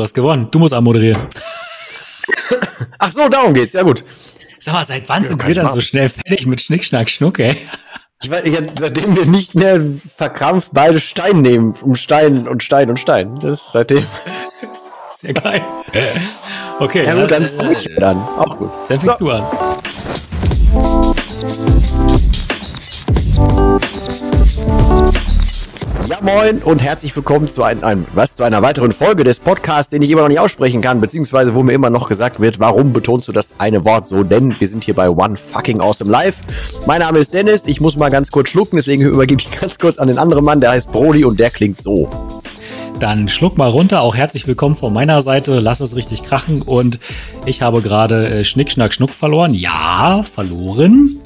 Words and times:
du 0.00 0.04
hast 0.04 0.14
gewonnen. 0.14 0.48
Du 0.50 0.58
musst 0.58 0.72
anmoderieren. 0.72 1.20
Ach 2.98 3.12
so, 3.12 3.28
darum 3.28 3.54
geht's. 3.54 3.74
Ja 3.74 3.82
gut. 3.82 4.02
Sag 4.58 4.74
mal, 4.74 4.84
seit 4.84 5.08
wann 5.08 5.22
ja, 5.22 5.28
sind 5.28 5.46
wir 5.46 5.54
dann 5.54 5.72
so 5.74 5.80
schnell 5.80 6.08
fertig 6.08 6.46
mit 6.46 6.60
Schnick, 6.60 6.84
Schnack, 6.84 7.08
Schnuck, 7.08 7.38
ey? 7.38 7.56
Ich 8.22 8.30
weiß, 8.30 8.44
ich, 8.44 8.58
seitdem 8.78 9.16
wir 9.16 9.24
nicht 9.24 9.54
mehr 9.54 9.80
verkrampft 10.16 10.70
beide 10.72 11.00
Stein 11.00 11.40
nehmen, 11.40 11.74
um 11.80 11.94
Stein 11.94 12.46
und 12.46 12.62
Stein 12.62 12.90
und 12.90 12.98
Stein. 12.98 13.34
Das 13.36 13.60
ist 13.60 13.72
seitdem. 13.72 14.04
Sehr 15.08 15.32
geil. 15.32 15.62
Okay. 16.78 17.04
Ja, 17.06 17.14
gut, 17.14 17.30
dann 17.30 17.46
fange 17.46 17.76
ich 17.76 17.88
äh, 17.88 18.02
an. 18.02 18.16
Auch 18.16 18.56
gut. 18.58 18.70
Dann 18.88 19.00
fängst 19.00 19.18
so. 19.18 19.26
du 19.26 19.30
an. 19.32 19.46
Ja, 26.10 26.18
moin 26.22 26.58
und 26.58 26.82
herzlich 26.82 27.14
willkommen 27.14 27.46
zu, 27.46 27.62
ein, 27.62 27.84
ein, 27.84 28.04
was, 28.14 28.34
zu 28.34 28.42
einer 28.42 28.62
weiteren 28.62 28.90
Folge 28.90 29.22
des 29.22 29.38
Podcasts, 29.38 29.90
den 29.90 30.02
ich 30.02 30.10
immer 30.10 30.22
noch 30.22 30.28
nicht 30.28 30.40
aussprechen 30.40 30.80
kann, 30.80 31.00
beziehungsweise 31.00 31.54
wo 31.54 31.62
mir 31.62 31.72
immer 31.72 31.88
noch 31.88 32.08
gesagt 32.08 32.40
wird, 32.40 32.58
warum 32.58 32.92
betonst 32.92 33.28
du 33.28 33.32
das 33.32 33.54
eine 33.58 33.84
Wort 33.84 34.08
so? 34.08 34.24
Denn 34.24 34.58
wir 34.58 34.66
sind 34.66 34.82
hier 34.82 34.94
bei 34.94 35.08
One 35.08 35.36
Fucking 35.36 35.80
Awesome 35.80 36.10
Live. 36.10 36.38
Mein 36.84 36.98
Name 36.98 37.20
ist 37.20 37.32
Dennis, 37.32 37.62
ich 37.64 37.80
muss 37.80 37.96
mal 37.96 38.08
ganz 38.08 38.32
kurz 38.32 38.48
schlucken, 38.48 38.74
deswegen 38.74 39.02
übergebe 39.06 39.40
ich 39.40 39.60
ganz 39.60 39.78
kurz 39.78 39.98
an 39.98 40.08
den 40.08 40.18
anderen 40.18 40.44
Mann, 40.44 40.60
der 40.60 40.72
heißt 40.72 40.90
Brody 40.90 41.24
und 41.24 41.38
der 41.38 41.50
klingt 41.50 41.80
so. 41.80 42.10
Dann 42.98 43.28
schluck 43.28 43.56
mal 43.56 43.70
runter, 43.70 44.02
auch 44.02 44.16
herzlich 44.16 44.48
willkommen 44.48 44.74
von 44.74 44.92
meiner 44.92 45.22
Seite, 45.22 45.60
lass 45.60 45.78
es 45.78 45.94
richtig 45.94 46.24
krachen 46.24 46.62
und 46.62 46.98
ich 47.46 47.62
habe 47.62 47.82
gerade 47.82 48.28
äh, 48.40 48.44
Schnick, 48.44 48.72
Schnack, 48.72 48.92
Schnuck 48.94 49.10
verloren. 49.10 49.54
Ja, 49.54 50.24
verloren. 50.24 51.20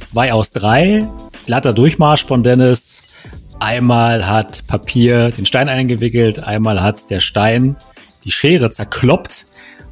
Zwei 0.00 0.32
aus 0.32 0.52
drei, 0.52 1.08
glatter 1.46 1.72
Durchmarsch 1.72 2.24
von 2.24 2.44
Dennis, 2.44 2.97
Einmal 3.60 4.28
hat 4.28 4.66
Papier 4.68 5.30
den 5.30 5.44
Stein 5.44 5.68
eingewickelt, 5.68 6.38
einmal 6.38 6.80
hat 6.80 7.10
der 7.10 7.20
Stein 7.20 7.76
die 8.24 8.30
Schere 8.30 8.70
zerkloppt. 8.70 9.46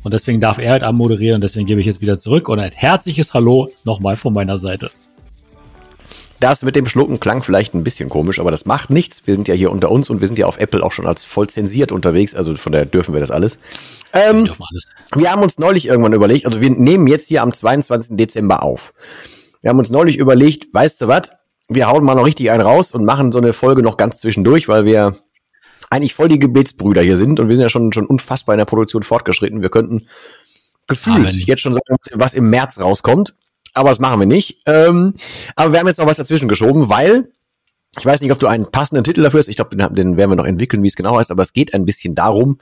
Und 0.05 0.15
deswegen 0.15 0.41
darf 0.41 0.59
er 0.59 0.70
halt 0.70 0.84
anmoderieren 0.84 1.37
und 1.37 1.41
deswegen 1.41 1.66
gebe 1.66 1.80
ich 1.80 1.87
jetzt 1.87 2.00
wieder 2.00 2.17
zurück 2.17 2.48
und 2.48 2.61
ein 2.61 2.70
herzliches 2.70 3.34
Hallo 3.34 3.69
nochmal 3.83 4.17
von 4.17 4.33
meiner 4.33 4.56
Seite. 4.56 4.92
Das 6.39 6.62
mit 6.62 6.77
dem 6.77 6.86
Schlucken 6.86 7.19
klang 7.19 7.42
vielleicht 7.42 7.75
ein 7.75 7.83
bisschen 7.83 8.08
komisch, 8.08 8.39
aber 8.39 8.53
das 8.53 8.67
macht 8.67 8.91
nichts. 8.91 9.27
Wir 9.27 9.34
sind 9.34 9.48
ja 9.48 9.55
hier 9.55 9.73
unter 9.73 9.91
uns 9.91 10.11
und 10.11 10.20
wir 10.20 10.28
sind 10.28 10.39
ja 10.39 10.47
auf 10.47 10.58
Apple 10.58 10.84
auch 10.84 10.92
schon 10.92 11.06
als 11.06 11.25
voll 11.25 11.48
zensiert 11.48 11.91
unterwegs, 11.91 12.36
also 12.36 12.55
von 12.55 12.70
daher 12.70 12.86
dürfen 12.86 13.14
wir 13.14 13.20
das 13.20 13.33
alles. 13.33 13.56
Ähm, 14.12 14.45
wir, 14.45 14.53
alles. 14.53 14.86
wir 15.17 15.33
haben 15.33 15.42
uns 15.42 15.58
neulich 15.58 15.86
irgendwann 15.86 16.12
überlegt, 16.12 16.47
also 16.47 16.61
wir 16.61 16.70
nehmen 16.70 17.08
jetzt 17.08 17.27
hier 17.27 17.42
am 17.42 17.53
22. 17.53 18.17
Dezember 18.17 18.62
auf. 18.62 18.92
Wir 19.62 19.70
haben 19.70 19.78
uns 19.80 19.91
neulich 19.91 20.19
überlegt, 20.19 20.73
weißt 20.73 21.01
du 21.01 21.08
was, 21.08 21.33
wir 21.69 21.89
hauen 21.89 22.05
mal 22.05 22.14
noch 22.14 22.27
richtig 22.27 22.50
einen 22.50 22.62
raus 22.62 22.92
und 22.92 23.05
machen 23.05 23.33
so 23.33 23.39
eine 23.39 23.53
Folge 23.53 23.83
noch 23.83 23.97
ganz 23.97 24.19
zwischendurch, 24.19 24.69
weil 24.69 24.84
wir 24.84 25.17
eigentlich 25.91 26.14
voll 26.14 26.28
die 26.28 26.39
Gebetsbrüder 26.39 27.03
hier 27.03 27.17
sind 27.17 27.41
und 27.41 27.48
wir 27.48 27.56
sind 27.56 27.62
ja 27.62 27.69
schon, 27.69 27.92
schon 27.92 28.06
unfassbar 28.06 28.55
in 28.55 28.58
der 28.58 28.64
Produktion 28.64 29.03
fortgeschritten. 29.03 29.62
Wir 29.62 29.70
könnten 29.70 30.06
gefühlt 30.86 31.28
Amen. 31.28 31.39
jetzt 31.39 31.62
schon 31.62 31.73
sagen, 31.73 31.97
was 32.14 32.34
im 32.34 32.50
März 32.50 32.78
rauskommt, 32.81 33.34
aber 33.75 33.89
das 33.89 33.98
machen 33.98 34.20
wir 34.20 34.27
nicht. 34.27 34.61
Ähm, 34.67 35.14
aber 35.55 35.73
wir 35.73 35.81
haben 35.81 35.86
jetzt 35.86 35.98
noch 35.98 36.06
was 36.06 36.17
dazwischen 36.17 36.48
geschoben, 36.48 36.89
weil 36.89 37.31
ich 37.98 38.05
weiß 38.05 38.20
nicht, 38.20 38.33
ob 38.33 38.39
du 38.39 38.47
einen 38.47 38.70
passenden 38.70 39.05
Titel 39.05 39.23
dafür 39.23 39.41
hast. 39.41 39.48
Ich 39.48 39.56
glaube, 39.56 39.75
den, 39.75 39.95
den 39.95 40.17
werden 40.17 40.30
wir 40.30 40.36
noch 40.36 40.45
entwickeln, 40.45 40.83
wie 40.83 40.89
es 40.89 40.97
genau 40.97 41.17
heißt, 41.19 41.30
aber 41.30 41.42
es 41.42 41.53
geht 41.53 41.75
ein 41.75 41.84
bisschen 41.84 42.14
darum, 42.14 42.58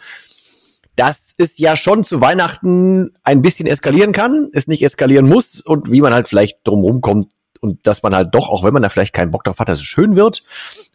dass 0.97 1.35
es 1.39 1.59
ja 1.59 1.77
schon 1.77 2.05
zu 2.05 2.21
Weihnachten 2.21 3.11
ein 3.25 3.43
bisschen 3.43 3.67
eskalieren 3.67 4.13
kann, 4.13 4.51
es 4.53 4.69
nicht 4.69 4.83
eskalieren 4.83 5.29
muss 5.29 5.61
und 5.61 5.91
wie 5.91 6.01
man 6.01 6.15
halt 6.15 6.29
vielleicht 6.29 6.59
drumherum 6.65 7.01
kommt, 7.01 7.33
und 7.65 7.87
dass 7.87 8.03
man 8.03 8.15
halt 8.15 8.35
doch, 8.35 8.51
auch 8.51 8.63
wenn 8.63 8.75
man 8.75 8.83
da 8.83 8.91
vielleicht 8.91 9.15
keinen 9.15 9.31
Bock 9.31 9.43
drauf 9.43 9.59
hat, 9.59 9.71
dass 9.71 9.79
es 9.79 9.85
schön 9.85 10.17
wird 10.17 10.43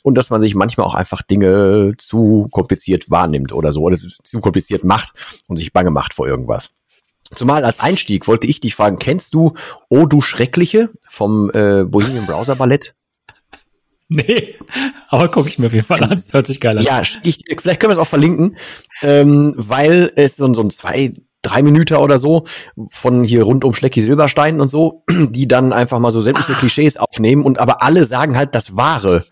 und 0.03 0.15
dass 0.15 0.29
man 0.29 0.39
sich 0.39 0.53
manchmal 0.53 0.85
auch 0.85 0.93
einfach 0.93 1.23
Dinge 1.23 1.93
zu 1.97 2.47
kompliziert 2.51 3.09
wahrnimmt 3.09 3.51
oder 3.53 3.73
so 3.73 3.81
oder 3.81 3.97
zu 3.97 4.39
kompliziert 4.39 4.83
macht 4.83 5.13
und 5.47 5.57
sich 5.57 5.73
bange 5.73 5.89
macht 5.89 6.13
vor 6.13 6.27
irgendwas. 6.27 6.69
Zumal 7.33 7.65
als 7.65 7.79
Einstieg 7.79 8.27
wollte 8.27 8.45
ich 8.45 8.59
dich 8.59 8.75
fragen, 8.75 8.99
kennst 8.99 9.33
du 9.33 9.53
Oh 9.89 10.05
du 10.05 10.21
Schreckliche 10.21 10.91
vom 11.07 11.49
äh, 11.55 11.85
Bohemian 11.85 12.27
Browser 12.27 12.55
Ballett? 12.55 12.93
Nee, 14.11 14.55
aber 15.09 15.29
gucke 15.29 15.49
ich 15.49 15.59
mir 15.59 15.67
auf 15.67 15.73
jeden 15.73 15.85
Fall 15.85 16.01
an. 16.01 16.09
Das 16.09 16.33
hört 16.33 16.47
sich 16.47 16.59
geil 16.59 16.79
an. 16.79 16.83
Ja, 16.83 17.03
ich, 17.21 17.43
vielleicht 17.59 17.79
können 17.79 17.91
wir 17.91 17.93
es 17.93 17.99
auch 17.99 18.07
verlinken, 18.07 18.57
ähm, 19.03 19.53
weil 19.55 20.11
es 20.15 20.35
so, 20.35 20.51
so 20.51 20.61
ein 20.61 20.71
zwei, 20.71 21.11
drei 21.41 21.61
Minuten 21.61 21.95
oder 21.95 22.19
so 22.19 22.45
von 22.89 23.23
hier 23.23 23.43
rund 23.43 23.63
um 23.63 23.73
Schlecki 23.73 24.01
Silberstein 24.01 24.61
und 24.61 24.69
so, 24.69 25.03
die 25.09 25.47
dann 25.47 25.73
einfach 25.73 25.99
mal 25.99 26.11
so 26.11 26.21
sämtliche 26.21 26.53
ah. 26.53 26.59
Klischees 26.59 26.97
aufnehmen 26.97 27.43
und 27.43 27.59
aber 27.59 27.81
alle 27.81 28.03
sagen 28.05 28.37
halt 28.37 28.55
das 28.55 28.75
Wahre 28.75 29.25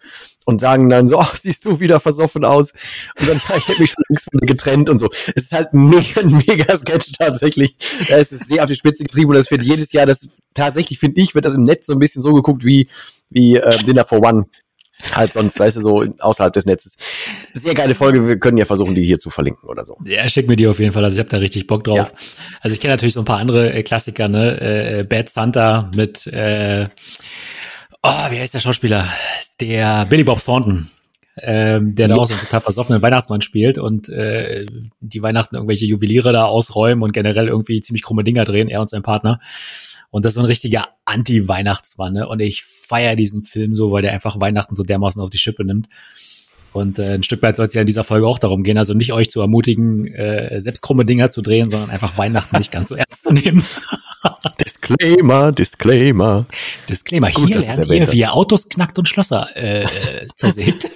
und 0.48 0.62
sagen 0.62 0.88
dann 0.88 1.10
so, 1.10 1.20
ach, 1.20 1.36
siehst 1.42 1.66
du 1.66 1.80
wieder 1.80 2.00
versoffen 2.00 2.46
aus. 2.46 2.72
Und 3.20 3.28
dann, 3.28 3.38
ja, 3.50 3.58
ich 3.58 3.68
hätte 3.68 3.82
mich 3.82 3.92
schon 3.92 4.04
längst 4.08 4.28
von 4.32 4.40
dir 4.40 4.48
getrennt 4.48 4.90
und 4.90 4.98
so. 4.98 5.10
Es 5.36 5.44
ist 5.44 5.52
halt 5.52 5.74
mega, 5.74 6.22
ein 6.22 6.44
mega 6.48 6.76
Sketch 6.76 7.12
tatsächlich. 7.20 7.76
Da 8.08 8.16
ist 8.16 8.32
es 8.32 8.48
sehr 8.48 8.64
auf 8.64 8.70
die 8.70 8.76
Spitze 8.76 9.04
getrieben 9.04 9.30
und 9.30 9.36
das 9.36 9.52
wird 9.52 9.66
jedes 9.66 9.92
Jahr, 9.92 10.06
das 10.06 10.30
tatsächlich 10.54 11.00
finde 11.00 11.22
ich, 11.22 11.36
wird 11.36 11.46
das 11.46 11.54
im 11.54 11.64
Netz 11.64 11.86
so 11.86 11.94
ein 11.94 12.00
bisschen 12.00 12.22
so 12.22 12.34
geguckt 12.34 12.64
wie, 12.64 12.88
wie 13.30 13.58
äh, 13.58 13.84
Dinner 13.84 14.06
for 14.06 14.26
One 14.26 14.46
halt 15.14 15.34
sonst, 15.34 15.60
weißt 15.60 15.78
du, 15.78 15.82
so 15.82 16.06
außerhalb 16.20 16.54
des 16.54 16.66
Netzes. 16.66 16.96
Sehr 17.54 17.74
geile 17.74 17.96
Folge, 17.96 18.28
wir 18.28 18.40
können 18.40 18.58
ja 18.58 18.66
versuchen, 18.66 18.96
die 18.96 19.04
hier 19.04 19.20
zu 19.20 19.30
verlinken 19.30 19.70
oder 19.70 19.86
so. 19.86 19.98
Ja, 20.06 20.28
schick 20.30 20.48
mir 20.48 20.56
die 20.56 20.68
auf 20.68 20.80
jeden 20.80 20.92
Fall, 20.92 21.04
also 21.04 21.16
ich 21.16 21.20
habe 21.20 21.30
da 21.30 21.38
richtig 21.38 21.68
Bock 21.68 21.84
drauf. 21.84 21.98
Ja. 21.98 22.12
Also 22.62 22.74
ich 22.74 22.80
kenne 22.80 22.94
natürlich 22.94 23.14
so 23.14 23.22
ein 23.22 23.26
paar 23.26 23.40
andere 23.40 23.74
äh, 23.74 23.84
Klassiker, 23.84 24.28
ne, 24.28 24.62
äh, 24.62 25.04
Bad 25.04 25.30
Santa 25.30 25.92
mit, 25.96 26.28
äh, 26.28 26.88
oh, 28.04 28.32
wie 28.32 28.40
heißt 28.40 28.54
der 28.54 28.60
Schauspieler? 28.60 29.08
Der 29.60 30.06
Billy 30.06 30.24
Bob 30.24 30.44
Thornton. 30.44 30.90
Ähm, 31.40 31.94
der 31.94 32.08
da 32.08 32.16
auch 32.16 32.26
so 32.26 32.34
einen 32.34 32.42
total 32.42 32.62
versoffenen 32.62 33.00
Weihnachtsmann 33.04 33.42
spielt 33.42 33.78
und 33.78 34.10
äh, 34.10 34.66
die 35.02 35.22
Weihnachten 35.22 35.54
irgendwelche 35.54 35.86
Juweliere 35.86 36.34
da 36.34 36.46
ausräumen 36.46 37.04
und 37.04 37.12
generell 37.12 37.48
irgendwie 37.48 37.80
ziemlich 37.82 38.02
krumme 38.02 38.24
Dinger 38.24 38.44
drehen, 38.44 38.70
er 38.70 38.82
und 38.82 38.90
sein 38.90 39.04
Partner. 39.04 39.40
Und 40.10 40.24
das 40.24 40.32
ist 40.32 40.36
so 40.36 40.42
ein 40.42 40.46
richtiger 40.46 40.88
Anti-Weihnachtsmann, 41.06 42.14
ne? 42.14 42.28
Und 42.28 42.40
ich 42.40 42.64
feiere 42.64 43.16
diesen 43.16 43.44
Film 43.44 43.76
so, 43.76 43.92
weil 43.92 44.02
der 44.02 44.14
einfach 44.14 44.40
Weihnachten 44.40 44.76
so 44.76 44.84
dermaßen 44.84 45.22
auf 45.22 45.30
die 45.30 45.38
Schippe 45.38 45.66
nimmt. 45.66 45.90
Und 46.74 47.00
äh, 47.00 47.16
ein 47.16 47.24
Stück 47.24 47.42
weit 47.42 47.56
soll 47.56 47.66
es 47.66 47.74
ja 47.74 47.82
in 47.82 47.88
dieser 47.88 48.04
Folge 48.04 48.28
auch 48.28 48.40
darum 48.40 48.64
gehen, 48.64 48.78
also 48.78 48.94
nicht 48.94 49.12
euch 49.12 49.30
zu 49.30 49.42
ermutigen, 49.42 50.06
äh, 50.08 50.62
selbst 50.62 50.82
krumme 50.82 51.06
Dinger 51.06 51.30
zu 51.30 51.42
drehen, 51.42 51.70
sondern 51.70 51.90
einfach 51.90 52.18
Weihnachten 52.18 52.58
nicht 52.58 52.72
ganz 52.72 52.90
so 52.90 52.96
ernst 52.96 53.24
zu 53.24 53.34
nehmen. 53.34 53.64
Disclaimer, 54.64 55.52
Disclaimer. 55.52 56.46
Disclaimer. 56.88 57.32
Gut, 57.32 57.48
Hier 57.48 57.60
lernt 57.60 57.86
ihr, 57.88 58.12
wie 58.12 58.20
ihr 58.20 58.34
Autos 58.34 58.70
knackt 58.70 59.00
und 59.00 59.08
Schlösser 59.10 59.48
äh, 59.56 59.86
zersägt. 60.36 60.90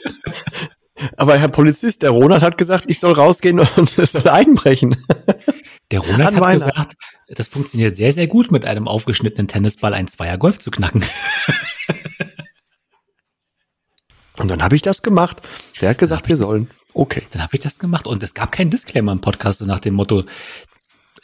Aber 1.17 1.38
Herr 1.38 1.47
Polizist, 1.47 2.03
der 2.03 2.11
Ronald 2.11 2.43
hat 2.43 2.57
gesagt, 2.57 2.85
ich 2.88 2.99
soll 2.99 3.13
rausgehen 3.13 3.59
und 3.59 3.69
es 3.97 4.11
soll 4.11 4.28
einbrechen. 4.28 4.95
Der 5.91 6.00
Ronald 6.00 6.35
hat 6.35 6.52
gesagt, 6.53 6.96
das 7.28 7.47
funktioniert 7.47 7.96
sehr, 7.96 8.12
sehr 8.12 8.28
gut, 8.28 8.52
mit 8.52 8.66
einem 8.66 8.88
aufgeschnittenen 8.88 9.47
Tennisball 9.47 9.94
ein 9.94 10.07
Zweier 10.07 10.38
Golf 10.38 10.59
zu 10.59 10.72
knacken. 10.72 11.03
Und 14.38 14.50
dann 14.50 14.63
habe 14.63 14.75
ich 14.75 14.81
das 14.81 15.02
gemacht. 15.03 15.41
Der 15.81 15.90
hat 15.90 15.97
gesagt, 15.97 16.29
wir 16.29 16.35
sollen. 16.35 16.69
Okay. 16.94 17.24
Dann 17.31 17.44
habe 17.44 17.53
ich 17.53 17.59
das 17.59 17.78
gemacht 17.79 18.07
und 18.07 18.24
es 18.24 18.34
gab 18.34 18.52
keinen 18.52 18.72
Disclaimer 18.72 19.12
im 19.12 19.22
Podcast 19.22 19.59
so 19.59 19.66
nach 19.66 19.79
dem 19.79 19.94
Motto 19.94 20.24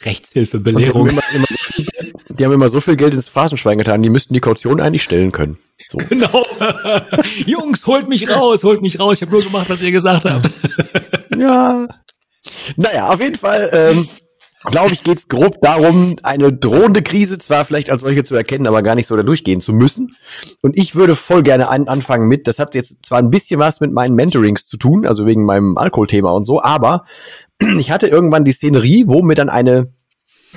Rechtshilfe, 0.02 0.60
Belehrung. 0.60 1.08
Die 1.08 1.16
haben, 1.16 1.34
immer, 1.34 1.46
so 1.48 1.72
viel, 1.72 1.86
die 2.28 2.44
haben, 2.44 2.52
immer 2.52 2.68
so 2.68 2.80
viel 2.80 2.94
Geld 2.96 3.14
ins 3.14 3.26
Phrasenschwein 3.26 3.78
getan, 3.78 4.02
die 4.02 4.10
müssten 4.10 4.34
die 4.34 4.40
Kaution 4.40 4.80
eigentlich 4.80 5.02
stellen 5.02 5.32
können. 5.32 5.58
So. 5.88 5.98
Genau. 6.08 6.46
Jungs, 7.46 7.86
holt 7.86 8.08
mich 8.08 8.30
raus, 8.30 8.62
holt 8.62 8.82
mich 8.82 9.00
raus. 9.00 9.18
Ich 9.18 9.22
habe 9.22 9.32
nur 9.32 9.42
gemacht, 9.42 9.68
was 9.68 9.80
ihr 9.80 9.90
gesagt 9.90 10.24
habt. 10.24 10.48
ja. 11.36 11.88
Naja, 12.76 13.08
auf 13.08 13.20
jeden 13.20 13.34
Fall 13.34 13.68
ähm, 13.72 14.08
glaube 14.64 14.92
ich, 14.92 15.04
geht 15.04 15.18
es 15.18 15.28
grob 15.28 15.60
darum, 15.60 16.16
eine 16.22 16.52
drohende 16.52 17.02
Krise 17.02 17.38
zwar 17.38 17.64
vielleicht 17.64 17.90
als 17.90 18.02
solche 18.02 18.24
zu 18.24 18.34
erkennen, 18.34 18.66
aber 18.66 18.82
gar 18.82 18.94
nicht 18.94 19.06
so 19.06 19.16
da 19.16 19.22
durchgehen 19.22 19.60
zu 19.60 19.72
müssen. 19.72 20.10
Und 20.62 20.76
ich 20.76 20.94
würde 20.94 21.14
voll 21.14 21.42
gerne 21.42 21.68
an, 21.68 21.88
anfangen 21.88 22.28
mit, 22.28 22.46
das 22.46 22.58
hat 22.58 22.74
jetzt 22.74 23.06
zwar 23.06 23.18
ein 23.18 23.30
bisschen 23.30 23.60
was 23.60 23.80
mit 23.80 23.92
meinen 23.92 24.14
Mentorings 24.14 24.66
zu 24.66 24.76
tun, 24.76 25.06
also 25.06 25.26
wegen 25.26 25.44
meinem 25.44 25.78
Alkoholthema 25.78 26.30
und 26.30 26.44
so, 26.44 26.62
aber 26.62 27.04
ich 27.78 27.90
hatte 27.90 28.08
irgendwann 28.08 28.44
die 28.44 28.52
Szenerie, 28.52 29.04
wo 29.06 29.22
mir 29.22 29.34
dann 29.34 29.48
eine 29.48 29.92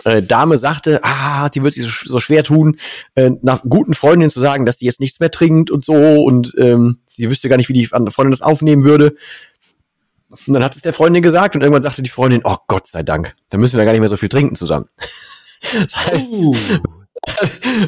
äh, 0.05 0.23
Dame 0.23 0.57
sagte, 0.57 1.01
ah, 1.03 1.49
die 1.49 1.63
wird 1.63 1.73
sich 1.73 1.85
so, 1.85 2.09
so 2.09 2.19
schwer 2.19 2.43
tun, 2.43 2.77
äh, 3.15 3.31
nach 3.41 3.63
guten 3.63 3.93
Freundinnen 3.93 4.29
zu 4.29 4.39
sagen, 4.39 4.65
dass 4.65 4.77
die 4.77 4.85
jetzt 4.85 4.99
nichts 4.99 5.19
mehr 5.19 5.31
trinkt 5.31 5.69
und 5.69 5.83
so 5.85 6.23
und 6.23 6.53
ähm, 6.57 6.99
sie 7.07 7.29
wüsste 7.29 7.49
gar 7.49 7.57
nicht, 7.57 7.69
wie 7.69 7.73
die 7.73 7.85
Freundin 7.85 8.31
das 8.31 8.41
aufnehmen 8.41 8.83
würde. 8.83 9.15
Und 10.31 10.53
dann 10.53 10.63
hat 10.63 10.75
es 10.75 10.81
der 10.81 10.93
Freundin 10.93 11.21
gesagt 11.21 11.55
und 11.55 11.61
irgendwann 11.61 11.81
sagte 11.81 12.01
die 12.01 12.09
Freundin, 12.09 12.41
oh 12.43 12.57
Gott 12.67 12.87
sei 12.87 13.03
Dank, 13.03 13.35
dann 13.49 13.59
müssen 13.59 13.77
wir 13.77 13.85
gar 13.85 13.91
nicht 13.91 13.99
mehr 13.99 14.09
so 14.09 14.17
viel 14.17 14.29
trinken 14.29 14.55
zusammen. 14.55 14.87
Das 15.79 15.95
heißt, 15.95 16.27
uh. 16.31 16.55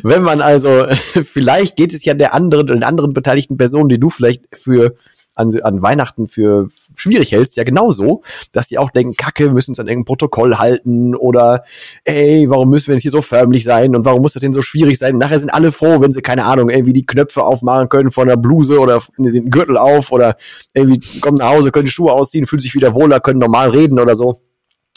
wenn 0.03 0.21
man 0.21 0.41
also, 0.41 0.85
vielleicht 1.23 1.75
geht 1.75 1.91
es 1.91 2.05
ja 2.05 2.13
der 2.13 2.35
anderen, 2.35 2.67
den 2.67 2.83
anderen 2.83 3.13
beteiligten 3.13 3.57
Personen, 3.57 3.89
die 3.89 3.99
du 3.99 4.11
vielleicht 4.11 4.43
für 4.53 4.95
an, 5.35 5.49
an 5.61 5.81
Weihnachten 5.81 6.27
für 6.27 6.67
schwierig 6.95 7.31
hältst, 7.31 7.57
ja 7.57 7.63
genauso, 7.63 8.21
dass 8.51 8.67
die 8.67 8.77
auch 8.77 8.91
denken, 8.91 9.15
Kacke, 9.15 9.45
wir 9.45 9.53
müssen 9.53 9.71
uns 9.71 9.79
an 9.79 9.87
irgendein 9.87 10.05
Protokoll 10.05 10.57
halten 10.57 11.15
oder 11.15 11.63
ey, 12.03 12.49
warum 12.49 12.69
müssen 12.69 12.87
wir 12.87 12.95
jetzt 12.95 13.03
hier 13.03 13.11
so 13.11 13.21
förmlich 13.21 13.63
sein 13.63 13.95
und 13.95 14.05
warum 14.05 14.21
muss 14.21 14.33
das 14.33 14.41
denn 14.41 14.53
so 14.53 14.61
schwierig 14.61 14.97
sein? 14.97 15.17
nachher 15.17 15.39
sind 15.39 15.49
alle 15.49 15.71
froh, 15.71 16.01
wenn 16.01 16.11
sie, 16.11 16.21
keine 16.21 16.45
Ahnung, 16.45 16.69
irgendwie 16.69 16.93
die 16.93 17.05
Knöpfe 17.05 17.43
aufmachen 17.43 17.89
können 17.89 18.11
von 18.11 18.27
der 18.27 18.37
Bluse 18.37 18.79
oder 18.79 19.01
den 19.17 19.49
Gürtel 19.49 19.77
auf 19.77 20.11
oder 20.11 20.35
irgendwie 20.73 21.19
kommen 21.19 21.37
nach 21.37 21.49
Hause, 21.49 21.71
können 21.71 21.87
Schuhe 21.87 22.11
ausziehen, 22.11 22.45
fühlen 22.45 22.61
sich 22.61 22.75
wieder 22.75 22.93
wohler, 22.93 23.19
können 23.19 23.39
normal 23.39 23.69
reden 23.69 23.99
oder 23.99 24.15
so. 24.15 24.41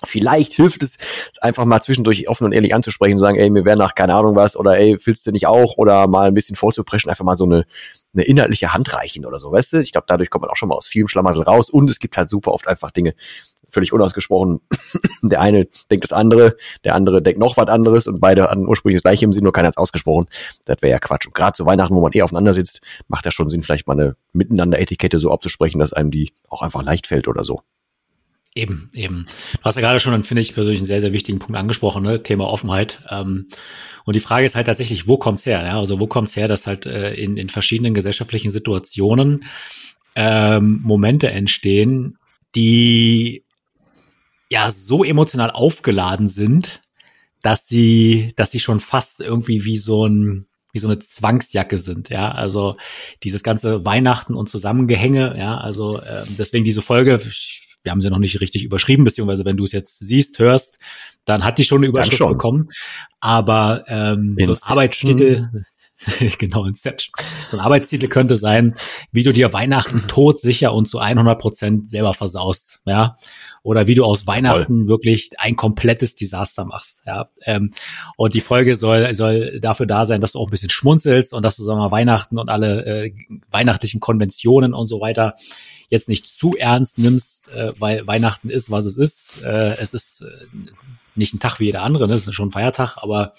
Vielleicht 0.04 0.52
hilft 0.52 0.82
es, 0.82 0.96
einfach 1.40 1.64
mal 1.64 1.80
zwischendurch 1.80 2.28
offen 2.28 2.44
und 2.44 2.52
ehrlich 2.52 2.74
anzusprechen 2.74 3.14
und 3.14 3.18
sagen, 3.18 3.38
ey, 3.38 3.48
mir 3.48 3.64
wäre 3.64 3.78
nach 3.78 3.94
keine 3.94 4.14
Ahnung 4.14 4.36
was 4.36 4.54
oder 4.54 4.76
ey, 4.76 4.98
willst 5.02 5.26
du 5.26 5.30
nicht 5.30 5.46
auch 5.46 5.78
oder 5.78 6.06
mal 6.06 6.28
ein 6.28 6.34
bisschen 6.34 6.54
vorzupreschen, 6.54 7.08
einfach 7.08 7.24
mal 7.24 7.36
so 7.36 7.44
eine, 7.44 7.64
eine 8.14 8.24
inhaltliche 8.24 8.74
Hand 8.74 8.92
reichen 8.92 9.24
oder 9.24 9.38
so, 9.38 9.50
weißt 9.50 9.72
du? 9.72 9.80
Ich 9.80 9.92
glaube, 9.92 10.04
dadurch 10.06 10.28
kommt 10.28 10.42
man 10.42 10.50
auch 10.50 10.56
schon 10.56 10.68
mal 10.68 10.74
aus 10.74 10.86
vielem 10.86 11.08
Schlamassel 11.08 11.42
raus 11.42 11.70
und 11.70 11.88
es 11.88 11.98
gibt 11.98 12.18
halt 12.18 12.28
super 12.28 12.52
oft 12.52 12.68
einfach 12.68 12.90
Dinge 12.90 13.14
völlig 13.70 13.92
unausgesprochen. 13.92 14.60
der 15.22 15.40
eine 15.40 15.66
denkt 15.90 16.04
das 16.04 16.12
andere, 16.12 16.56
der 16.84 16.94
andere 16.94 17.22
denkt 17.22 17.40
noch 17.40 17.56
was 17.56 17.68
anderes 17.68 18.06
und 18.06 18.20
beide 18.20 18.50
hatten 18.50 18.66
ursprünglich 18.66 18.98
das 18.98 19.08
gleiche 19.08 19.24
im 19.24 19.32
Sinn, 19.32 19.44
nur 19.44 19.52
keiner 19.52 19.68
hat 19.68 19.74
es 19.74 19.78
ausgesprochen. 19.78 20.26
Das 20.66 20.82
wäre 20.82 20.92
ja 20.92 20.98
Quatsch. 20.98 21.26
Und 21.26 21.34
gerade 21.34 21.54
zu 21.54 21.66
Weihnachten, 21.66 21.94
wo 21.94 22.00
man 22.00 22.12
eh 22.12 22.22
aufeinander 22.22 22.52
sitzt, 22.52 22.80
macht 23.08 23.24
ja 23.24 23.30
schon 23.30 23.48
Sinn, 23.48 23.62
vielleicht 23.62 23.86
mal 23.86 23.94
eine 23.94 24.16
Miteinander-Etikette 24.32 25.18
so 25.18 25.32
abzusprechen, 25.32 25.78
dass 25.78 25.92
einem 25.92 26.10
die 26.10 26.32
auch 26.48 26.62
einfach 26.62 26.82
leicht 26.82 27.06
fällt 27.06 27.28
oder 27.28 27.44
so. 27.44 27.62
Eben, 28.56 28.88
eben. 28.94 29.24
Du 29.58 29.62
hast 29.64 29.74
ja 29.74 29.82
gerade 29.82 30.00
schon, 30.00 30.24
finde 30.24 30.40
ich, 30.40 30.54
persönlich 30.54 30.80
einen 30.80 30.86
sehr, 30.86 31.02
sehr 31.02 31.12
wichtigen 31.12 31.38
Punkt 31.38 31.58
angesprochen, 31.58 32.02
ne? 32.02 32.22
Thema 32.22 32.48
Offenheit. 32.48 33.00
Ähm, 33.10 33.48
und 34.06 34.16
die 34.16 34.20
Frage 34.20 34.46
ist 34.46 34.54
halt 34.54 34.66
tatsächlich, 34.66 35.06
wo 35.06 35.18
kommt's 35.18 35.44
her? 35.44 35.62
Ja? 35.62 35.78
Also 35.78 36.00
wo 36.00 36.06
kommt's 36.06 36.36
her, 36.36 36.48
dass 36.48 36.66
halt 36.66 36.86
äh, 36.86 37.12
in, 37.12 37.36
in 37.36 37.50
verschiedenen 37.50 37.92
gesellschaftlichen 37.92 38.50
Situationen 38.50 39.44
ähm, 40.14 40.80
Momente 40.82 41.30
entstehen, 41.30 42.16
die 42.54 43.44
ja 44.48 44.70
so 44.70 45.04
emotional 45.04 45.50
aufgeladen 45.50 46.26
sind, 46.26 46.80
dass 47.42 47.68
sie, 47.68 48.32
dass 48.36 48.52
sie 48.52 48.60
schon 48.60 48.80
fast 48.80 49.20
irgendwie 49.20 49.66
wie 49.66 49.76
so 49.76 50.06
ein 50.06 50.46
wie 50.72 50.78
so 50.78 50.88
eine 50.88 50.98
Zwangsjacke 50.98 51.78
sind, 51.78 52.10
ja, 52.10 52.30
also 52.32 52.76
dieses 53.22 53.42
ganze 53.42 53.86
Weihnachten 53.86 54.34
und 54.34 54.50
Zusammengehänge, 54.50 55.34
ja, 55.38 55.56
also 55.56 56.00
äh, 56.00 56.22
deswegen 56.38 56.66
diese 56.66 56.82
Folge, 56.82 57.18
wir 57.86 57.92
haben 57.92 58.02
sie 58.02 58.10
noch 58.10 58.18
nicht 58.18 58.40
richtig 58.40 58.64
überschrieben, 58.64 59.04
beziehungsweise 59.04 59.44
wenn 59.46 59.56
du 59.56 59.64
es 59.64 59.72
jetzt 59.72 60.00
siehst, 60.00 60.38
hörst, 60.38 60.78
dann 61.24 61.44
hat 61.44 61.56
die 61.56 61.64
schon 61.64 61.78
eine 61.78 61.86
Überschrift 61.86 62.18
schon. 62.18 62.32
bekommen. 62.32 62.68
Aber 63.20 63.84
ähm, 63.88 64.36
so 64.38 64.52
ein 64.52 64.58
Arbeitstitel, 64.62 65.48
genau, 66.38 66.66
Inception. 66.66 67.12
So 67.48 67.56
ein 67.56 67.64
Arbeitstitel 67.64 68.08
könnte 68.08 68.36
sein, 68.36 68.74
wie 69.12 69.22
du 69.22 69.32
dir 69.32 69.52
Weihnachten 69.52 70.02
todsicher 70.08 70.74
und 70.74 70.86
zu 70.86 70.98
100 70.98 71.38
Prozent 71.38 71.90
selber 71.90 72.12
versaust, 72.12 72.80
ja. 72.84 73.16
Oder 73.62 73.88
wie 73.88 73.94
du 73.94 74.04
aus 74.04 74.26
Weihnachten 74.26 74.80
Voll. 74.80 74.88
wirklich 74.88 75.30
ein 75.38 75.56
komplettes 75.56 76.14
Desaster 76.14 76.64
machst, 76.64 77.04
ja. 77.06 77.28
Ähm, 77.44 77.70
und 78.16 78.34
die 78.34 78.40
Folge 78.40 78.76
soll, 78.76 79.14
soll 79.14 79.58
dafür 79.60 79.86
da 79.86 80.06
sein, 80.06 80.20
dass 80.20 80.32
du 80.32 80.38
auch 80.38 80.48
ein 80.48 80.50
bisschen 80.50 80.70
schmunzelst 80.70 81.32
und 81.32 81.42
dass 81.42 81.56
du, 81.56 81.62
sagen 81.62 81.78
wir 81.78 81.84
mal, 81.84 81.90
Weihnachten 81.90 82.38
und 82.38 82.50
alle 82.50 82.84
äh, 82.84 83.12
weihnachtlichen 83.50 84.00
Konventionen 84.00 84.74
und 84.74 84.86
so 84.86 85.00
weiter 85.00 85.34
jetzt 85.88 86.08
nicht 86.08 86.26
zu 86.26 86.56
ernst 86.56 86.98
nimmst, 86.98 87.48
äh, 87.50 87.72
weil 87.78 88.06
Weihnachten 88.06 88.50
ist, 88.50 88.70
was 88.70 88.84
es 88.84 88.96
ist. 88.96 89.42
Äh, 89.44 89.76
es 89.76 89.94
ist 89.94 90.22
äh, 90.22 90.46
nicht 91.14 91.34
ein 91.34 91.40
Tag 91.40 91.60
wie 91.60 91.66
jeder 91.66 91.82
andere, 91.82 92.08
ne? 92.08 92.14
es 92.14 92.26
ist 92.26 92.34
schon 92.34 92.48
ein 92.48 92.52
Feiertag, 92.52 92.96
aber 92.98 93.32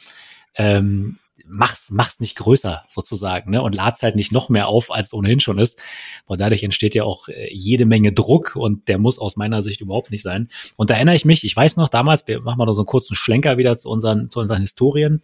ähm, 0.55 1.19
mach's, 1.49 1.89
mach's 1.91 2.19
nicht 2.19 2.35
größer 2.35 2.83
sozusagen, 2.87 3.51
ne? 3.51 3.61
Und 3.61 3.75
lad's 3.75 4.03
halt 4.03 4.15
nicht 4.15 4.31
noch 4.31 4.49
mehr 4.49 4.67
auf, 4.67 4.91
als 4.91 5.07
es 5.07 5.13
ohnehin 5.13 5.39
schon 5.39 5.59
ist. 5.59 5.79
Und 6.25 6.39
dadurch 6.39 6.63
entsteht 6.63 6.95
ja 6.95 7.03
auch 7.03 7.27
äh, 7.29 7.49
jede 7.51 7.85
Menge 7.85 8.11
Druck 8.11 8.55
und 8.55 8.87
der 8.87 8.97
muss 8.97 9.19
aus 9.19 9.35
meiner 9.35 9.61
Sicht 9.61 9.81
überhaupt 9.81 10.11
nicht 10.11 10.23
sein. 10.23 10.49
Und 10.75 10.89
da 10.89 10.95
erinnere 10.95 11.15
ich 11.15 11.25
mich, 11.25 11.43
ich 11.43 11.55
weiß 11.55 11.77
noch 11.77 11.89
damals, 11.89 12.27
wir 12.27 12.41
machen 12.41 12.57
mal 12.57 12.65
noch 12.65 12.73
so 12.73 12.81
einen 12.81 12.87
kurzen 12.87 13.15
Schlenker 13.15 13.57
wieder 13.57 13.77
zu 13.77 13.89
unseren, 13.89 14.29
zu 14.29 14.39
unseren 14.39 14.61
Historien. 14.61 15.21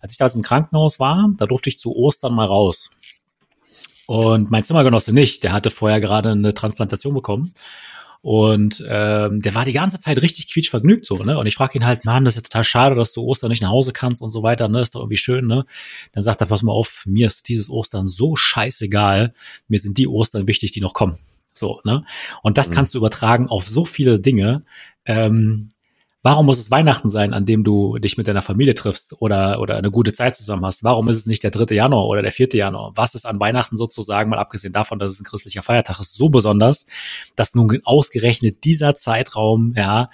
Als 0.00 0.12
ich 0.12 0.18
da 0.18 0.26
im 0.26 0.42
Krankenhaus 0.42 1.00
war, 1.00 1.30
da 1.38 1.46
durfte 1.46 1.68
ich 1.68 1.78
zu 1.78 1.94
Ostern 1.94 2.34
mal 2.34 2.46
raus. 2.46 2.90
Und 4.12 4.50
mein 4.50 4.62
Zimmergenosse 4.62 5.10
nicht, 5.10 5.42
der 5.42 5.52
hatte 5.52 5.70
vorher 5.70 5.98
gerade 5.98 6.32
eine 6.32 6.52
Transplantation 6.52 7.14
bekommen. 7.14 7.54
Und 8.20 8.84
ähm, 8.86 9.40
der 9.40 9.54
war 9.54 9.64
die 9.64 9.72
ganze 9.72 9.98
Zeit 9.98 10.20
richtig 10.20 10.52
quietschvergnügt 10.52 11.06
so, 11.06 11.16
ne? 11.16 11.38
Und 11.38 11.46
ich 11.46 11.54
frage 11.54 11.78
ihn 11.78 11.86
halt, 11.86 12.04
Mann, 12.04 12.26
das 12.26 12.36
ist 12.36 12.42
ja 12.42 12.42
total 12.42 12.64
schade, 12.64 12.94
dass 12.94 13.14
du 13.14 13.22
Ostern 13.22 13.48
nicht 13.48 13.62
nach 13.62 13.70
Hause 13.70 13.94
kannst 13.94 14.20
und 14.20 14.28
so 14.28 14.42
weiter, 14.42 14.68
ne? 14.68 14.82
Ist 14.82 14.94
doch 14.94 15.00
irgendwie 15.00 15.16
schön, 15.16 15.46
ne? 15.46 15.64
Dann 16.12 16.22
sagt 16.22 16.42
er, 16.42 16.46
pass 16.46 16.62
mal 16.62 16.72
auf, 16.72 17.04
mir 17.06 17.26
ist 17.26 17.48
dieses 17.48 17.70
Ostern 17.70 18.06
so 18.06 18.36
scheißegal, 18.36 19.32
mir 19.68 19.80
sind 19.80 19.96
die 19.96 20.06
Ostern 20.06 20.46
wichtig, 20.46 20.72
die 20.72 20.82
noch 20.82 20.92
kommen. 20.92 21.16
So, 21.54 21.80
ne? 21.84 22.04
Und 22.42 22.58
das 22.58 22.68
mhm. 22.68 22.74
kannst 22.74 22.92
du 22.92 22.98
übertragen 22.98 23.48
auf 23.48 23.66
so 23.66 23.86
viele 23.86 24.20
Dinge. 24.20 24.62
Ähm, 25.06 25.70
Warum 26.24 26.46
muss 26.46 26.58
es 26.58 26.70
Weihnachten 26.70 27.10
sein, 27.10 27.34
an 27.34 27.46
dem 27.46 27.64
du 27.64 27.98
dich 27.98 28.16
mit 28.16 28.28
deiner 28.28 28.42
Familie 28.42 28.74
triffst 28.74 29.20
oder, 29.20 29.60
oder 29.60 29.76
eine 29.76 29.90
gute 29.90 30.12
Zeit 30.12 30.36
zusammen 30.36 30.64
hast? 30.64 30.84
Warum 30.84 31.08
ist 31.08 31.16
es 31.16 31.26
nicht 31.26 31.42
der 31.42 31.50
3. 31.50 31.74
Januar 31.74 32.06
oder 32.06 32.22
der 32.22 32.30
4. 32.30 32.50
Januar? 32.52 32.92
Was 32.94 33.16
ist 33.16 33.26
an 33.26 33.40
Weihnachten 33.40 33.76
sozusagen, 33.76 34.30
mal 34.30 34.38
abgesehen 34.38 34.72
davon, 34.72 35.00
dass 35.00 35.10
es 35.10 35.20
ein 35.20 35.24
christlicher 35.24 35.64
Feiertag 35.64 35.98
ist, 35.98 36.14
so 36.14 36.28
besonders, 36.28 36.86
dass 37.34 37.56
nun 37.56 37.76
ausgerechnet 37.82 38.62
dieser 38.62 38.94
Zeitraum, 38.94 39.74
ja, 39.76 40.10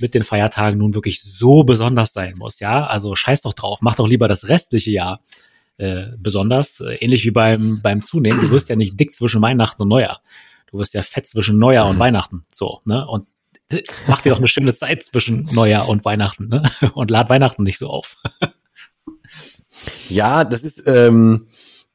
mit 0.00 0.14
den 0.14 0.22
Feiertagen 0.24 0.78
nun 0.78 0.94
wirklich 0.94 1.20
so 1.22 1.64
besonders 1.64 2.14
sein 2.14 2.36
muss, 2.38 2.58
ja? 2.58 2.86
Also 2.86 3.14
scheiß 3.14 3.42
doch 3.42 3.52
drauf, 3.52 3.80
mach 3.82 3.96
doch 3.96 4.08
lieber 4.08 4.28
das 4.28 4.48
restliche 4.48 4.90
Jahr 4.90 5.20
äh, 5.76 6.06
besonders, 6.18 6.80
äh, 6.80 6.94
ähnlich 6.94 7.24
wie 7.26 7.30
beim, 7.30 7.80
beim 7.82 8.00
Zunehmen. 8.02 8.40
Du 8.40 8.50
wirst 8.50 8.70
ja 8.70 8.76
nicht 8.76 8.98
dick 8.98 9.12
zwischen 9.12 9.42
Weihnachten 9.42 9.82
und 9.82 9.88
Neujahr. 9.88 10.22
Du 10.70 10.78
wirst 10.78 10.94
ja 10.94 11.02
fett 11.02 11.26
zwischen 11.26 11.58
Neujahr 11.58 11.88
und 11.88 11.98
Weihnachten. 11.98 12.46
So, 12.50 12.80
ne? 12.86 13.06
Und 13.06 13.26
mach 14.06 14.20
dir 14.20 14.30
doch 14.30 14.38
eine 14.38 14.48
schöne 14.48 14.74
Zeit 14.74 15.02
zwischen 15.02 15.48
Neujahr 15.52 15.88
und 15.88 16.04
Weihnachten, 16.04 16.48
ne? 16.48 16.62
Und 16.94 17.10
lad 17.10 17.30
Weihnachten 17.30 17.62
nicht 17.62 17.78
so 17.78 17.88
auf. 17.88 18.16
ja, 20.08 20.44
das 20.44 20.62
ist 20.62 20.86
ähm, 20.86 21.46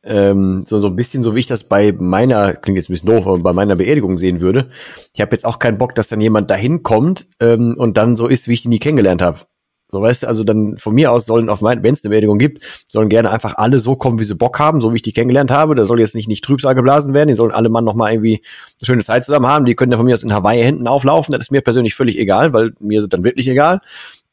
ähm, 0.03 0.63
so, 0.65 0.77
so 0.79 0.87
ein 0.87 0.95
bisschen 0.95 1.23
so, 1.23 1.35
wie 1.35 1.39
ich 1.39 1.47
das 1.47 1.63
bei 1.63 1.91
meiner, 1.91 2.53
klingt 2.53 2.77
jetzt 2.77 2.89
ein 2.89 2.93
bisschen 2.93 3.09
doof, 3.09 3.27
aber 3.27 3.39
bei 3.39 3.53
meiner 3.53 3.75
Beerdigung 3.75 4.17
sehen 4.17 4.41
würde. 4.41 4.69
Ich 5.13 5.21
habe 5.21 5.31
jetzt 5.33 5.45
auch 5.45 5.59
keinen 5.59 5.77
Bock, 5.77 5.95
dass 5.95 6.07
dann 6.07 6.21
jemand 6.21 6.49
dahin 6.49 6.83
kommt 6.83 7.27
ähm, 7.39 7.75
und 7.77 7.97
dann 7.97 8.15
so 8.15 8.27
ist, 8.27 8.47
wie 8.47 8.53
ich 8.53 8.65
ihn 8.65 8.69
nie 8.69 8.79
kennengelernt 8.79 9.21
habe. 9.21 9.39
So 9.89 10.01
weißt 10.01 10.23
du, 10.23 10.27
also 10.27 10.43
dann 10.43 10.77
von 10.77 10.93
mir 10.93 11.11
aus 11.11 11.25
sollen 11.25 11.49
auf 11.49 11.61
mein, 11.61 11.81
wenn 11.81 11.93
es 11.93 12.03
eine 12.03 12.09
Beerdigung 12.09 12.37
gibt, 12.37 12.61
sollen 12.89 13.07
gerne 13.07 13.29
einfach 13.29 13.55
alle 13.57 13.79
so 13.79 13.95
kommen, 13.95 14.19
wie 14.19 14.25
sie 14.25 14.35
Bock 14.35 14.59
haben, 14.59 14.81
so 14.81 14.91
wie 14.91 14.97
ich 14.97 15.01
die 15.01 15.13
kennengelernt 15.13 15.49
habe. 15.49 15.75
Da 15.75 15.85
soll 15.85 15.99
jetzt 15.99 16.13
nicht 16.13 16.27
nicht 16.27 16.43
Trübsal 16.43 16.75
geblasen 16.75 17.13
werden, 17.13 17.29
die 17.29 17.35
sollen 17.35 17.51
alle 17.51 17.69
Mann 17.69 17.85
noch 17.85 17.93
mal 17.93 18.11
irgendwie 18.11 18.41
eine 18.79 18.85
schöne 18.85 19.03
Zeit 19.03 19.23
zusammen 19.23 19.47
haben. 19.47 19.65
Die 19.65 19.75
können 19.75 19.91
ja 19.91 19.97
von 19.97 20.05
mir 20.05 20.13
aus 20.13 20.23
in 20.23 20.33
Hawaii 20.33 20.61
hinten 20.61 20.87
auflaufen. 20.87 21.31
Das 21.31 21.41
ist 21.41 21.51
mir 21.51 21.61
persönlich 21.61 21.95
völlig 21.95 22.17
egal, 22.17 22.51
weil 22.51 22.73
mir 22.79 22.99
sind 23.01 23.13
dann 23.13 23.23
wirklich 23.23 23.47
egal. 23.47 23.79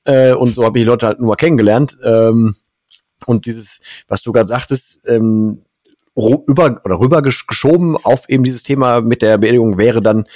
Äh, 0.05 0.35
und 0.35 0.55
so 0.55 0.65
habe 0.65 0.79
ich 0.79 0.85
die 0.85 0.89
Leute 0.89 1.07
halt 1.07 1.21
nur 1.21 1.37
kennengelernt. 1.37 1.99
Ähm, 2.03 2.55
und 3.27 3.47
dieses, 3.47 3.81
was 4.09 4.23
du 4.23 4.33
gerade 4.33 4.49
sagtest, 4.49 5.01
ähm, 5.07 5.63
über 6.17 6.81
oder 6.85 7.01
rüber 7.01 7.23
geschoben 7.23 7.97
auf 7.97 8.29
eben 8.29 8.45
dieses 8.45 8.63
Thema 8.63 9.01
mit 9.01 9.21
der 9.21 9.39
Beerdigung 9.39 9.79
wäre 9.79 10.01
dann, 10.01 10.27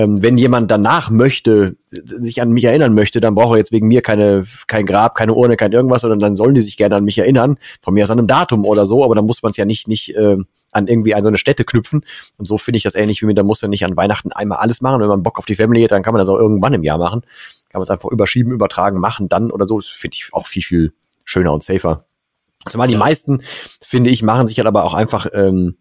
ähm, 0.00 0.22
wenn 0.22 0.38
jemand 0.38 0.70
danach 0.70 1.10
möchte, 1.10 1.76
sich 1.90 2.40
an 2.40 2.52
mich 2.52 2.64
erinnern 2.64 2.94
möchte, 2.94 3.20
dann 3.20 3.34
braucht 3.34 3.54
er 3.54 3.58
jetzt 3.58 3.70
wegen 3.70 3.86
mir 3.86 4.00
keine, 4.00 4.46
kein 4.66 4.86
Grab, 4.86 5.14
keine 5.14 5.34
Urne, 5.34 5.56
kein 5.56 5.72
irgendwas, 5.72 6.00
sondern 6.00 6.20
dann 6.20 6.36
sollen 6.36 6.54
die 6.54 6.62
sich 6.62 6.78
gerne 6.78 6.96
an 6.96 7.04
mich 7.04 7.18
erinnern, 7.18 7.58
von 7.82 7.92
mir 7.92 8.04
aus 8.04 8.10
an 8.10 8.18
einem 8.18 8.26
Datum 8.26 8.64
oder 8.64 8.86
so, 8.86 9.04
aber 9.04 9.14
dann 9.14 9.26
muss 9.26 9.42
man 9.42 9.50
es 9.50 9.58
ja 9.58 9.66
nicht, 9.66 9.88
nicht 9.88 10.16
äh, 10.16 10.38
an 10.72 10.86
irgendwie 10.86 11.14
an 11.14 11.22
so 11.22 11.28
eine 11.28 11.36
Stätte 11.36 11.64
knüpfen. 11.64 12.02
Und 12.38 12.46
so 12.46 12.56
finde 12.56 12.78
ich 12.78 12.82
das 12.82 12.94
ähnlich 12.94 13.20
wie 13.20 13.26
mit, 13.26 13.36
da 13.36 13.42
muss 13.42 13.60
man 13.60 13.70
nicht 13.70 13.84
an 13.84 13.94
Weihnachten 13.94 14.32
einmal 14.32 14.58
alles 14.58 14.80
machen. 14.80 15.02
Wenn 15.02 15.08
man 15.08 15.22
Bock 15.22 15.38
auf 15.38 15.44
die 15.44 15.56
Family 15.56 15.82
hat, 15.82 15.90
dann 15.90 16.02
kann 16.02 16.14
man 16.14 16.20
das 16.20 16.30
auch 16.30 16.38
irgendwann 16.38 16.72
im 16.72 16.82
Jahr 16.82 16.96
machen. 16.96 17.20
Kann 17.68 17.80
man 17.80 17.82
es 17.82 17.90
einfach 17.90 18.10
überschieben, 18.10 18.52
übertragen, 18.52 19.00
machen, 19.00 19.28
dann 19.28 19.50
oder 19.50 19.66
so. 19.66 19.78
Das 19.78 19.88
finde 19.88 20.14
ich 20.14 20.32
auch 20.32 20.46
viel, 20.46 20.62
viel 20.62 20.92
schöner 21.24 21.52
und 21.52 21.62
safer. 21.62 22.06
Zumal 22.66 22.88
die 22.88 22.96
meisten, 22.96 23.40
finde 23.82 24.08
ich, 24.08 24.22
machen 24.22 24.46
sich 24.46 24.58
halt 24.58 24.66
aber 24.66 24.84
auch 24.84 24.94
einfach 24.94 25.26
ähm, 25.34 25.76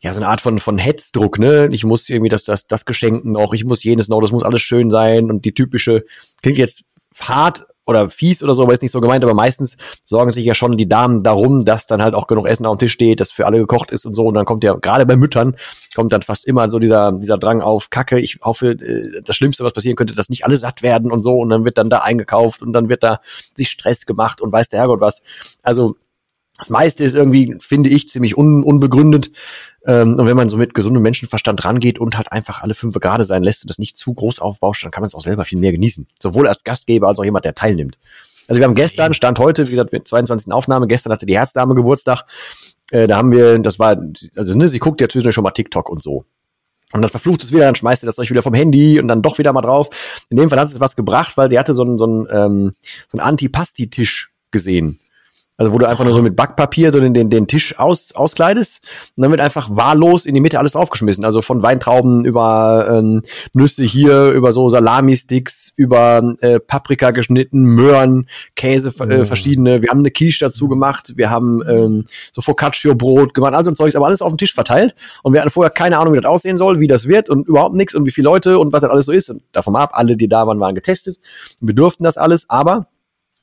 ja 0.00 0.12
so 0.12 0.20
eine 0.20 0.28
Art 0.28 0.40
von 0.40 0.58
von 0.58 0.78
Hetzdruck, 0.78 1.38
ne? 1.38 1.68
Ich 1.72 1.84
muss 1.84 2.08
irgendwie 2.08 2.30
das 2.30 2.44
das 2.44 2.66
das 2.66 2.84
Geschenk 2.84 3.24
noch, 3.24 3.52
ich 3.52 3.64
muss 3.64 3.82
jenes 3.84 4.08
noch, 4.08 4.20
das 4.20 4.32
muss 4.32 4.42
alles 4.42 4.62
schön 4.62 4.90
sein 4.90 5.30
und 5.30 5.44
die 5.44 5.54
typische 5.54 6.04
klingt 6.42 6.58
jetzt 6.58 6.84
hart 7.20 7.64
oder 7.88 8.10
fies 8.10 8.42
oder 8.42 8.54
so, 8.54 8.62
aber 8.62 8.74
ist 8.74 8.82
nicht 8.82 8.92
so 8.92 9.00
gemeint, 9.00 9.24
aber 9.24 9.32
meistens 9.32 9.78
sorgen 10.04 10.30
sich 10.30 10.44
ja 10.44 10.54
schon 10.54 10.76
die 10.76 10.88
Damen 10.88 11.22
darum, 11.22 11.64
dass 11.64 11.86
dann 11.86 12.02
halt 12.02 12.14
auch 12.14 12.26
genug 12.26 12.46
Essen 12.46 12.66
auf 12.66 12.76
dem 12.76 12.80
Tisch 12.80 12.92
steht, 12.92 13.18
dass 13.18 13.30
für 13.30 13.46
alle 13.46 13.58
gekocht 13.58 13.92
ist 13.92 14.04
und 14.04 14.12
so. 14.12 14.26
Und 14.26 14.34
dann 14.34 14.44
kommt 14.44 14.62
ja, 14.62 14.74
gerade 14.74 15.06
bei 15.06 15.16
Müttern, 15.16 15.56
kommt 15.96 16.12
dann 16.12 16.20
fast 16.20 16.46
immer 16.46 16.68
so 16.68 16.78
dieser, 16.78 17.12
dieser 17.12 17.38
Drang 17.38 17.62
auf, 17.62 17.88
Kacke, 17.88 18.20
ich 18.20 18.40
hoffe, 18.42 18.72
äh, 18.72 19.22
das 19.22 19.36
Schlimmste, 19.36 19.64
was 19.64 19.72
passieren 19.72 19.96
könnte, 19.96 20.14
dass 20.14 20.28
nicht 20.28 20.44
alle 20.44 20.58
satt 20.58 20.82
werden 20.82 21.10
und 21.10 21.22
so. 21.22 21.36
Und 21.36 21.48
dann 21.48 21.64
wird 21.64 21.78
dann 21.78 21.88
da 21.88 22.00
eingekauft 22.00 22.60
und 22.60 22.74
dann 22.74 22.90
wird 22.90 23.02
da 23.02 23.20
sich 23.54 23.70
Stress 23.70 24.04
gemacht 24.04 24.42
und 24.42 24.52
weiß 24.52 24.68
der 24.68 24.80
Herrgott 24.80 25.00
was. 25.00 25.22
Also, 25.62 25.96
das 26.58 26.70
meiste 26.70 27.04
ist 27.04 27.14
irgendwie, 27.14 27.56
finde 27.60 27.88
ich, 27.88 28.08
ziemlich 28.08 28.36
un 28.36 28.64
unbegründet. 28.64 29.30
Ähm, 29.86 30.16
und 30.16 30.26
wenn 30.26 30.36
man 30.36 30.48
so 30.48 30.56
mit 30.56 30.74
gesundem 30.74 31.02
Menschenverstand 31.02 31.64
rangeht 31.64 32.00
und 32.00 32.16
halt 32.16 32.32
einfach 32.32 32.62
alle 32.62 32.74
fünf 32.74 32.98
gerade 32.98 33.24
sein 33.24 33.44
lässt 33.44 33.62
und 33.62 33.70
das 33.70 33.78
nicht 33.78 33.96
zu 33.96 34.12
groß 34.12 34.40
aufbauscht, 34.40 34.84
dann 34.84 34.90
kann 34.90 35.02
man 35.02 35.06
es 35.06 35.14
auch 35.14 35.22
selber 35.22 35.44
viel 35.44 35.58
mehr 35.58 35.72
genießen. 35.72 36.08
Sowohl 36.20 36.48
als 36.48 36.64
Gastgeber 36.64 37.08
als 37.08 37.20
auch 37.20 37.24
jemand, 37.24 37.44
der 37.44 37.54
teilnimmt. 37.54 37.96
Also 38.48 38.60
wir 38.60 38.66
haben 38.66 38.74
gestern, 38.74 39.14
Stand 39.14 39.38
heute, 39.38 39.66
wie 39.66 39.70
gesagt, 39.70 39.90
22. 40.08 40.52
Aufnahme, 40.52 40.88
gestern 40.88 41.12
hatte 41.12 41.26
die 41.26 41.38
Herzdame 41.38 41.74
Geburtstag. 41.74 42.24
Äh, 42.90 43.06
da 43.06 43.18
haben 43.18 43.30
wir, 43.30 43.58
das 43.60 43.78
war, 43.78 43.96
also 44.34 44.54
ne, 44.54 44.68
sie 44.68 44.78
guckt 44.78 45.00
ja 45.00 45.08
zwischendurch 45.08 45.34
schon 45.34 45.44
mal 45.44 45.50
TikTok 45.52 45.88
und 45.88 46.02
so. 46.02 46.24
Und 46.92 47.02
dann 47.02 47.10
verflucht 47.10 47.44
es 47.44 47.52
wieder, 47.52 47.66
dann 47.66 47.74
schmeißt 47.74 48.02
ihr 48.02 48.06
das 48.06 48.18
euch 48.18 48.30
wieder 48.30 48.42
vom 48.42 48.54
Handy 48.54 48.98
und 48.98 49.08
dann 49.08 49.20
doch 49.20 49.38
wieder 49.38 49.52
mal 49.52 49.60
drauf. 49.60 50.24
In 50.30 50.38
dem 50.38 50.48
Fall 50.48 50.58
hat 50.58 50.68
es 50.68 50.80
was 50.80 50.96
gebracht, 50.96 51.36
weil 51.36 51.50
sie 51.50 51.58
hatte 51.58 51.74
so 51.74 51.84
einen, 51.84 51.98
so 51.98 52.06
einen, 52.06 52.26
ähm, 52.30 52.72
so 53.12 53.18
einen 53.18 53.28
Antipasti-Tisch 53.28 54.32
gesehen 54.50 54.98
Also 55.58 55.72
wo 55.72 55.78
du 55.78 55.88
einfach 55.88 56.04
nur 56.04 56.14
so 56.14 56.22
mit 56.22 56.36
Backpapier 56.36 56.92
so 56.92 57.00
den, 57.00 57.14
den, 57.14 57.30
den 57.30 57.48
Tisch 57.48 57.78
aus, 57.80 58.14
auskleidest 58.14 58.80
und 59.16 59.22
dann 59.22 59.32
wird 59.32 59.40
einfach 59.40 59.68
wahllos 59.70 60.24
in 60.24 60.34
die 60.34 60.40
Mitte 60.40 60.58
alles 60.58 60.72
draufgeschmissen. 60.72 61.24
Also 61.24 61.42
von 61.42 61.64
Weintrauben 61.64 62.24
über 62.24 62.86
ähm, 62.88 63.22
Nüsse 63.54 63.82
hier, 63.82 64.28
über 64.28 64.52
so 64.52 64.70
Salami-Sticks, 64.70 65.72
über 65.74 66.36
äh, 66.40 66.60
Paprika 66.60 67.10
geschnitten, 67.10 67.62
Möhren, 67.62 68.28
Käse, 68.54 68.90
äh, 69.00 69.24
verschiedene. 69.24 69.82
Wir 69.82 69.90
haben 69.90 69.98
eine 69.98 70.12
Quiche 70.12 70.44
dazu 70.44 70.68
gemacht, 70.68 71.14
wir 71.16 71.28
haben 71.28 71.60
ähm, 71.68 72.04
so 72.32 72.40
Focaccio-Brot 72.40 73.34
gemacht, 73.34 73.54
also 73.54 73.70
ein 73.72 73.76
Zeugs, 73.76 73.96
aber 73.96 74.06
alles 74.06 74.22
auf 74.22 74.30
dem 74.30 74.38
Tisch 74.38 74.54
verteilt. 74.54 74.94
Und 75.24 75.32
wir 75.32 75.40
hatten 75.40 75.50
vorher 75.50 75.70
keine 75.70 75.98
Ahnung, 75.98 76.14
wie 76.14 76.20
das 76.20 76.30
aussehen 76.30 76.56
soll, 76.56 76.78
wie 76.78 76.86
das 76.86 77.08
wird 77.08 77.30
und 77.30 77.48
überhaupt 77.48 77.74
nichts 77.74 77.96
und 77.96 78.06
wie 78.06 78.12
viele 78.12 78.26
Leute 78.26 78.60
und 78.60 78.72
was 78.72 78.82
das 78.82 78.90
alles 78.90 79.06
so 79.06 79.12
ist. 79.12 79.28
Und 79.28 79.42
davon 79.50 79.74
ab, 79.74 79.90
alle, 79.94 80.16
die 80.16 80.28
da 80.28 80.46
waren, 80.46 80.60
waren 80.60 80.76
getestet. 80.76 81.18
Und 81.60 81.66
wir 81.66 81.74
durften 81.74 82.04
das 82.04 82.16
alles, 82.16 82.48
aber 82.48 82.86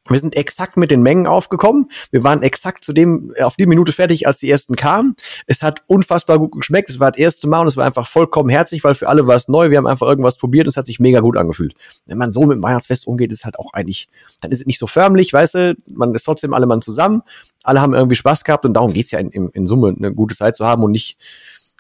wir 0.08 0.20
sind 0.20 0.36
exakt 0.36 0.78
mit 0.78 0.92
den 0.92 1.02
Mengen 1.02 1.26
aufgekommen. 1.26 1.90
Wir 2.12 2.24
waren 2.24 2.44
exakt 2.44 2.84
zu 2.84 2.94
dem, 2.94 3.34
auf 3.42 3.56
die 3.56 3.66
Minute 3.66 3.92
fertig, 3.92 4.28
als 4.28 4.40
die 4.40 4.50
ersten 4.50 4.76
kamen. 4.76 5.16
Es 5.48 5.64
hat 5.64 5.82
unfassbar 5.88 6.38
gut 6.38 6.52
geschmeckt. 6.52 6.90
Es 6.90 7.00
war 7.00 7.12
das 7.12 7.20
erste 7.20 7.48
Mal 7.48 7.62
und 7.62 7.68
es 7.68 7.78
war 7.78 7.86
einfach 7.86 8.08
vollkommen 8.08 8.50
herzlich, 8.50 8.84
weil 8.84 8.94
für 8.94 9.10
alle 9.10 9.26
war 9.26 9.36
es 9.36 9.48
neu. 9.48 9.72
Wir 9.72 9.78
haben 9.78 9.88
einfach 9.88 10.08
irgendwas 10.08 10.38
probiert 10.38 10.68
und 10.68 10.70
es 10.70 10.78
hat 10.78 10.86
sich 10.86 11.00
mega 11.00 11.22
gut 11.22 11.38
angefühlt. 11.38 11.74
Wenn 12.06 12.18
man 12.18 12.32
so 12.32 12.42
mit 12.42 12.58
dem 12.58 12.64
Weihnachtsfest 12.64 13.08
umgeht, 13.08 13.32
ist 13.32 13.46
halt 13.46 13.58
auch 13.58 13.74
eigentlich, 13.74 14.08
dann 14.42 14.52
ist 14.52 14.62
es 14.62 14.66
nicht 14.68 14.80
so 14.80 14.88
förmlich, 14.88 15.34
weißt 15.34 15.56
du, 15.56 15.76
man 15.88 16.14
ist 16.14 16.24
trotzdem 16.24 16.54
alle 16.54 16.68
Mann 16.68 16.82
zusammen. 16.82 17.24
Alle 17.64 17.82
haben 17.82 17.96
irgendwie 17.96 18.16
Spaß 18.16 18.44
gehabt 18.44 18.66
und 18.66 18.76
darum 18.76 18.94
geht's 18.94 19.10
ja 19.10 19.20
in, 19.20 19.30
in, 19.30 19.50
in 19.50 19.68
Summe, 19.68 19.96
eine 19.98 20.14
gute 20.14 20.36
Zeit 20.36 20.56
zu 20.56 20.68
haben 20.68 20.84
und 20.84 20.92
nicht, 20.92 21.18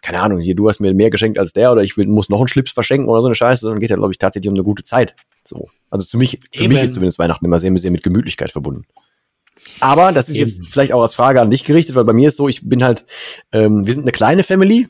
keine 0.01 0.19
Ahnung, 0.21 0.39
hier, 0.39 0.55
du 0.55 0.67
hast 0.67 0.79
mir 0.79 0.93
mehr 0.95 1.11
geschenkt 1.11 1.37
als 1.37 1.53
der 1.53 1.71
oder 1.71 1.83
ich 1.83 1.95
will, 1.95 2.07
muss 2.07 2.29
noch 2.29 2.39
einen 2.39 2.47
Schlips 2.47 2.71
verschenken 2.71 3.07
oder 3.07 3.21
so 3.21 3.27
eine 3.27 3.35
Scheiße, 3.35 3.61
sondern 3.61 3.79
geht 3.79 3.91
ja, 3.91 3.95
glaube 3.97 4.11
ich, 4.11 4.17
tatsächlich 4.17 4.49
um 4.49 4.55
eine 4.55 4.63
gute 4.63 4.83
Zeit. 4.83 5.15
So. 5.47 5.69
Also 5.89 6.07
für 6.07 6.17
mich, 6.17 6.39
für 6.51 6.63
Eben. 6.63 6.73
mich 6.73 6.83
ist 6.83 6.93
zumindest 6.93 7.19
Weihnachten 7.19 7.45
immer 7.45 7.59
sehr, 7.59 7.75
sehr 7.77 7.91
mit 7.91 8.03
Gemütlichkeit 8.03 8.51
verbunden. 8.51 8.85
Aber 9.79 10.11
das 10.11 10.29
ist 10.29 10.37
Eben. 10.37 10.47
jetzt 10.47 10.67
vielleicht 10.67 10.93
auch 10.93 11.01
als 11.01 11.15
Frage 11.15 11.41
an 11.41 11.51
dich 11.51 11.63
gerichtet, 11.63 11.95
weil 11.95 12.03
bei 12.03 12.13
mir 12.13 12.27
ist 12.27 12.37
so, 12.37 12.47
ich 12.47 12.67
bin 12.67 12.83
halt, 12.83 13.05
ähm, 13.51 13.85
wir 13.85 13.93
sind 13.93 14.03
eine 14.03 14.11
kleine 14.11 14.43
Family. 14.43 14.87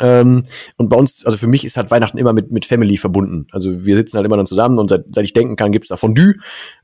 Ähm, 0.00 0.44
und 0.76 0.88
bei 0.90 0.96
uns, 0.96 1.24
also 1.24 1.38
für 1.38 1.46
mich 1.46 1.64
ist 1.64 1.76
halt 1.76 1.90
Weihnachten 1.90 2.18
immer 2.18 2.32
mit, 2.32 2.50
mit 2.50 2.66
Family 2.66 2.98
verbunden. 2.98 3.46
Also 3.52 3.86
wir 3.86 3.96
sitzen 3.96 4.16
halt 4.16 4.26
immer 4.26 4.36
dann 4.36 4.46
zusammen 4.46 4.78
und 4.78 4.90
seit, 4.90 5.06
seit 5.12 5.24
ich 5.24 5.32
denken 5.32 5.56
kann, 5.56 5.72
gibt's 5.72 5.88
da 5.88 5.96
Fondue. 5.96 6.34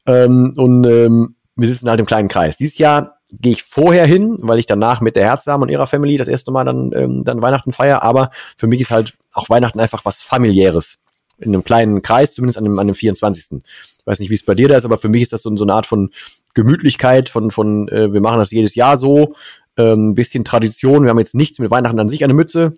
Ähm, 0.06 0.54
und 0.56 0.86
ähm, 0.86 1.36
wir 1.56 1.68
sitzen 1.68 1.88
halt 1.88 2.00
im 2.00 2.06
kleinen 2.06 2.28
Kreis. 2.28 2.56
Dieses 2.56 2.78
Jahr 2.78 3.18
gehe 3.30 3.52
ich 3.52 3.62
vorher 3.62 4.06
hin, 4.06 4.38
weil 4.40 4.58
ich 4.58 4.66
danach 4.66 5.00
mit 5.00 5.16
der 5.16 5.24
Herzdame 5.24 5.62
und 5.62 5.68
ihrer 5.68 5.86
Family 5.86 6.16
das 6.16 6.28
erste 6.28 6.50
Mal 6.50 6.64
dann, 6.64 6.92
ähm, 6.94 7.24
dann 7.24 7.42
Weihnachten 7.42 7.72
feiere. 7.72 8.02
Aber 8.02 8.30
für 8.56 8.66
mich 8.66 8.80
ist 8.80 8.90
halt 8.90 9.14
auch 9.32 9.50
Weihnachten 9.50 9.80
einfach 9.80 10.04
was 10.04 10.20
familiäres 10.20 11.03
in 11.38 11.52
einem 11.52 11.64
kleinen 11.64 12.02
Kreis, 12.02 12.34
zumindest 12.34 12.58
an 12.58 12.64
dem, 12.64 12.78
an 12.78 12.86
dem 12.86 12.94
24. 12.94 13.62
Ich 13.62 14.06
weiß 14.06 14.18
nicht, 14.20 14.30
wie 14.30 14.34
es 14.34 14.44
bei 14.44 14.54
dir 14.54 14.68
da 14.68 14.76
ist, 14.76 14.84
aber 14.84 14.98
für 14.98 15.08
mich 15.08 15.22
ist 15.22 15.32
das 15.32 15.42
so, 15.42 15.54
so 15.56 15.64
eine 15.64 15.74
Art 15.74 15.86
von 15.86 16.10
Gemütlichkeit, 16.54 17.28
von, 17.28 17.50
von 17.50 17.88
äh, 17.88 18.12
wir 18.12 18.20
machen 18.20 18.38
das 18.38 18.50
jedes 18.50 18.74
Jahr 18.74 18.96
so, 18.96 19.34
ähm, 19.76 20.14
bisschen 20.14 20.44
Tradition. 20.44 21.02
Wir 21.02 21.10
haben 21.10 21.18
jetzt 21.18 21.34
nichts 21.34 21.58
mit 21.58 21.70
Weihnachten 21.70 21.98
an 21.98 22.08
sich 22.08 22.24
eine 22.24 22.34
Mütze. 22.34 22.76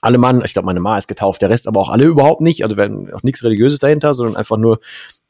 Alle 0.00 0.18
Mann, 0.18 0.42
ich 0.44 0.54
glaube, 0.54 0.66
meine 0.66 0.80
Ma 0.80 0.96
ist 0.96 1.08
getauft, 1.08 1.42
der 1.42 1.50
Rest 1.50 1.68
aber 1.68 1.80
auch 1.80 1.90
alle 1.90 2.04
überhaupt 2.04 2.40
nicht. 2.40 2.64
Also 2.64 2.76
werden 2.76 3.12
auch 3.12 3.22
nichts 3.22 3.44
Religiöses 3.44 3.78
dahinter, 3.78 4.14
sondern 4.14 4.36
einfach 4.36 4.56
nur, 4.56 4.80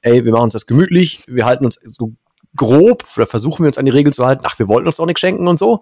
ey, 0.02 0.25
wir 0.25 0.33
machen 0.33 0.45
uns 0.45 0.52
das 0.52 0.66
gemütlich, 0.66 1.23
wir 1.26 1.45
halten 1.45 1.64
uns 1.64 1.78
so 1.85 2.12
grob 2.54 3.04
oder 3.16 3.26
versuchen 3.26 3.64
wir 3.64 3.69
uns 3.69 3.78
an 3.78 3.87
die 3.87 3.90
Regel 3.90 4.12
zu 4.12 4.25
halten, 4.25 4.42
ach, 4.45 4.59
wir 4.59 4.69
wollten 4.69 4.87
uns 4.87 5.00
auch 5.00 5.07
nichts 5.07 5.21
schenken 5.21 5.49
und 5.49 5.59
so. 5.59 5.81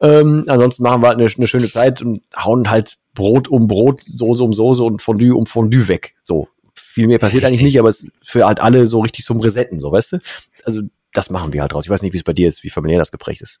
Ähm, 0.00 0.44
ansonsten 0.48 0.82
machen 0.82 1.02
wir 1.02 1.08
halt 1.08 1.18
eine, 1.18 1.30
eine 1.34 1.46
schöne 1.46 1.68
Zeit 1.68 2.02
und 2.02 2.22
hauen 2.36 2.70
halt 2.70 2.98
Brot 3.18 3.48
um 3.48 3.66
Brot, 3.66 4.00
Soße 4.06 4.44
um 4.44 4.52
Soße 4.52 4.82
und 4.82 5.02
Fondue 5.02 5.34
um 5.36 5.46
Fondue 5.46 5.88
weg. 5.88 6.14
So. 6.22 6.48
Viel 6.72 7.08
mehr 7.08 7.18
passiert 7.18 7.42
richtig. 7.42 7.58
eigentlich 7.58 7.72
nicht, 7.74 7.78
aber 7.80 7.88
es 7.88 8.04
ist 8.04 8.12
für 8.22 8.46
halt 8.46 8.60
alle 8.60 8.86
so 8.86 9.00
richtig 9.00 9.24
zum 9.24 9.40
Resetten, 9.40 9.80
so, 9.80 9.90
weißt 9.90 10.12
du? 10.12 10.18
Also, 10.64 10.82
das 11.12 11.28
machen 11.28 11.52
wir 11.52 11.62
halt 11.62 11.74
raus. 11.74 11.84
Ich 11.84 11.90
weiß 11.90 12.02
nicht, 12.02 12.12
wie 12.12 12.16
es 12.16 12.22
bei 12.22 12.32
dir 12.32 12.46
ist, 12.46 12.62
wie 12.62 12.70
familiär 12.70 13.00
das 13.00 13.10
geprägt 13.10 13.42
ist. 13.42 13.58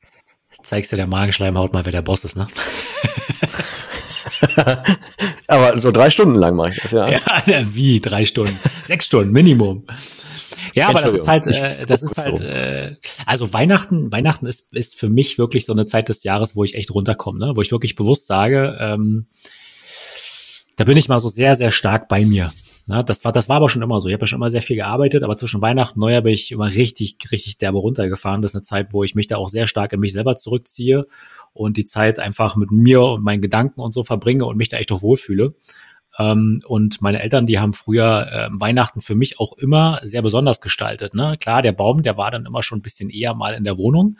Zeigst 0.62 0.92
du 0.92 0.96
der 0.96 1.08
Magenschleimhaut 1.08 1.72
mal, 1.72 1.84
wer 1.84 1.92
der 1.92 2.02
Boss 2.02 2.24
ist, 2.24 2.36
ne? 2.36 2.46
aber 5.48 5.78
so 5.80 5.90
drei 5.90 6.10
Stunden 6.10 6.36
lang 6.36 6.54
mache 6.54 6.70
ich 6.70 6.80
das, 6.82 6.92
ja. 6.92 7.08
Ja, 7.08 7.20
wie 7.74 8.00
drei 8.00 8.24
Stunden? 8.24 8.56
Sechs 8.84 9.06
Stunden 9.06 9.32
Minimum. 9.32 9.84
Ja, 10.74 10.88
aber 10.88 11.00
das 11.00 11.12
ist 11.12 11.26
halt, 11.26 11.46
äh, 11.46 11.86
das 11.86 12.02
ist 12.02 12.16
halt, 12.16 12.40
äh, 12.40 12.96
also 13.26 13.52
Weihnachten, 13.52 14.12
Weihnachten 14.12 14.46
ist, 14.46 14.74
ist 14.74 14.94
für 14.94 15.08
mich 15.08 15.38
wirklich 15.38 15.64
so 15.64 15.72
eine 15.72 15.86
Zeit 15.86 16.08
des 16.08 16.24
Jahres, 16.24 16.56
wo 16.56 16.64
ich 16.64 16.74
echt 16.74 16.92
runterkomme, 16.94 17.38
ne? 17.38 17.52
wo 17.56 17.62
ich 17.62 17.72
wirklich 17.72 17.94
bewusst 17.94 18.26
sage, 18.26 18.76
ähm, 18.80 19.26
da 20.76 20.84
bin 20.84 20.96
ich 20.96 21.08
mal 21.08 21.20
so 21.20 21.28
sehr, 21.28 21.56
sehr 21.56 21.72
stark 21.72 22.08
bei 22.08 22.24
mir. 22.24 22.52
Ne? 22.88 23.04
Das 23.04 23.24
war, 23.24 23.32
das 23.32 23.48
war 23.48 23.56
aber 23.56 23.68
schon 23.68 23.82
immer 23.82 24.00
so. 24.00 24.08
Ich 24.08 24.14
habe 24.14 24.22
ja 24.22 24.26
schon 24.26 24.38
immer 24.38 24.50
sehr 24.50 24.62
viel 24.62 24.76
gearbeitet, 24.76 25.22
aber 25.22 25.36
zwischen 25.36 25.60
Weihnachten 25.60 25.98
und 25.98 26.06
Neujahr 26.06 26.22
bin 26.22 26.32
ich 26.32 26.50
immer 26.52 26.72
richtig, 26.72 27.16
richtig 27.30 27.58
derbe 27.58 27.78
runtergefahren. 27.78 28.40
Das 28.40 28.52
ist 28.52 28.56
eine 28.56 28.62
Zeit, 28.62 28.92
wo 28.92 29.04
ich 29.04 29.14
mich 29.14 29.26
da 29.26 29.36
auch 29.36 29.48
sehr 29.48 29.66
stark 29.66 29.92
in 29.92 30.00
mich 30.00 30.12
selber 30.12 30.36
zurückziehe 30.36 31.06
und 31.52 31.76
die 31.76 31.84
Zeit 31.84 32.18
einfach 32.18 32.56
mit 32.56 32.70
mir 32.70 33.02
und 33.02 33.22
meinen 33.22 33.42
Gedanken 33.42 33.80
und 33.80 33.92
so 33.92 34.04
verbringe 34.04 34.46
und 34.46 34.56
mich 34.56 34.70
da 34.70 34.78
echt 34.78 34.90
auch 34.90 35.02
wohlfühle. 35.02 35.54
Ähm, 36.18 36.62
und 36.66 37.00
meine 37.00 37.22
Eltern, 37.22 37.46
die 37.46 37.58
haben 37.58 37.72
früher 37.72 38.26
äh, 38.30 38.48
Weihnachten 38.52 39.00
für 39.00 39.14
mich 39.14 39.38
auch 39.38 39.52
immer 39.54 40.00
sehr 40.02 40.22
besonders 40.22 40.60
gestaltet. 40.60 41.14
Ne? 41.14 41.36
Klar, 41.38 41.62
der 41.62 41.72
Baum, 41.72 42.02
der 42.02 42.16
war 42.16 42.30
dann 42.30 42.46
immer 42.46 42.62
schon 42.62 42.78
ein 42.78 42.82
bisschen 42.82 43.10
eher 43.10 43.34
mal 43.34 43.54
in 43.54 43.64
der 43.64 43.78
Wohnung. 43.78 44.18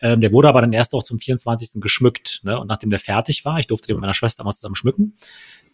Ähm, 0.00 0.20
der 0.20 0.32
wurde 0.32 0.48
aber 0.48 0.60
dann 0.60 0.72
erst 0.72 0.94
auch 0.94 1.02
zum 1.02 1.18
24. 1.18 1.80
geschmückt. 1.80 2.40
Ne? 2.44 2.58
Und 2.58 2.68
nachdem 2.68 2.90
der 2.90 2.98
fertig 2.98 3.44
war, 3.44 3.58
ich 3.58 3.66
durfte 3.66 3.88
den 3.88 3.96
mit 3.96 4.02
meiner 4.02 4.14
Schwester 4.14 4.44
mal 4.44 4.52
zusammen 4.52 4.74
schmücken, 4.74 5.14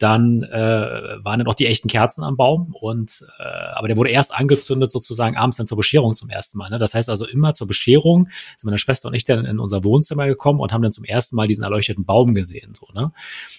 dann 0.00 0.42
äh, 0.42 1.22
waren 1.22 1.38
dann 1.38 1.46
auch 1.46 1.54
die 1.54 1.66
echten 1.66 1.88
Kerzen 1.88 2.24
am 2.24 2.36
Baum 2.36 2.74
und 2.74 3.22
äh, 3.38 3.42
aber 3.42 3.86
der 3.86 3.98
wurde 3.98 4.10
erst 4.10 4.34
angezündet 4.34 4.90
sozusagen 4.90 5.36
abends 5.36 5.58
dann 5.58 5.66
zur 5.66 5.76
Bescherung 5.76 6.14
zum 6.14 6.30
ersten 6.30 6.56
Mal. 6.56 6.70
Ne? 6.70 6.78
Das 6.78 6.94
heißt 6.94 7.10
also 7.10 7.26
immer 7.26 7.52
zur 7.52 7.66
Bescherung 7.66 8.28
sind 8.56 8.64
meine 8.64 8.78
Schwester 8.78 9.08
und 9.08 9.14
ich 9.14 9.26
dann 9.26 9.44
in 9.44 9.58
unser 9.58 9.84
Wohnzimmer 9.84 10.26
gekommen 10.26 10.58
und 10.58 10.72
haben 10.72 10.82
dann 10.82 10.90
zum 10.90 11.04
ersten 11.04 11.36
Mal 11.36 11.46
diesen 11.48 11.64
erleuchteten 11.64 12.06
Baum 12.06 12.34
gesehen. 12.34 12.72
So, 12.74 12.86
ne? 12.94 13.12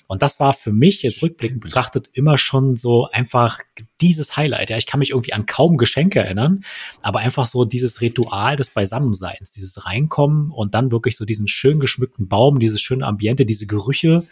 Und 0.08 0.24
das 0.24 0.40
war 0.40 0.54
für 0.54 0.74
mich 0.74 1.04
jetzt 1.04 1.22
rückblickend 1.22 1.62
betrachtet 1.62 2.10
immer 2.14 2.38
schon 2.40 2.76
so 2.76 3.08
einfach 3.12 3.60
dieses 4.02 4.36
Highlight. 4.36 4.72
Ja, 4.72 4.78
ich 4.78 4.88
kann 4.88 5.00
mich 5.00 5.12
irgendwie 5.12 5.34
an 5.34 5.46
kaum 5.46 5.78
Geschenke 5.78 6.20
erinnern, 6.20 6.64
aber 7.04 7.20
einfach 7.20 7.46
so 7.46 7.66
dieses 7.66 8.02
Ritual 8.02 8.56
des 8.56 8.72
Beisammenseins, 8.72 9.52
dieses 9.52 9.86
Reinkommen 9.86 10.50
und 10.50 10.74
dann 10.74 10.92
wirklich 10.92 11.18
so 11.18 11.24
diesen 11.24 11.48
schön 11.48 11.80
geschmückten 11.80 12.28
Baum, 12.28 12.60
dieses 12.60 12.82
schöne 12.82 13.06
Ambiente, 13.06 13.46
diese 13.46 13.68
Gerüche, 13.68 14.26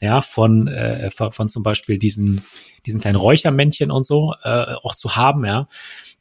ja, 0.00 0.20
von, 0.20 0.68
äh, 0.68 1.10
von, 1.10 1.32
von 1.32 1.48
zum 1.48 1.62
Beispiel 1.62 1.98
diesen, 1.98 2.42
diesen 2.86 3.00
kleinen 3.00 3.16
Räuchermännchen 3.16 3.90
und 3.90 4.04
so 4.04 4.34
äh, 4.42 4.74
auch 4.82 4.94
zu 4.94 5.16
haben, 5.16 5.44
ja. 5.44 5.68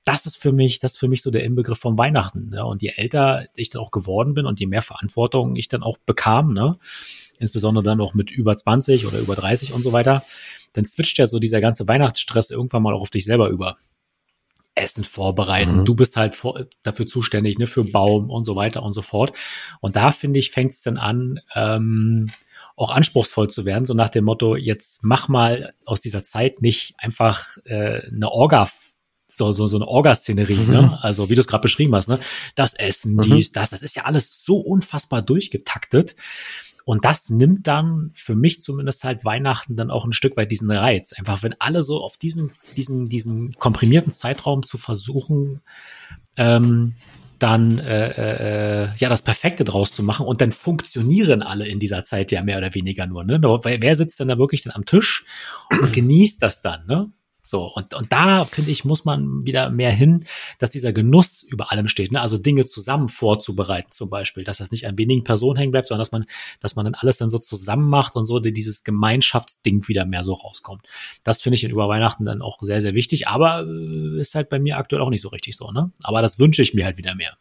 Das 0.05 0.25
ist 0.25 0.35
für 0.35 0.51
mich, 0.51 0.79
das 0.79 0.93
ist 0.93 0.97
für 0.97 1.07
mich 1.07 1.21
so 1.21 1.31
der 1.31 1.45
Inbegriff 1.45 1.79
von 1.79 1.97
Weihnachten. 1.97 2.51
Ja. 2.53 2.63
Und 2.63 2.81
je 2.81 2.91
älter 2.95 3.45
ich 3.55 3.69
dann 3.69 3.81
auch 3.81 3.91
geworden 3.91 4.33
bin 4.33 4.45
und 4.45 4.59
je 4.59 4.65
mehr 4.65 4.81
Verantwortung 4.81 5.55
ich 5.55 5.69
dann 5.69 5.81
auch 5.81 5.97
bekam, 5.97 6.53
ne, 6.53 6.77
insbesondere 7.39 7.83
dann 7.83 8.01
auch 8.01 8.13
mit 8.13 8.29
über 8.29 8.55
20 8.55 9.07
oder 9.07 9.19
über 9.19 9.35
30 9.35 9.71
und 9.73 9.81
so 9.81 9.93
weiter, 9.93 10.21
dann 10.73 10.85
switcht 10.85 11.17
ja 11.19 11.27
so 11.27 11.39
dieser 11.39 11.61
ganze 11.61 11.87
Weihnachtsstress 11.87 12.49
irgendwann 12.49 12.83
mal 12.83 12.93
auch 12.93 13.01
auf 13.01 13.11
dich 13.11 13.23
selber 13.23 13.47
über. 13.47 13.77
Essen 14.75 15.03
vorbereiten. 15.03 15.79
Mhm. 15.79 15.85
Du 15.85 15.95
bist 15.95 16.15
halt 16.15 16.35
vor, 16.35 16.65
dafür 16.81 17.05
zuständig, 17.05 17.59
ne, 17.59 17.67
für 17.67 17.83
Baum 17.83 18.29
und 18.29 18.43
so 18.43 18.55
weiter 18.55 18.83
und 18.83 18.91
so 18.91 19.01
fort. 19.01 19.31
Und 19.81 19.95
da 19.95 20.11
finde 20.11 20.39
ich, 20.39 20.51
fängt 20.51 20.71
es 20.71 20.81
dann 20.81 20.97
an, 20.97 21.39
ähm, 21.55 22.27
auch 22.75 22.89
anspruchsvoll 22.89 23.49
zu 23.49 23.65
werden, 23.65 23.85
so 23.85 23.93
nach 23.93 24.09
dem 24.09 24.25
Motto, 24.25 24.55
jetzt 24.55 25.03
mach 25.03 25.27
mal 25.27 25.73
aus 25.85 26.01
dieser 26.01 26.23
Zeit 26.23 26.61
nicht 26.61 26.95
einfach 26.97 27.57
äh, 27.65 28.07
eine 28.07 28.31
Orga 28.31 28.67
so, 29.25 29.51
so, 29.51 29.67
so 29.67 29.77
eine 29.77 29.87
Orgaszenerie, 29.87 30.53
ne? 30.53 30.63
mhm. 30.63 30.71
ne? 30.89 31.03
Also 31.03 31.29
wie 31.29 31.35
du 31.35 31.41
es 31.41 31.47
gerade 31.47 31.63
beschrieben 31.63 31.95
hast, 31.95 32.07
ne? 32.07 32.19
Das 32.55 32.73
Essen, 32.73 33.15
mhm. 33.15 33.21
dies, 33.21 33.51
das, 33.51 33.71
das 33.71 33.81
ist 33.81 33.95
ja 33.95 34.03
alles 34.03 34.43
so 34.43 34.57
unfassbar 34.57 35.21
durchgetaktet. 35.21 36.15
Und 36.85 37.05
das 37.05 37.29
nimmt 37.29 37.67
dann 37.67 38.11
für 38.13 38.35
mich 38.35 38.59
zumindest 38.59 39.05
halt 39.05 39.23
Weihnachten 39.23 39.77
dann 39.77 39.89
auch 39.89 40.05
ein 40.05 40.11
Stück 40.11 40.35
weit 40.35 40.51
diesen 40.51 40.69
Reiz. 40.69 41.13
Einfach, 41.13 41.41
wenn 41.41 41.55
alle 41.59 41.81
so 41.81 42.03
auf 42.03 42.17
diesen, 42.17 42.51
diesen, 42.75 43.07
diesen 43.07 43.53
komprimierten 43.53 44.11
Zeitraum 44.11 44.63
zu 44.63 44.77
versuchen, 44.77 45.61
ähm, 46.35 46.95
dann 47.43 47.77
äh, 47.79 48.83
äh, 48.83 48.87
ja 48.97 49.09
das 49.09 49.21
Perfekte 49.21 49.65
draus 49.65 49.91
zu 49.91 50.01
machen 50.01 50.25
und 50.25 50.39
dann 50.39 50.53
funktionieren 50.53 51.43
alle 51.43 51.67
in 51.67 51.77
dieser 51.77 52.05
Zeit 52.05 52.31
ja 52.31 52.41
mehr 52.41 52.57
oder 52.57 52.73
weniger 52.73 53.05
nur. 53.05 53.25
Ne? 53.25 53.39
Wer 53.41 53.95
sitzt 53.95 54.21
denn 54.21 54.29
da 54.29 54.37
wirklich 54.37 54.63
dann 54.63 54.71
am 54.73 54.85
Tisch 54.85 55.25
und 55.81 55.91
genießt 55.91 56.41
das 56.41 56.61
dann? 56.61 56.85
Ne? 56.87 57.11
So, 57.45 57.65
und, 57.65 57.93
und 57.93 58.13
da, 58.13 58.45
finde 58.45 58.71
ich, 58.71 58.85
muss 58.85 59.03
man 59.03 59.45
wieder 59.45 59.69
mehr 59.69 59.91
hin, 59.91 60.25
dass 60.59 60.71
dieser 60.71 60.93
Genuss 60.93 61.43
über 61.43 61.73
allem 61.73 61.89
steht. 61.89 62.13
Ne? 62.13 62.21
Also 62.21 62.37
Dinge 62.37 62.63
zusammen 62.63 63.09
vorzubereiten, 63.09 63.91
zum 63.91 64.09
Beispiel, 64.09 64.45
dass 64.45 64.59
das 64.59 64.71
nicht 64.71 64.87
an 64.87 64.97
wenigen 64.97 65.25
Personen 65.25 65.57
hängen 65.57 65.71
bleibt, 65.73 65.87
sondern 65.87 66.01
dass 66.01 66.13
man, 66.13 66.25
dass 66.61 66.77
man 66.77 66.85
dann 66.85 66.95
alles 66.95 67.17
dann 67.17 67.29
so 67.29 67.37
zusammen 67.37 67.89
macht 67.89 68.15
und 68.15 68.25
so 68.25 68.39
dieses 68.39 68.85
Gemeinschaftsding 68.85 69.89
wieder 69.89 70.05
mehr 70.05 70.23
so 70.23 70.33
rauskommt. 70.33 70.87
Das 71.25 71.41
finde 71.41 71.55
ich 71.55 71.65
in 71.65 71.71
über 71.71 71.89
Weihnachten 71.89 72.23
dann 72.23 72.41
auch 72.41 72.59
sehr, 72.61 72.79
sehr 72.79 72.93
wichtig, 72.93 73.27
aber 73.27 73.65
äh, 73.67 74.19
ist 74.19 74.35
halt 74.35 74.47
bei 74.47 74.59
mir 74.59 74.77
aktuell 74.77 75.01
auch 75.01 75.09
nicht 75.09 75.21
so 75.21 75.29
richtig 75.29 75.57
so, 75.57 75.71
ne? 75.71 75.91
Aber 76.01 76.21
das 76.21 76.39
wünsche 76.39 76.61
ich 76.61 76.73
mir 76.73 76.85
halt 76.85 76.97
wieder 76.97 77.13
mehr. 77.13 77.35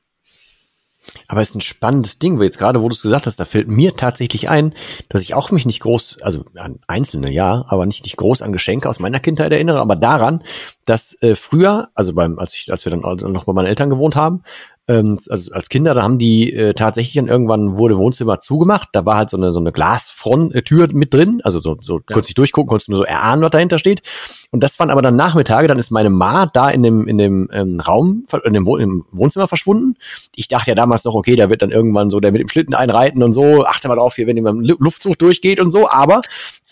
Aber 1.28 1.40
es 1.40 1.50
ist 1.50 1.54
ein 1.56 1.61
spannendes 1.61 2.18
Ding, 2.18 2.38
weil 2.38 2.44
jetzt 2.44 2.59
gerade, 2.59 2.80
wo 2.82 2.88
du 2.88 2.94
es 2.94 3.02
gesagt 3.02 3.26
hast, 3.26 3.40
da 3.40 3.44
fällt 3.44 3.68
mir 3.68 3.97
tatsächlich 3.97 4.49
ein, 4.49 4.75
dass 5.09 5.23
ich 5.23 5.35
auch 5.35 5.50
mich 5.50 5.66
nicht 5.66 5.80
groß, 5.80 6.18
also 6.23 6.44
an 6.56 6.78
einzelne 6.87 7.30
ja, 7.30 7.64
aber 7.68 7.87
nicht, 7.87 8.04
nicht 8.04 8.16
groß 8.16 8.42
an 8.42 8.52
Geschenke 8.52 8.88
aus 8.88 9.00
meiner 9.00 9.21
Kindheit 9.21 9.52
erinnere, 9.52 9.80
aber 9.80 9.97
daran, 9.97 10.42
dass 10.85 11.21
äh, 11.23 11.35
früher, 11.35 11.90
also 11.94 12.14
beim, 12.14 12.38
als 12.38 12.54
ich, 12.54 12.71
als 12.71 12.85
wir 12.85 12.90
dann 12.90 13.00
noch 13.32 13.44
bei 13.44 13.52
meinen 13.52 13.66
Eltern 13.66 13.90
gewohnt 13.90 14.16
haben, 14.16 14.42
ähm, 14.88 15.16
also 15.28 15.52
als 15.52 15.68
Kinder, 15.68 15.94
da 15.94 16.02
haben 16.02 16.18
die 16.18 16.52
äh, 16.52 16.74
tatsächlich 16.74 17.14
dann 17.14 17.28
irgendwann 17.28 17.78
wurde 17.78 17.96
Wohnzimmer 17.96 18.40
zugemacht. 18.40 18.88
Da 18.92 19.06
war 19.06 19.16
halt 19.16 19.30
so 19.30 19.36
eine 19.36 19.52
so 19.52 19.60
eine 19.60 19.70
Glasfront-Tür 19.70 20.88
mit 20.92 21.14
drin, 21.14 21.40
also 21.44 21.60
so, 21.60 21.76
so 21.80 21.98
ja. 21.98 22.02
konntest 22.14 22.30
du 22.30 22.34
durchgucken, 22.34 22.68
konntest 22.68 22.88
du 22.88 22.92
nur 22.92 22.98
so 22.98 23.04
erahnen, 23.04 23.42
was 23.42 23.52
dahinter 23.52 23.78
steht. 23.78 24.02
Und 24.50 24.62
das 24.62 24.78
waren 24.80 24.90
aber 24.90 25.00
dann 25.00 25.14
Nachmittage, 25.14 25.68
dann 25.68 25.78
ist 25.78 25.90
meine 25.90 26.10
Ma 26.10 26.46
da 26.46 26.68
in 26.68 26.82
dem 26.82 27.06
in 27.06 27.16
dem 27.16 27.48
ähm, 27.52 27.78
Raum, 27.78 28.24
in 28.44 28.54
dem, 28.54 28.66
im 28.66 29.04
Wohnzimmer 29.12 29.46
verschwunden. 29.46 29.94
Ich 30.34 30.48
dachte 30.48 30.72
ja 30.72 30.74
damals 30.74 31.04
noch, 31.04 31.14
okay, 31.14 31.36
da 31.36 31.48
wird 31.48 31.62
dann 31.62 31.70
irgendwann 31.70 32.10
so 32.10 32.18
der 32.18 32.32
mit 32.32 32.40
dem 32.40 32.48
Schlitten 32.48 32.74
einreiten 32.74 33.22
und 33.22 33.32
so. 33.32 33.64
Achte 33.64 33.86
mal 33.86 33.94
drauf 33.94 34.16
hier, 34.16 34.26
wenn 34.26 34.42
beim 34.42 34.60
Luftzug 34.60 35.16
durchgeht 35.16 35.60
und 35.60 35.70
so. 35.70 35.88
Aber 35.88 36.22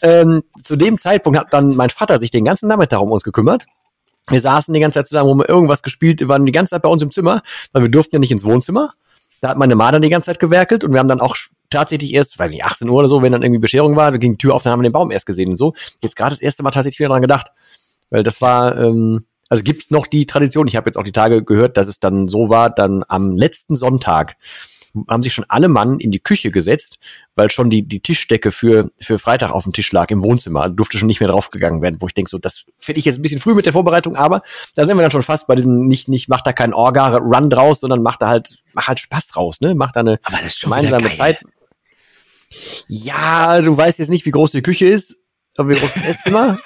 ähm, 0.03 0.43
zu 0.65 0.75
dem 0.75 0.99
Zeitpunkt 0.99 1.39
hat 1.39 1.53
dann 1.53 1.77
mein 1.77 1.91
Vater 1.91 2.19
sich 2.19 2.33
den 2.33 2.45
ganzen 2.45 2.69
Nachmittag 2.69 3.01
um 3.01 3.13
uns 3.13 3.23
gekümmert 3.23 3.67
wir 4.29 4.41
saßen 4.41 4.73
die 4.73 4.81
ganze 4.81 4.99
Zeit 4.99 5.09
zusammen, 5.09 5.31
wo 5.31 5.35
wir 5.35 5.49
irgendwas 5.49 5.83
gespielt, 5.83 6.21
wir 6.21 6.29
waren 6.29 6.47
die 6.47 6.53
ganze 6.53 6.71
Zeit 6.71 6.83
bei 6.83 6.89
uns 6.89 7.03
im 7.03 7.11
Zimmer, 7.11 7.43
weil 7.73 7.83
wir 7.83 7.91
durften 7.91 8.17
ja 8.17 8.21
nicht 8.21 8.31
ins 8.31 8.45
Wohnzimmer. 8.45 8.93
Da 9.41 9.49
hat 9.49 9.59
meine 9.59 9.75
Ma 9.75 9.91
dann 9.91 10.03
die 10.03 10.11
ganze 10.11 10.27
Zeit 10.27 10.39
gewerkelt 10.39 10.85
und 10.85 10.93
wir 10.93 11.01
haben 11.01 11.09
dann 11.09 11.21
auch 11.21 11.37
tatsächlich 11.71 12.13
erst, 12.13 12.39
weiß 12.39 12.51
nicht, 12.51 12.65
18 12.65 12.89
Uhr 12.89 12.99
oder 12.99 13.09
so, 13.09 13.23
wenn 13.23 13.33
dann 13.33 13.43
irgendwie 13.43 13.61
Bescherung 13.61 13.97
war, 13.97 14.11
da 14.11 14.19
ging 14.19 14.33
die 14.33 14.39
Tür 14.39 14.55
auf, 14.55 14.63
dann 14.63 14.73
haben 14.73 14.81
wir 14.81 14.89
den 14.89 14.93
Baum 14.93 15.11
erst 15.11 15.27
gesehen 15.27 15.51
und 15.51 15.57
so. 15.57 15.75
Jetzt 16.03 16.17
gerade 16.17 16.31
das 16.31 16.41
erste 16.41 16.63
Mal 16.63 16.71
tatsächlich 16.73 16.99
wieder 16.99 17.09
dran 17.09 17.23
gedacht. 17.23 17.49
Weil 18.11 18.23
das 18.23 18.41
war, 18.41 18.77
ähm, 18.77 19.25
also 19.49 19.63
gibt's 19.63 19.91
noch 19.91 20.07
die 20.07 20.27
Tradition, 20.27 20.67
ich 20.67 20.77
habe 20.77 20.89
jetzt 20.89 20.97
auch 20.97 21.05
die 21.05 21.13
Tage 21.13 21.43
gehört, 21.43 21.77
dass 21.77 21.87
es 21.87 22.01
dann 22.01 22.29
so 22.29 22.49
war, 22.49 22.71
dann 22.71 23.05
am 23.09 23.37
letzten 23.37 23.77
Sonntag 23.77 24.37
haben 25.09 25.23
sich 25.23 25.33
schon 25.33 25.45
alle 25.49 25.69
Mann 25.69 26.01
in 26.01 26.11
die 26.11 26.21
Küche 26.21 26.51
gesetzt, 26.51 26.99
weil 27.35 27.51
schon 27.51 27.71
die, 27.71 27.83
die 27.83 28.01
Tischdecke 28.01 28.53
für, 28.53 28.91
für 29.01 29.19
Freitag 29.19 29.51
auf 29.51 29.65
dem 29.65 29.73
Tisch 29.73 29.93
lag 29.93 30.11
im 30.11 30.23
Wohnzimmer. 30.23 30.63
Also 30.63 30.75
durfte 30.75 30.99
schon 30.99 31.07
nicht 31.07 31.21
mehr 31.21 31.29
draufgegangen 31.29 31.83
werden, 31.83 31.97
wo 32.01 32.07
ich 32.07 32.15
denke, 32.15 32.31
so, 32.31 32.39
das 32.39 32.65
finde 32.79 32.99
ich 32.99 33.05
jetzt 33.05 33.19
ein 33.19 33.23
bisschen 33.23 33.41
früh 33.41 33.55
mit 33.55 33.67
der 33.67 33.73
Vorbereitung, 33.73 34.17
aber 34.17 34.43
da 34.75 34.87
sind 34.87 34.97
wir 34.97 35.03
dann 35.03 35.11
schon 35.11 35.23
fast 35.23 35.47
bei 35.47 35.55
diesem, 35.55 35.87
nicht, 35.87 36.09
nicht 36.09 36.29
macht 36.29 36.47
da 36.47 36.53
keinen 36.53 36.75
Orga-Run 36.75 37.51
draus, 37.51 37.81
sondern 37.81 38.03
macht 38.03 38.23
da 38.23 38.29
halt, 38.29 38.59
macht 38.73 38.89
halt 38.89 39.01
Spaß 39.01 39.37
raus, 39.37 39.61
ne? 39.61 39.75
Macht 39.75 39.97
da 39.97 40.01
eine 40.01 40.21
gemeinsame 40.61 41.13
Zeit. 41.13 41.45
Ja, 42.89 43.61
du 43.61 43.77
weißt 43.77 43.99
jetzt 43.99 44.09
nicht, 44.09 44.27
wie 44.27 44.31
groß 44.31 44.51
die 44.51 44.63
Küche 44.63 44.87
ist, 44.87 45.23
aber 45.57 45.71
wie 45.71 45.79
groß 45.79 45.95
das 45.95 46.05
Esszimmer. 46.05 46.59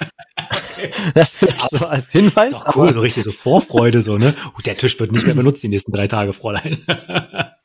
das 1.13 1.41
ist 1.41 1.55
so 1.71 1.85
als 1.85 2.11
Hinweis. 2.11 2.51
Ist 2.51 2.61
doch 2.61 2.75
cool, 2.75 2.91
so 2.91 3.01
richtig 3.01 3.23
so 3.23 3.31
Vorfreude, 3.31 4.01
so, 4.01 4.17
ne? 4.17 4.35
Oh, 4.57 4.61
der 4.61 4.77
Tisch 4.77 4.99
wird 4.99 5.11
nicht 5.11 5.25
mehr 5.25 5.35
benutzt 5.35 5.61
die 5.63 5.67
nächsten 5.67 5.91
drei 5.91 6.07
Tage, 6.07 6.33
Fräulein. 6.33 6.83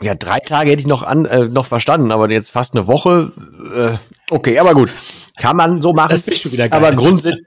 Ja, 0.00 0.14
drei 0.14 0.38
Tage 0.40 0.70
hätte 0.70 0.82
ich 0.82 0.88
noch 0.88 1.02
an 1.02 1.24
äh, 1.24 1.46
noch 1.46 1.66
verstanden, 1.66 2.10
aber 2.10 2.30
jetzt 2.30 2.50
fast 2.50 2.74
eine 2.74 2.86
Woche. 2.86 3.32
Äh, 3.74 4.32
okay, 4.32 4.58
aber 4.58 4.74
gut, 4.74 4.92
kann 5.38 5.56
man 5.56 5.80
so 5.80 5.92
machen. 5.92 6.10
Das 6.10 6.26
ich 6.26 6.40
schon 6.40 6.52
wieder 6.52 6.68
geil. 6.68 6.78
Aber 6.78 6.94
grundsätzlich. 6.96 7.46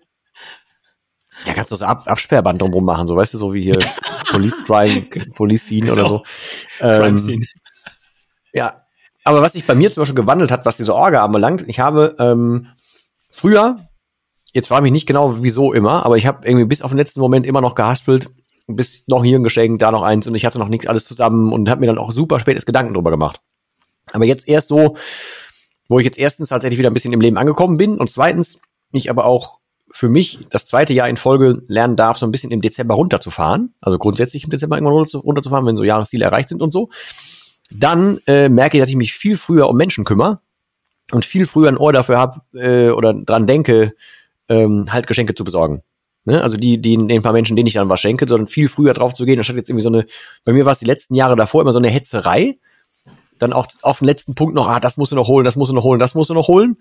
Ja, 1.46 1.54
kannst 1.54 1.72
du 1.72 1.75
so 1.75 1.86
Ab 1.86 2.04
Absperrband 2.06 2.62
drumrum 2.62 2.86
machen, 2.86 3.08
so 3.08 3.16
weißt 3.16 3.34
du, 3.34 3.38
so 3.38 3.54
wie 3.54 3.62
hier 3.62 3.77
Police 4.32 4.63
Crime, 4.66 5.08
Police 5.36 5.66
Scene 5.66 5.88
genau. 5.88 5.94
oder 5.94 6.06
so. 6.06 6.24
Ähm, 6.80 7.18
Scene. 7.18 7.46
Ja, 8.54 8.82
aber 9.24 9.42
was 9.42 9.54
sich 9.54 9.66
bei 9.66 9.75
mir 9.75 9.92
zum 9.92 10.01
Beispiel 10.01 10.16
gewandelt 10.16 10.51
hat, 10.51 10.66
was 10.66 10.77
diese 10.77 10.96
Orga 10.96 11.24
anbelangt, 11.24 11.66
ich 11.68 11.80
habe 11.80 12.16
ähm, 12.18 12.70
früher, 13.30 13.77
jetzt 14.54 14.72
war 14.72 14.82
mich 14.82 14.92
nicht 14.92 15.06
genau 15.06 15.44
wieso 15.44 15.74
immer, 15.74 16.06
aber 16.06 16.18
ich 16.18 16.25
habe 16.25 16.48
irgendwie 16.48 16.66
bis 16.66 16.82
auf 16.82 16.92
den 16.92 16.98
letzten 16.98 17.20
Moment 17.20 17.46
immer 17.46 17.62
noch 17.62 17.75
gehaspelt, 17.75 18.30
bis 18.67 19.03
noch 19.07 19.24
hier 19.24 19.39
ein 19.39 19.43
Geschenk, 19.43 19.79
da 19.79 19.91
noch 19.91 20.03
eins 20.03 20.27
und 20.27 20.36
ich 20.36 20.45
hatte 20.45 20.59
noch 20.59 20.67
nichts 20.67 20.88
alles 20.88 21.05
zusammen 21.05 21.51
und 21.53 21.69
habe 21.69 21.81
mir 21.81 21.88
dann 21.88 21.97
auch 21.97 22.12
super 22.12 22.39
spätes 22.39 22.65
Gedanken 22.65 22.93
drüber 22.93 23.12
gemacht. 23.12 23.41
Aber 24.13 24.25
jetzt 24.25 24.47
erst 24.47 24.67
so, 24.67 24.95
wo 25.88 26.00
ich 26.00 26.05
jetzt 26.05 26.19
erstens 26.19 26.50
tatsächlich 26.50 26.77
wieder 26.77 26.89
ein 26.89 26.93
bisschen 26.93 27.13
im 27.13 27.21
Leben 27.21 27.38
angekommen 27.38 27.77
bin 27.77 27.97
und 27.97 28.09
zweitens 28.09 28.59
ich 28.91 29.09
aber 29.09 29.25
auch 29.25 29.59
für 29.91 30.09
mich 30.09 30.39
das 30.50 30.65
zweite 30.65 30.93
Jahr 30.93 31.09
in 31.09 31.17
Folge 31.17 31.62
lernen 31.67 31.95
darf, 31.95 32.17
so 32.17 32.25
ein 32.25 32.31
bisschen 32.31 32.51
im 32.51 32.62
Dezember 32.62 32.95
runterzufahren. 32.95 33.74
Also 33.81 33.97
grundsätzlich 33.97 34.43
im 34.43 34.50
Dezember 34.50 34.77
irgendwann 34.77 35.21
runterzufahren, 35.21 35.65
wenn 35.65 35.77
so 35.77 35.83
Jahresziele 35.83 36.25
erreicht 36.25 36.50
sind 36.50 36.62
und 36.62 36.71
so. 36.71 36.89
Dann 37.71 38.19
äh, 38.27 38.50
merke 38.50 38.77
ich, 38.77 38.83
dass 38.83 38.89
ich 38.89 38.95
mich 38.95 39.13
viel 39.13 39.38
früher 39.38 39.69
um 39.69 39.77
Menschen 39.77 40.03
kümmere 40.03 40.41
und 41.12 41.25
viel 41.25 41.45
früher 41.45 41.69
ein 41.69 41.77
Ohr 41.77 41.93
dafür 41.93 42.17
habe 42.17 42.41
äh, 42.53 42.91
oder 42.91 43.13
dran 43.13 43.47
denke, 43.47 43.93
ähm, 44.50 44.91
halt 44.91 45.07
Geschenke 45.07 45.36
zu 45.36 45.43
besorgen. 45.43 45.81
Ne? 46.27 46.41
Also 46.43 46.57
die, 46.57 46.77
die 46.77 46.98
den 46.98 47.22
paar 47.22 47.31
Menschen, 47.31 47.55
denen 47.55 47.67
ich 47.67 47.75
dann 47.75 47.88
was 47.88 48.01
schenke, 48.01 48.27
sondern 48.27 48.48
viel 48.48 48.67
früher 48.67 48.93
drauf 48.93 49.13
zu 49.13 49.25
gehen, 49.25 49.38
anstatt 49.38 49.55
jetzt 49.55 49.69
irgendwie 49.69 49.84
so 49.84 49.89
eine, 49.89 50.05
bei 50.43 50.51
mir 50.51 50.65
war 50.65 50.74
es 50.74 50.79
die 50.79 50.86
letzten 50.86 51.15
Jahre 51.15 51.38
davor 51.38 51.62
immer 51.62 51.72
so 51.72 51.79
eine 51.79 51.88
Hetzerei. 51.88 52.58
Dann 53.39 53.54
auch 53.54 53.65
auf 53.82 53.99
den 53.99 54.06
letzten 54.06 54.36
Punkt 54.36 54.54
noch, 54.54 54.67
ah, 54.67 54.82
das 54.82 54.97
musst 54.97 55.13
du 55.13 55.15
noch 55.15 55.30
holen, 55.30 55.45
das 55.45 55.56
musst 55.56 55.71
du 55.71 55.75
noch 55.75 55.86
holen, 55.86 56.02
das 56.02 56.15
musst 56.15 56.30
du 56.30 56.34
noch 56.34 56.49
holen. 56.49 56.75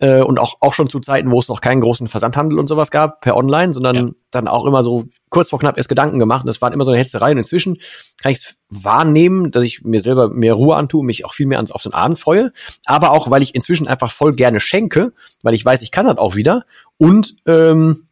Äh, 0.00 0.20
und 0.20 0.38
auch, 0.38 0.56
auch 0.60 0.74
schon 0.74 0.90
zu 0.90 1.00
Zeiten, 1.00 1.30
wo 1.30 1.38
es 1.38 1.48
noch 1.48 1.62
keinen 1.62 1.80
großen 1.80 2.08
Versandhandel 2.08 2.58
und 2.58 2.68
sowas 2.68 2.90
gab, 2.90 3.22
per 3.22 3.38
Online, 3.38 3.72
sondern 3.72 3.96
ja. 3.96 4.12
dann 4.30 4.48
auch 4.48 4.66
immer 4.66 4.82
so 4.82 5.04
kurz 5.30 5.48
vor 5.48 5.58
knapp 5.58 5.78
erst 5.78 5.88
Gedanken 5.88 6.18
gemacht. 6.18 6.42
Und 6.42 6.48
das 6.48 6.60
war 6.60 6.70
immer 6.70 6.84
so 6.84 6.90
eine 6.90 7.00
Hetzerei. 7.00 7.32
Und 7.32 7.38
inzwischen 7.38 7.78
kann 8.20 8.32
ich 8.32 8.38
es 8.38 8.56
wahrnehmen, 8.68 9.50
dass 9.50 9.64
ich 9.64 9.82
mir 9.82 10.00
selber 10.00 10.28
mehr 10.28 10.52
Ruhe 10.52 10.76
antue, 10.76 11.02
mich 11.02 11.24
auch 11.24 11.32
viel 11.32 11.46
mehr 11.46 11.64
auf 11.70 11.80
so 11.80 11.90
einen 11.90 11.94
Abend 11.94 12.18
freue. 12.18 12.52
Aber 12.84 13.12
auch, 13.12 13.30
weil 13.30 13.40
ich 13.40 13.54
inzwischen 13.54 13.88
einfach 13.88 14.12
voll 14.12 14.32
gerne 14.32 14.60
schenke, 14.60 15.14
weil 15.42 15.54
ich 15.54 15.64
weiß, 15.64 15.80
ich 15.80 15.90
kann 15.90 16.04
das 16.04 16.18
auch 16.18 16.34
wieder. 16.34 16.64
Und 16.98 17.36
ähm, 17.46 18.08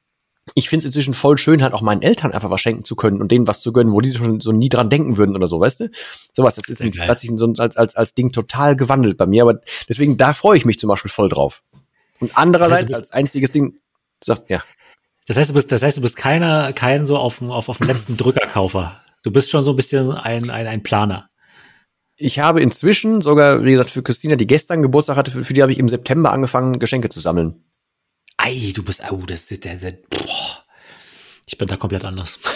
ich 0.54 0.68
finde 0.68 0.80
es 0.80 0.86
inzwischen 0.86 1.14
voll 1.14 1.38
schön, 1.38 1.62
halt 1.62 1.72
auch 1.72 1.82
meinen 1.82 2.02
Eltern 2.02 2.32
einfach 2.32 2.50
was 2.50 2.60
schenken 2.60 2.84
zu 2.84 2.96
können 2.96 3.20
und 3.20 3.30
denen 3.30 3.46
was 3.46 3.60
zu 3.60 3.72
gönnen, 3.72 3.92
wo 3.92 4.00
die 4.00 4.12
schon 4.12 4.40
so 4.40 4.52
nie 4.52 4.68
dran 4.68 4.90
denken 4.90 5.16
würden 5.16 5.36
oder 5.36 5.46
so, 5.46 5.60
weißt 5.60 5.80
du? 5.80 5.90
Sowas, 6.34 6.56
das 6.56 6.68
ist 6.68 6.82
ein, 6.82 6.92
hat 7.08 7.20
sich 7.20 7.30
so 7.36 7.52
als, 7.58 7.76
als, 7.76 7.94
als 7.94 8.14
Ding 8.14 8.32
total 8.32 8.76
gewandelt 8.76 9.16
bei 9.16 9.26
mir, 9.26 9.42
aber 9.42 9.60
deswegen, 9.88 10.16
da 10.16 10.32
freue 10.32 10.56
ich 10.56 10.64
mich 10.64 10.80
zum 10.80 10.88
Beispiel 10.88 11.10
voll 11.10 11.28
drauf. 11.28 11.62
Und 12.18 12.36
andererseits, 12.36 12.90
das 12.90 13.00
heißt, 13.00 13.12
als 13.12 13.12
einziges 13.12 13.50
Ding, 13.50 13.78
sagt, 14.22 14.50
ja. 14.50 14.62
Das 15.26 15.36
heißt, 15.36 15.50
du 15.50 15.54
bist, 15.54 15.70
das 15.70 15.82
heißt, 15.82 15.96
du 15.96 16.00
bist 16.00 16.16
keiner, 16.16 16.72
kein 16.72 17.06
so 17.06 17.16
auf, 17.16 17.40
auf, 17.42 17.68
auf 17.68 17.78
dem 17.78 17.86
letzten 17.86 18.16
Drückerkaufer. 18.16 19.00
Du 19.22 19.30
bist 19.30 19.50
schon 19.50 19.62
so 19.62 19.70
ein 19.70 19.76
bisschen 19.76 20.10
ein, 20.10 20.50
ein, 20.50 20.66
ein 20.66 20.82
Planer. 20.82 21.30
Ich 22.16 22.40
habe 22.40 22.60
inzwischen 22.60 23.22
sogar, 23.22 23.64
wie 23.64 23.70
gesagt, 23.70 23.90
für 23.90 24.02
Christina, 24.02 24.36
die 24.36 24.46
gestern 24.46 24.82
Geburtstag 24.82 25.16
hatte, 25.16 25.30
für, 25.30 25.44
für 25.44 25.54
die 25.54 25.62
habe 25.62 25.72
ich 25.72 25.78
im 25.78 25.88
September 25.88 26.32
angefangen, 26.32 26.78
Geschenke 26.78 27.08
zu 27.08 27.20
sammeln. 27.20 27.64
Ei, 28.44 28.72
du 28.74 28.82
bist, 28.82 29.02
oh, 29.08 29.22
das 29.24 29.48
ist 29.52 29.64
der, 29.64 29.76
der 29.76 29.92
boah, 30.10 30.64
ich 31.46 31.56
bin 31.56 31.68
da 31.68 31.76
komplett 31.76 32.04
anders. 32.04 32.38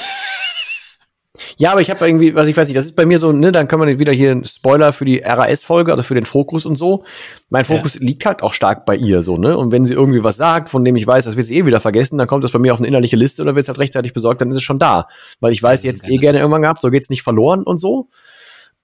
Ja, 1.59 1.73
aber 1.73 1.81
ich 1.83 1.91
habe 1.91 2.07
irgendwie, 2.07 2.35
was 2.35 2.49
ich 2.49 2.57
weiß 2.57 2.67
nicht, 2.67 2.77
das 2.77 2.87
ist 2.87 2.97
bei 2.97 3.07
mir 3.07 3.19
so, 3.19 3.31
ne, 3.33 3.53
dann 3.53 3.69
kann 3.69 3.79
man 3.79 3.99
wieder 3.99 4.13
hier 4.13 4.31
einen 4.31 4.45
Spoiler 4.47 4.93
für 4.93 5.05
die 5.05 5.19
RAS-Folge, 5.19 5.91
also 5.91 6.03
für 6.03 6.15
den 6.15 6.25
Fokus 6.25 6.65
und 6.67 6.77
so. 6.77 7.05
Mein 7.51 7.65
Fokus 7.65 7.95
ja. 7.95 8.01
liegt 8.01 8.25
halt 8.27 8.43
auch 8.43 8.53
stark 8.55 8.85
bei 8.87 8.97
ihr, 8.97 9.23
so, 9.23 9.37
ne? 9.37 9.57
Und 9.57 9.71
wenn 9.71 9.85
sie 9.87 9.93
irgendwie 9.93 10.25
was 10.25 10.37
sagt, 10.37 10.69
von 10.71 10.85
dem 10.85 10.97
ich 10.97 11.07
weiß, 11.07 11.25
das 11.25 11.37
wird 11.37 11.47
sie 11.47 11.57
eh 11.57 11.67
wieder 11.67 11.81
vergessen, 11.81 12.19
dann 12.19 12.27
kommt 12.27 12.45
das 12.45 12.51
bei 12.53 12.59
mir 12.59 12.73
auf 12.73 12.79
eine 12.79 12.89
innerliche 12.89 13.17
Liste 13.17 13.43
oder 13.43 13.55
wird 13.55 13.65
es 13.65 13.69
halt 13.69 13.79
rechtzeitig 13.79 14.13
besorgt, 14.13 14.41
dann 14.41 14.51
ist 14.51 14.57
es 14.57 14.63
schon 14.63 14.79
da. 14.79 15.09
Weil 15.41 15.53
ich 15.53 15.63
weiß, 15.63 15.83
jetzt 15.83 16.09
eh 16.09 16.17
gerne 16.17 16.39
irgendwann 16.39 16.63
gehabt, 16.63 16.81
so 16.81 16.91
geht's 16.91 17.11
nicht 17.11 17.23
verloren 17.23 17.63
und 17.63 17.79
so. 17.79 18.09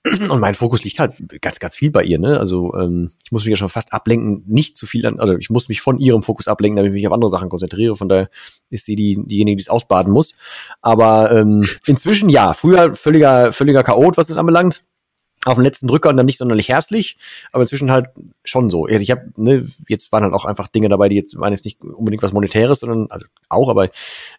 Und 0.05 0.41
mein 0.41 0.55
Fokus 0.55 0.83
liegt 0.83 0.99
halt 0.99 1.15
ganz, 1.41 1.61
ganz 1.61 1.77
viel 1.77 1.93
bei 1.93 2.03
ihr. 2.03 2.19
Ne? 2.19 2.39
Also 2.41 2.75
ähm, 2.75 3.11
ich 3.25 3.31
muss 3.31 3.45
mich 3.45 3.51
ja 3.51 3.57
schon 3.57 3.69
fast 3.69 3.93
ablenken, 3.93 4.43
nicht 4.47 4.77
zu 4.77 4.87
viel 4.87 5.07
an, 5.07 5.21
also 5.21 5.37
ich 5.37 5.49
muss 5.49 5.69
mich 5.69 5.81
von 5.81 5.99
ihrem 5.99 6.25
Fokus 6.25 6.49
ablenken, 6.49 6.77
damit 6.77 6.91
ich 6.91 6.95
mich 6.95 7.07
auf 7.07 7.13
andere 7.13 7.31
Sachen 7.31 7.49
konzentriere. 7.49 7.95
Von 7.95 8.09
daher 8.09 8.29
ist 8.69 8.87
sie 8.87 8.97
die, 8.97 9.17
diejenige, 9.25 9.57
die 9.57 9.63
es 9.63 9.69
ausbaden 9.69 10.13
muss. 10.13 10.35
Aber 10.81 11.31
ähm, 11.31 11.69
inzwischen 11.87 12.29
ja, 12.31 12.53
früher 12.53 12.95
völliger, 12.95 13.53
völliger 13.53 13.85
Chaot, 13.85 14.17
was 14.17 14.27
das 14.27 14.37
anbelangt. 14.37 14.83
Auf 15.45 15.55
den 15.55 15.65
letzten 15.65 15.89
Drücker 15.89 16.11
und 16.11 16.17
dann 16.17 16.27
nicht 16.27 16.39
sonderlich 16.39 16.69
herzlich, 16.69 17.17
aber 17.51 17.63
inzwischen 17.63 17.91
halt 17.91 18.11
schon 18.45 18.71
so. 18.71 18.87
Ich 18.87 19.11
habe, 19.11 19.33
ne, 19.37 19.67
jetzt 19.89 20.13
waren 20.13 20.23
halt 20.23 20.35
auch 20.35 20.45
einfach 20.45 20.69
Dinge 20.69 20.89
dabei, 20.89 21.09
die 21.09 21.17
jetzt 21.17 21.37
waren 21.37 21.53
jetzt 21.53 21.65
nicht 21.65 21.83
unbedingt 21.83 22.23
was 22.23 22.33
Monetäres, 22.33 22.79
sondern 22.79 23.11
also 23.11 23.27
auch, 23.49 23.69
aber 23.69 23.89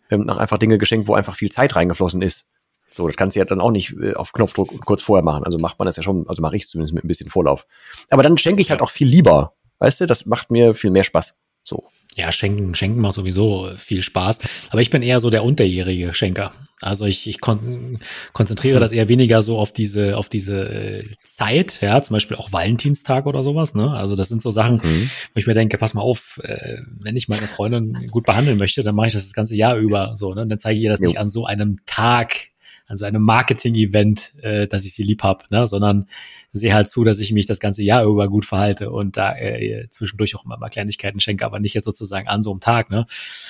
ähm, 0.09 0.29
auch 0.29 0.37
einfach 0.37 0.57
Dinge 0.57 0.77
geschenkt, 0.77 1.09
wo 1.09 1.13
einfach 1.13 1.35
viel 1.35 1.51
Zeit 1.51 1.75
reingeflossen 1.75 2.21
ist. 2.21 2.45
So, 2.93 3.07
das 3.07 3.17
kannst 3.17 3.35
du 3.35 3.39
ja 3.39 3.45
dann 3.45 3.61
auch 3.61 3.71
nicht 3.71 3.95
äh, 3.99 4.13
auf 4.13 4.33
Knopfdruck 4.33 4.85
kurz 4.85 5.01
vorher 5.01 5.23
machen. 5.23 5.43
Also 5.43 5.57
macht 5.57 5.79
man 5.79 5.85
das 5.85 5.95
ja 5.95 6.03
schon, 6.03 6.27
also 6.27 6.41
mache 6.41 6.55
ich 6.55 6.67
zumindest 6.67 6.93
mit 6.93 7.03
ein 7.03 7.07
bisschen 7.07 7.29
Vorlauf. 7.29 7.65
Aber 8.09 8.23
dann 8.23 8.37
schenke 8.37 8.61
ich 8.61 8.71
halt 8.71 8.81
auch 8.81 8.89
viel 8.89 9.07
lieber. 9.07 9.53
Weißt 9.79 10.01
du, 10.01 10.05
das 10.05 10.25
macht 10.25 10.51
mir 10.51 10.75
viel 10.75 10.91
mehr 10.91 11.03
Spaß. 11.03 11.35
So. 11.63 11.83
Ja, 12.15 12.31
schenken, 12.31 12.75
schenken 12.75 13.01
macht 13.01 13.15
sowieso 13.15 13.71
viel 13.75 14.03
Spaß. 14.03 14.39
Aber 14.69 14.81
ich 14.81 14.91
bin 14.91 15.01
eher 15.01 15.19
so 15.19 15.29
der 15.29 15.43
unterjährige 15.43 16.13
Schenker. 16.13 16.53
Also 16.79 17.05
ich, 17.05 17.27
ich 17.27 17.39
kon 17.39 17.99
konzentriere 18.33 18.79
das 18.79 18.91
eher 18.91 19.07
weniger 19.07 19.41
so 19.41 19.57
auf 19.57 19.71
diese, 19.71 20.17
auf 20.17 20.29
diese 20.29 20.69
äh, 20.69 21.05
Zeit, 21.23 21.79
ja, 21.81 22.01
zum 22.01 22.15
Beispiel 22.15 22.35
auch 22.37 22.51
Valentinstag 22.51 23.25
oder 23.25 23.41
sowas, 23.41 23.73
ne? 23.73 23.93
Also 23.93 24.15
das 24.15 24.27
sind 24.27 24.41
so 24.41 24.51
Sachen, 24.51 24.81
mhm. 24.83 25.09
wo 25.33 25.39
ich 25.39 25.47
mir 25.47 25.53
denke, 25.53 25.77
pass 25.77 25.93
mal 25.93 26.01
auf, 26.01 26.39
äh, 26.43 26.77
wenn 27.01 27.15
ich 27.15 27.29
meine 27.29 27.47
Freundin 27.47 28.07
gut 28.11 28.25
behandeln 28.25 28.57
möchte, 28.57 28.83
dann 28.83 28.95
mache 28.95 29.07
ich 29.07 29.13
das 29.13 29.23
das 29.23 29.33
ganze 29.33 29.55
Jahr 29.55 29.77
über 29.77 30.15
so, 30.17 30.33
ne? 30.33 30.41
Und 30.41 30.49
dann 30.49 30.59
zeige 30.59 30.77
ich 30.77 30.83
ihr 30.83 30.91
das 30.91 30.99
jo. 30.99 31.07
nicht 31.07 31.17
an 31.17 31.29
so 31.29 31.45
einem 31.45 31.79
Tag 31.85 32.49
an 32.93 32.97
so 32.97 33.05
einem 33.05 33.23
Marketing-Event, 33.23 34.35
äh, 34.41 34.67
dass 34.67 34.85
ich 34.85 34.93
sie 34.93 35.03
lieb 35.03 35.23
hab, 35.23 35.49
ne? 35.51 35.67
sondern 35.67 36.07
sehe 36.51 36.73
halt 36.73 36.87
zu, 36.87 37.03
dass 37.03 37.19
ich 37.19 37.31
mich 37.31 37.47
das 37.47 37.59
ganze 37.59 37.83
Jahr 37.83 38.05
über 38.05 38.29
gut 38.29 38.45
verhalte 38.45 38.91
und 38.91 39.17
da 39.17 39.35
äh, 39.35 39.87
zwischendurch 39.89 40.35
auch 40.35 40.45
immer 40.45 40.57
mal 40.57 40.69
Kleinigkeiten 40.69 41.19
schenke, 41.19 41.45
aber 41.45 41.59
nicht 41.59 41.73
jetzt 41.73 41.85
sozusagen 41.85 42.27
an 42.27 42.43
so 42.43 42.51
einem 42.51 42.59
Tag. 42.59 42.89
Ne? 42.89 43.05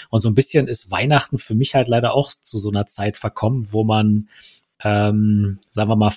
Und 0.10 0.22
so 0.22 0.30
ein 0.30 0.34
bisschen 0.34 0.68
ist 0.68 0.90
Weihnachten 0.90 1.38
für 1.38 1.54
mich 1.54 1.76
halt 1.76 1.90
leider 1.90 2.14
auch 2.16 2.32
zu 2.32 2.58
so 2.58 2.70
einer 2.70 2.88
Zeit 2.88 3.18
verkommen, 3.18 3.68
wo 3.72 3.84
man, 3.84 4.30
ähm, 4.84 5.60
sagen 5.70 5.90
wir 5.90 5.98
mal, 5.98 6.14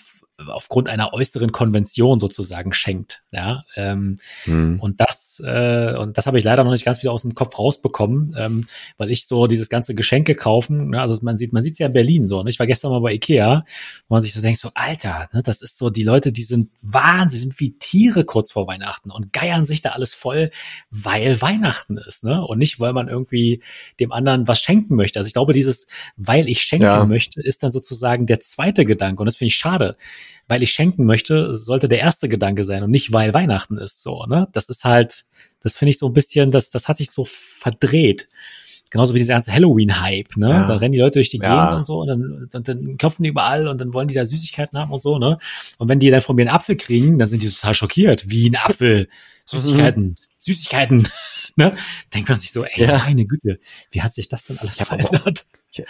aufgrund 0.48 0.88
einer 0.88 1.14
äußeren 1.14 1.50
Konvention 1.50 2.20
sozusagen 2.20 2.74
schenkt. 2.74 3.22
Ja, 3.30 3.64
ähm, 3.74 4.16
hm. 4.44 4.78
und 4.80 5.00
das 5.00 5.40
äh, 5.44 5.94
und 5.96 6.18
das 6.18 6.26
habe 6.26 6.38
ich 6.38 6.44
leider 6.44 6.62
noch 6.62 6.72
nicht 6.72 6.84
ganz 6.84 7.00
wieder 7.02 7.12
aus 7.12 7.22
dem 7.22 7.34
Kopf 7.34 7.58
rausbekommen, 7.58 8.34
ähm, 8.38 8.66
weil 8.98 9.10
ich 9.10 9.26
so 9.26 9.46
dieses 9.46 9.68
ganze 9.68 9.94
Geschenke 9.94 10.34
kaufen, 10.34 10.90
ne, 10.90 11.00
also 11.00 11.16
man 11.22 11.38
sieht, 11.38 11.52
man 11.52 11.62
sieht 11.62 11.78
ja 11.78 11.86
in 11.86 11.92
Berlin 11.92 12.28
so. 12.28 12.42
Ne? 12.42 12.50
Ich 12.50 12.58
war 12.58 12.66
gestern 12.66 12.90
mal 12.90 13.00
bei 13.00 13.14
Ikea, 13.14 13.64
wo 14.08 14.14
man 14.14 14.22
sich 14.22 14.34
so 14.34 14.40
denkt, 14.40 14.58
so 14.58 14.70
Alter, 14.74 15.28
ne, 15.32 15.42
das 15.42 15.62
ist 15.62 15.78
so 15.78 15.88
die 15.88 16.04
Leute, 16.04 16.32
die 16.32 16.42
sind 16.42 16.70
wahnsinnig, 16.82 17.40
sind 17.40 17.60
wie 17.60 17.78
Tiere 17.78 18.24
kurz 18.24 18.52
vor 18.52 18.66
Weihnachten 18.66 19.10
und 19.10 19.32
geiern 19.32 19.64
sich 19.64 19.80
da 19.80 19.90
alles 19.90 20.12
voll, 20.12 20.50
weil 20.90 21.40
Weihnachten 21.40 21.96
ist, 21.96 22.24
ne, 22.24 22.44
und 22.44 22.58
nicht 22.58 22.78
weil 22.78 22.92
man 22.92 23.08
irgendwie 23.08 23.62
dem 24.00 24.12
anderen 24.12 24.48
was 24.48 24.60
schenken 24.60 24.96
möchte. 24.96 25.18
Also 25.18 25.28
ich 25.28 25.32
glaube, 25.32 25.54
dieses, 25.54 25.86
weil 26.16 26.48
ich 26.48 26.62
schenken 26.62 26.84
ja. 26.84 27.06
möchte, 27.06 27.40
ist 27.40 27.62
dann 27.62 27.70
sozusagen 27.70 28.26
der 28.26 28.40
zweite 28.40 28.84
Gedanke 28.84 29.20
und 29.20 29.26
das 29.26 29.36
finde 29.36 29.48
ich 29.48 29.56
schade 29.56 29.96
weil 30.48 30.62
ich 30.62 30.70
schenken 30.70 31.04
möchte, 31.04 31.54
sollte 31.54 31.88
der 31.88 32.00
erste 32.00 32.28
Gedanke 32.28 32.64
sein 32.64 32.82
und 32.82 32.90
nicht, 32.90 33.12
weil 33.12 33.34
Weihnachten 33.34 33.78
ist 33.78 34.02
so, 34.02 34.24
ne? 34.26 34.48
Das 34.52 34.68
ist 34.68 34.84
halt, 34.84 35.24
das 35.60 35.76
finde 35.76 35.90
ich 35.90 35.98
so 35.98 36.06
ein 36.06 36.12
bisschen, 36.12 36.50
das, 36.50 36.70
das 36.70 36.88
hat 36.88 36.96
sich 36.96 37.10
so 37.10 37.24
verdreht. 37.24 38.28
Genauso 38.90 39.14
wie 39.14 39.18
dieser 39.18 39.34
ganze 39.34 39.52
Halloween-Hype, 39.52 40.36
ne? 40.36 40.48
Ja. 40.48 40.66
Da 40.66 40.76
rennen 40.76 40.92
die 40.92 40.98
Leute 40.98 41.18
durch 41.18 41.30
die 41.30 41.38
ja. 41.38 41.64
Gegend 41.64 41.78
und 41.78 41.86
so 41.86 42.00
und 42.02 42.08
dann, 42.08 42.48
und 42.52 42.68
dann 42.68 42.96
klopfen 42.96 43.24
die 43.24 43.30
überall 43.30 43.66
und 43.66 43.78
dann 43.78 43.92
wollen 43.92 44.08
die 44.08 44.14
da 44.14 44.24
Süßigkeiten 44.24 44.78
haben 44.78 44.92
und 44.92 45.02
so, 45.02 45.18
ne? 45.18 45.38
Und 45.78 45.88
wenn 45.88 45.98
die 45.98 46.10
dann 46.10 46.20
von 46.20 46.36
mir 46.36 46.42
einen 46.42 46.54
Apfel 46.54 46.76
kriegen, 46.76 47.18
dann 47.18 47.26
sind 47.26 47.42
die 47.42 47.50
total 47.50 47.74
schockiert. 47.74 48.30
Wie 48.30 48.48
ein 48.48 48.56
Apfel. 48.56 49.08
Süßigkeiten, 49.44 50.02
mhm. 50.04 50.16
Süßigkeiten. 50.38 51.08
ne? 51.56 51.74
Denkt 52.14 52.28
man 52.28 52.38
sich 52.38 52.52
so, 52.52 52.64
ey, 52.64 52.84
ja. 52.84 52.98
meine 52.98 53.26
Güte, 53.26 53.58
wie 53.90 54.02
hat 54.02 54.12
sich 54.12 54.28
das 54.28 54.46
denn 54.46 54.58
alles 54.58 54.76
verändert? 54.76 55.46
Ich 55.72 55.84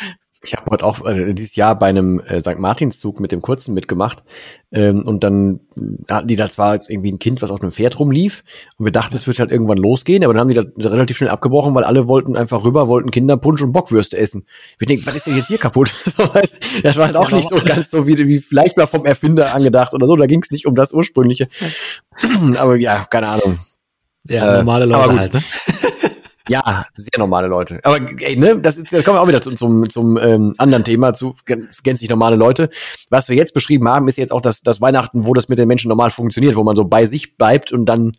habe 0.55 0.70
heute 0.70 0.85
auch 0.85 1.05
äh, 1.07 1.33
dieses 1.35 1.57
Jahr 1.57 1.79
bei 1.79 1.87
einem 1.87 2.20
äh, 2.20 2.40
St. 2.40 2.59
Martinszug 2.59 3.20
mit 3.20 3.33
dem 3.33 3.42
Kurzen 3.42 3.75
mitgemacht 3.75 4.22
ähm, 4.70 5.03
und 5.07 5.25
dann 5.25 5.61
hatten 6.09 6.29
die, 6.29 6.37
das 6.37 6.59
war 6.59 6.75
jetzt 6.75 6.90
irgendwie 6.90 7.11
ein 7.11 7.18
Kind, 7.18 7.42
was 7.42 7.51
auf 7.51 7.61
einem 7.61 7.72
Pferd 7.72 7.99
rumlief 7.99 8.44
und 8.77 8.85
wir 8.85 8.92
dachten, 8.92 9.14
es 9.14 9.27
wird 9.27 9.38
halt 9.38 9.51
irgendwann 9.51 9.79
losgehen, 9.79 10.22
aber 10.25 10.35
dann 10.35 10.42
haben 10.42 10.49
die 10.49 10.55
das 10.55 10.92
relativ 10.92 11.16
schnell 11.16 11.31
abgebrochen, 11.31 11.75
weil 11.75 11.85
alle 11.85 12.07
wollten 12.07 12.37
einfach 12.37 12.64
rüber, 12.64 12.87
wollten 12.88 13.11
Kinderpunsch 13.11 13.62
und 13.62 13.72
Bockwürste 13.72 14.18
essen. 14.18 14.46
Wir 14.79 14.87
denken, 14.87 15.07
was 15.07 15.16
ist 15.16 15.27
denn 15.27 15.37
jetzt 15.37 15.49
hier 15.49 15.59
kaputt? 15.59 15.92
das 16.83 16.96
war 16.96 17.07
halt 17.07 17.16
auch 17.16 17.31
nicht 17.33 17.49
so 17.49 17.57
ganz 17.57 17.90
so 17.90 18.07
wie, 18.07 18.16
wie 18.29 18.40
vielleicht 18.40 18.77
mal 18.77 18.87
vom 18.87 19.05
Erfinder 19.05 19.55
angedacht 19.55 19.94
oder 19.94 20.07
so, 20.07 20.16
da 20.16 20.27
ging 20.27 20.42
es 20.42 20.51
nicht 20.51 20.66
um 20.66 20.75
das 20.75 20.92
ursprüngliche. 20.92 21.49
aber 22.59 22.77
ja, 22.77 23.07
keine 23.11 23.29
Ahnung. 23.29 23.59
Ja, 24.29 24.55
äh, 24.55 24.57
normale 24.59 24.87
Leute 24.87 25.18
halt, 25.18 25.35
ne? 25.35 25.42
Ja, 26.48 26.87
sehr 26.94 27.18
normale 27.18 27.48
Leute. 27.48 27.80
Aber 27.82 27.98
ey, 28.20 28.37
ne, 28.37 28.61
das, 28.61 28.76
ist, 28.76 28.92
das 28.92 29.04
kommen 29.04 29.16
wir 29.16 29.22
auch 29.22 29.28
wieder 29.28 29.42
zum, 29.42 29.56
zum, 29.56 29.90
zum 29.90 30.16
ähm, 30.16 30.54
anderen 30.59 30.85
Thema, 30.85 31.12
zu 31.14 31.35
gänzlich 31.44 32.09
normale 32.09 32.37
Leute. 32.37 32.68
Was 33.11 33.28
wir 33.28 33.37
jetzt 33.37 33.54
beschrieben 33.54 33.88
haben, 33.88 34.06
ist 34.09 34.16
jetzt 34.16 34.32
auch 34.32 34.40
das, 34.40 34.62
das 34.62 34.80
Weihnachten, 34.80 35.26
wo 35.26 35.35
das 35.35 35.48
mit 35.48 35.59
den 35.59 35.68
Menschen 35.68 35.88
normal 35.88 36.11
funktioniert, 36.11 36.56
wo 36.56 36.62
man 36.62 36.76
so 36.76 36.85
bei 36.85 37.06
sich 37.06 37.37
bleibt 37.37 37.72
und 37.72 37.87
dann 37.87 38.12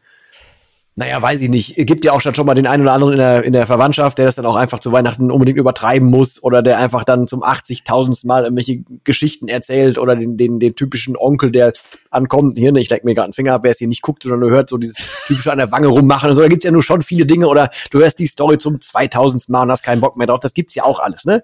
naja, 1.00 1.22
weiß 1.22 1.42
ich 1.42 1.50
nicht. 1.50 1.76
Gibt 1.76 2.06
ja 2.06 2.12
auch 2.12 2.22
schon 2.22 2.34
mal 2.48 2.56
den 2.56 2.66
einen 2.66 2.82
oder 2.82 2.94
anderen 2.94 3.14
in 3.14 3.20
der, 3.20 3.44
in 3.44 3.54
der 3.54 3.68
Verwandtschaft, 3.68 4.18
der 4.18 4.26
das 4.26 4.34
dann 4.34 4.48
auch 4.48 4.56
einfach 4.56 4.80
zu 4.80 4.92
Weihnachten 4.92 5.30
unbedingt 5.30 5.60
übertreiben 5.60 6.10
muss 6.10 6.42
oder 6.42 6.64
der 6.64 6.80
einfach 6.80 7.04
dann 7.04 7.28
zum 7.28 7.44
80.000. 7.44 8.26
Mal 8.26 8.46
irgendwelche 8.46 8.84
Geschichten 9.04 9.48
erzählt 9.48 10.00
oder 10.00 10.16
den, 10.16 10.38
den, 10.38 10.60
den 10.60 10.74
typischen 10.74 11.16
Onkel, 11.16 11.52
der 11.52 11.72
ankommt. 12.10 12.58
Hier, 12.58 12.72
ne, 12.72 12.80
ich 12.80 12.90
leck 12.90 13.06
mir 13.06 13.14
gerade 13.14 13.26
einen 13.26 13.34
Finger 13.34 13.54
ab, 13.54 13.62
wer 13.64 13.70
es 13.70 13.78
hier 13.78 13.88
nicht 13.88 14.02
guckt, 14.02 14.24
sondern 14.24 14.42
du 14.42 14.50
hört 14.50 14.72
so 14.72 14.80
dieses 14.80 14.98
typische 15.28 15.52
an 15.52 15.60
der 15.60 15.72
Wange 15.72 15.86
rummachen 15.86 16.30
und 16.30 16.36
so. 16.36 16.42
Da 16.42 16.48
gibt's 16.48 16.66
ja 16.66 16.72
nur 16.72 16.82
schon 16.82 17.04
viele 17.04 17.28
Dinge 17.28 17.48
oder 17.48 17.70
du 17.92 18.00
hörst 18.00 18.18
die 18.18 18.26
Story 18.26 18.58
zum 18.58 18.82
2000. 18.82 19.50
Mal 19.50 19.62
und 19.62 19.72
hast 19.72 19.84
keinen 19.84 20.02
Bock 20.02 20.18
mehr 20.18 20.26
drauf. 20.26 20.40
Das 20.40 20.56
gibt's 20.56 20.74
ja 20.74 20.84
auch 20.84 21.00
alles, 21.00 21.26
ne? 21.26 21.44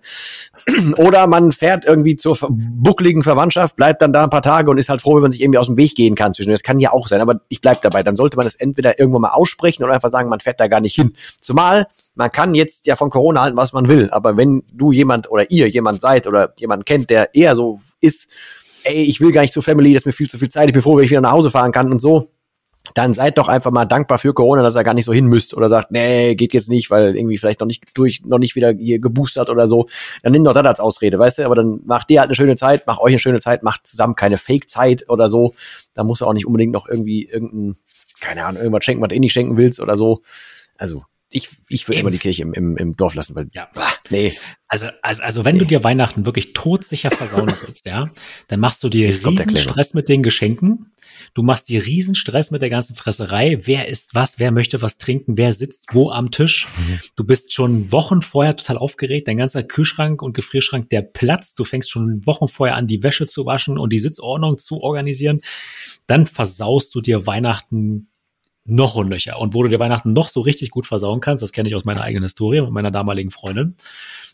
oder 0.98 1.28
man 1.28 1.52
fährt 1.52 1.86
irgendwie 1.86 2.16
zur 2.16 2.36
buckligen 2.50 3.22
Verwandtschaft, 3.22 3.76
bleibt 3.76 4.02
dann 4.02 4.14
da 4.14 4.24
ein 4.24 4.32
paar 4.32 4.42
Tage 4.42 4.72
und 4.72 4.80
ist 4.80 4.90
halt 4.90 5.04
froh, 5.04 5.14
wenn 5.16 5.22
man 5.22 5.32
sich 5.32 5.42
irgendwie 5.42 5.60
aus 5.60 5.68
dem 5.68 5.78
Weg 5.78 5.94
gehen 5.94 6.16
kann 6.16 6.34
zwischen. 6.34 6.50
Das 6.50 6.64
kann 6.64 6.80
ja 6.80 6.92
auch 6.92 7.08
sein, 7.08 7.22
aber 7.22 7.42
ich 7.50 7.62
bleib 7.62 7.84
dabei. 7.84 8.02
Dann 8.02 8.16
sollte 8.16 8.36
man 8.36 8.48
es 8.48 8.56
entweder 8.56 8.98
irgendwann 8.98 9.22
mal 9.22 9.43
aussprechen 9.44 9.84
oder 9.84 9.94
einfach 9.94 10.10
sagen, 10.10 10.30
man 10.30 10.40
fährt 10.40 10.60
da 10.60 10.68
gar 10.68 10.82
nicht 10.82 10.96
hin. 10.96 11.14
Zumal 11.42 11.88
man 12.16 12.32
kann 12.32 12.54
jetzt 12.54 12.86
ja 12.86 12.96
von 12.96 13.10
Corona 13.10 13.42
halten, 13.42 13.58
was 13.58 13.74
man 13.74 13.90
will, 13.90 14.10
aber 14.12 14.38
wenn 14.38 14.64
du 14.72 14.92
jemand 14.92 15.30
oder 15.32 15.50
ihr 15.50 15.68
jemand 15.68 16.02
seid 16.02 16.28
oder 16.28 16.54
jemand 16.60 16.86
kennt, 16.86 17.10
der 17.10 17.34
eher 17.34 17.56
so 17.56 17.80
ist, 18.02 18.28
ey, 18.84 19.04
ich 19.04 19.20
will 19.22 19.32
gar 19.32 19.42
nicht 19.42 19.54
zur 19.54 19.64
Family, 19.64 19.94
das 19.94 20.04
ist 20.04 20.06
mir 20.06 20.12
viel 20.12 20.30
zu 20.30 20.38
viel 20.38 20.50
Zeit, 20.50 20.68
ich 20.68 20.74
bin 20.74 20.82
froh, 20.82 20.98
wenn 20.98 21.06
ich 21.06 21.12
wieder 21.12 21.22
nach 21.22 21.32
Hause 21.32 21.50
fahren 21.50 21.72
kann 21.72 21.92
und 21.92 22.00
so, 22.00 22.28
dann 22.94 23.14
seid 23.14 23.38
doch 23.38 23.48
einfach 23.48 23.72
mal 23.72 23.86
dankbar 23.86 24.20
für 24.20 24.34
Corona, 24.34 24.62
dass 24.62 24.76
er 24.76 24.84
gar 24.84 24.94
nicht 24.94 25.06
so 25.06 25.14
hin 25.14 25.26
müsst 25.26 25.54
oder 25.54 25.70
sagt, 25.70 25.92
nee, 25.92 26.36
geht 26.36 26.54
jetzt 26.54 26.70
nicht, 26.70 26.92
weil 26.92 27.16
irgendwie 27.16 27.38
vielleicht 27.38 27.62
noch 27.62 27.68
nicht 27.68 27.84
durch, 27.96 28.22
noch 28.26 28.40
nicht 28.40 28.56
wieder 28.56 28.74
hier 28.74 29.00
geboostert 29.00 29.50
oder 29.50 29.70
so. 29.70 29.88
Dann 30.22 30.34
nimm 30.34 30.44
doch 30.44 30.54
das 30.54 30.66
als 30.66 30.80
Ausrede, 30.82 31.18
weißt 31.18 31.40
du? 31.40 31.46
Aber 31.46 31.56
dann 31.56 31.80
macht 31.86 32.10
dir 32.10 32.20
halt 32.20 32.28
eine 32.28 32.36
schöne 32.36 32.58
Zeit, 32.58 32.86
macht 32.86 33.00
euch 33.00 33.14
eine 33.14 33.20
schöne 33.20 33.40
Zeit, 33.40 33.64
macht 33.64 33.88
zusammen 33.88 34.16
keine 34.16 34.38
Fake-Zeit 34.38 35.10
oder 35.10 35.30
so. 35.30 35.54
Da 35.94 36.04
musst 36.04 36.22
du 36.22 36.26
auch 36.26 36.34
nicht 36.34 36.46
unbedingt 36.46 36.74
noch 36.74 36.88
irgendwie 36.88 37.24
irgendein 37.24 37.78
keine 38.20 38.46
Ahnung, 38.46 38.62
irgendwas 38.62 38.86
schenken, 38.86 39.02
was 39.02 39.10
du 39.10 39.16
eh 39.16 39.20
nicht 39.20 39.34
schenken 39.34 39.58
willst 39.58 39.80
oder 39.80 39.98
so. 39.98 40.22
Also, 40.78 41.04
ich, 41.34 41.50
ich 41.70 41.88
würde 41.88 42.00
immer 42.00 42.12
die 42.12 42.18
Kirche 42.18 42.42
im, 42.42 42.54
im, 42.54 42.78
im 42.78 42.96
Dorf 42.96 43.16
lassen, 43.16 43.36
weil, 43.36 43.50
ja. 43.54 43.70
bah, 43.74 43.92
nee. 44.10 44.34
Also, 44.68 44.88
also, 45.02 45.22
also 45.22 45.46
wenn 45.46 45.56
nee. 45.56 45.60
du 45.60 45.66
dir 45.66 45.84
Weihnachten 45.84 46.26
wirklich 46.26 46.54
todsicher 46.54 47.12
versauen 47.12 47.52
willst, 47.66 47.86
ja, 47.86 48.10
dann 48.48 48.60
machst 48.60 48.84
du 48.84 48.90
dir 48.90 49.10
riesen 49.10 49.56
Stress 49.56 49.94
mit 49.94 50.10
den 50.10 50.24
Geschenken. 50.24 50.94
Du 51.34 51.44
machst 51.44 51.70
dir 51.70 51.86
riesen 51.86 52.16
Stress 52.16 52.52
mit 52.52 52.62
der 52.62 52.70
ganzen 52.70 52.96
Fresserei. 52.96 53.60
Wer 53.64 53.88
isst 53.88 54.16
was? 54.16 54.40
Wer 54.40 54.52
möchte 54.52 54.82
was 54.82 54.98
trinken? 54.98 55.38
Wer 55.38 55.54
sitzt 55.54 55.88
wo 55.92 56.12
am 56.12 56.32
Tisch? 56.32 56.68
Mhm. 56.78 57.00
Du 57.16 57.24
bist 57.24 57.54
schon 57.54 57.92
Wochen 57.92 58.22
vorher 58.22 58.56
total 58.56 58.78
aufgeregt. 58.78 59.28
Dein 59.28 59.38
ganzer 59.38 59.64
Kühlschrank 59.64 60.22
und 60.22 60.34
Gefrierschrank, 60.34 60.90
der 60.90 61.02
platzt. 61.02 61.60
Du 61.60 61.66
fängst 61.66 61.92
schon 61.92 62.26
Wochen 62.26 62.48
vorher 62.48 62.76
an, 62.76 62.88
die 62.88 63.04
Wäsche 63.04 63.26
zu 63.26 63.46
waschen 63.46 63.78
und 63.78 63.92
die 63.92 64.00
Sitzordnung 64.00 64.58
zu 64.58 64.82
organisieren. 64.82 65.42
Dann 66.08 66.28
versaust 66.28 66.94
du 66.94 67.02
dir 67.02 67.26
Weihnachten 67.26 68.10
noch 68.66 68.96
und 68.96 69.10
Löcher. 69.10 69.40
Und 69.40 69.54
wo 69.54 69.64
du 69.64 69.70
dir 69.70 69.80
Weihnachten 69.80 70.14
noch 70.14 70.30
so 70.30 70.42
richtig 70.42 70.72
gut 70.72 70.86
versauen 70.86 71.20
kannst, 71.20 71.42
das 71.42 71.52
kenne 71.52 71.70
ich 71.70 71.76
aus 71.76 71.86
meiner 71.86 72.02
eigenen 72.02 72.24
Historie 72.24 72.62
mit 72.62 72.72
meiner 72.72 72.92
damaligen 72.92 73.32
Freundin. 73.32 73.76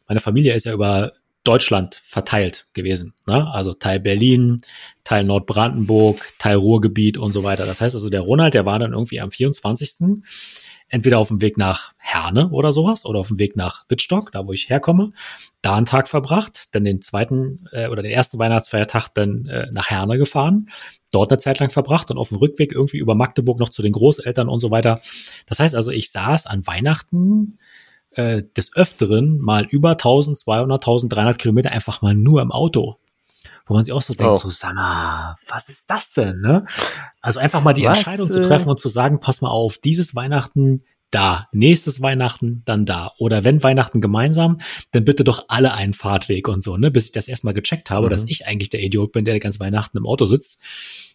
Meine 0.07 0.19
Familie 0.19 0.53
ist 0.53 0.65
ja 0.65 0.73
über 0.73 1.13
Deutschland 1.43 2.01
verteilt 2.03 2.67
gewesen. 2.73 3.13
Ne? 3.25 3.51
Also 3.51 3.73
Teil 3.73 3.99
Berlin, 3.99 4.59
Teil 5.03 5.23
Nordbrandenburg, 5.23 6.33
Teil 6.37 6.57
Ruhrgebiet 6.57 7.17
und 7.17 7.31
so 7.31 7.43
weiter. 7.43 7.65
Das 7.65 7.81
heißt 7.81 7.95
also, 7.95 8.09
der 8.09 8.21
Ronald, 8.21 8.53
der 8.53 8.65
war 8.65 8.77
dann 8.77 8.93
irgendwie 8.93 9.19
am 9.19 9.31
24 9.31 9.93
entweder 10.89 11.19
auf 11.19 11.29
dem 11.29 11.41
Weg 11.41 11.57
nach 11.57 11.93
Herne 11.97 12.49
oder 12.49 12.71
sowas 12.71 13.05
oder 13.05 13.19
auf 13.19 13.27
dem 13.29 13.39
Weg 13.39 13.55
nach 13.55 13.85
Wittstock, 13.87 14.31
da 14.31 14.45
wo 14.45 14.51
ich 14.51 14.69
herkomme, 14.69 15.11
da 15.61 15.75
einen 15.75 15.85
Tag 15.85 16.07
verbracht, 16.07 16.73
dann 16.75 16.83
den 16.83 17.01
zweiten 17.01 17.67
äh, 17.71 17.87
oder 17.87 18.01
den 18.01 18.11
ersten 18.11 18.39
Weihnachtsfeiertag 18.39 19.09
dann 19.13 19.45
äh, 19.45 19.69
nach 19.71 19.89
Herne 19.89 20.17
gefahren, 20.17 20.69
dort 21.11 21.31
eine 21.31 21.37
Zeit 21.37 21.59
lang 21.59 21.69
verbracht 21.69 22.11
und 22.11 22.17
auf 22.17 22.29
dem 22.29 22.37
Rückweg 22.37 22.71
irgendwie 22.71 22.97
über 22.97 23.15
Magdeburg 23.15 23.59
noch 23.59 23.69
zu 23.69 23.81
den 23.81 23.93
Großeltern 23.93 24.49
und 24.49 24.59
so 24.59 24.71
weiter. 24.71 24.99
Das 25.45 25.59
heißt 25.59 25.75
also, 25.75 25.91
ich 25.91 26.11
saß 26.11 26.45
an 26.45 26.65
Weihnachten 26.65 27.57
äh, 28.11 28.43
des 28.57 28.75
Öfteren 28.75 29.39
mal 29.39 29.65
über 29.65 29.91
1200, 29.91 30.81
1300 30.81 31.37
Kilometer 31.37 31.71
einfach 31.71 32.01
mal 32.01 32.15
nur 32.15 32.41
im 32.41 32.51
Auto 32.51 32.97
wo 33.69 33.75
man 33.75 33.85
sich 33.85 33.93
auch 33.93 34.01
so 34.01 34.13
denkt, 34.13 34.33
oh. 34.33 34.37
so, 34.37 34.49
sag 34.49 34.73
mal, 34.73 35.35
was 35.47 35.69
ist 35.69 35.85
das 35.87 36.11
denn, 36.11 36.41
ne? 36.41 36.65
Also 37.21 37.39
einfach 37.39 37.63
mal 37.63 37.73
die 37.73 37.83
was, 37.83 37.99
Entscheidung 37.99 38.29
zu 38.29 38.41
treffen 38.41 38.67
und 38.67 38.79
zu 38.79 38.89
sagen, 38.89 39.19
pass 39.19 39.41
mal 39.41 39.49
auf, 39.49 39.77
dieses 39.77 40.15
Weihnachten 40.15 40.83
da, 41.11 41.47
nächstes 41.51 42.01
Weihnachten 42.01 42.63
dann 42.65 42.85
da. 42.85 43.11
Oder 43.19 43.43
wenn 43.43 43.63
Weihnachten 43.63 44.01
gemeinsam, 44.01 44.59
dann 44.91 45.05
bitte 45.05 45.23
doch 45.23 45.45
alle 45.47 45.73
einen 45.73 45.93
Fahrtweg 45.93 46.47
und 46.47 46.63
so, 46.63 46.77
ne? 46.77 46.91
Bis 46.91 47.05
ich 47.05 47.11
das 47.11 47.27
erstmal 47.27 47.53
gecheckt 47.53 47.91
habe, 47.91 48.07
mhm. 48.07 48.09
dass 48.09 48.25
ich 48.27 48.47
eigentlich 48.47 48.69
der 48.69 48.81
Idiot 48.81 49.11
bin, 49.11 49.23
der 49.23 49.39
ganz 49.39 49.59
Weihnachten 49.59 49.97
im 49.97 50.07
Auto 50.07 50.25
sitzt. 50.25 50.61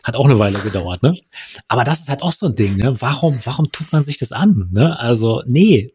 Hat 0.05 0.17
auch 0.17 0.27
eine 0.27 0.39
Weile 0.39 0.59
gedauert, 0.61 1.03
ne? 1.03 1.19
Aber 1.67 1.83
das 1.83 2.01
ist 2.01 2.09
halt 2.09 2.23
auch 2.23 2.33
so 2.33 2.47
ein 2.47 2.55
Ding, 2.55 2.77
ne? 2.77 3.01
Warum, 3.01 3.37
warum 3.45 3.71
tut 3.73 3.93
man 3.93 4.05
sich 4.05 4.19
das 4.19 4.31
an, 4.31 4.69
ne? 4.73 4.99
Also, 4.99 5.43
nee, 5.47 5.93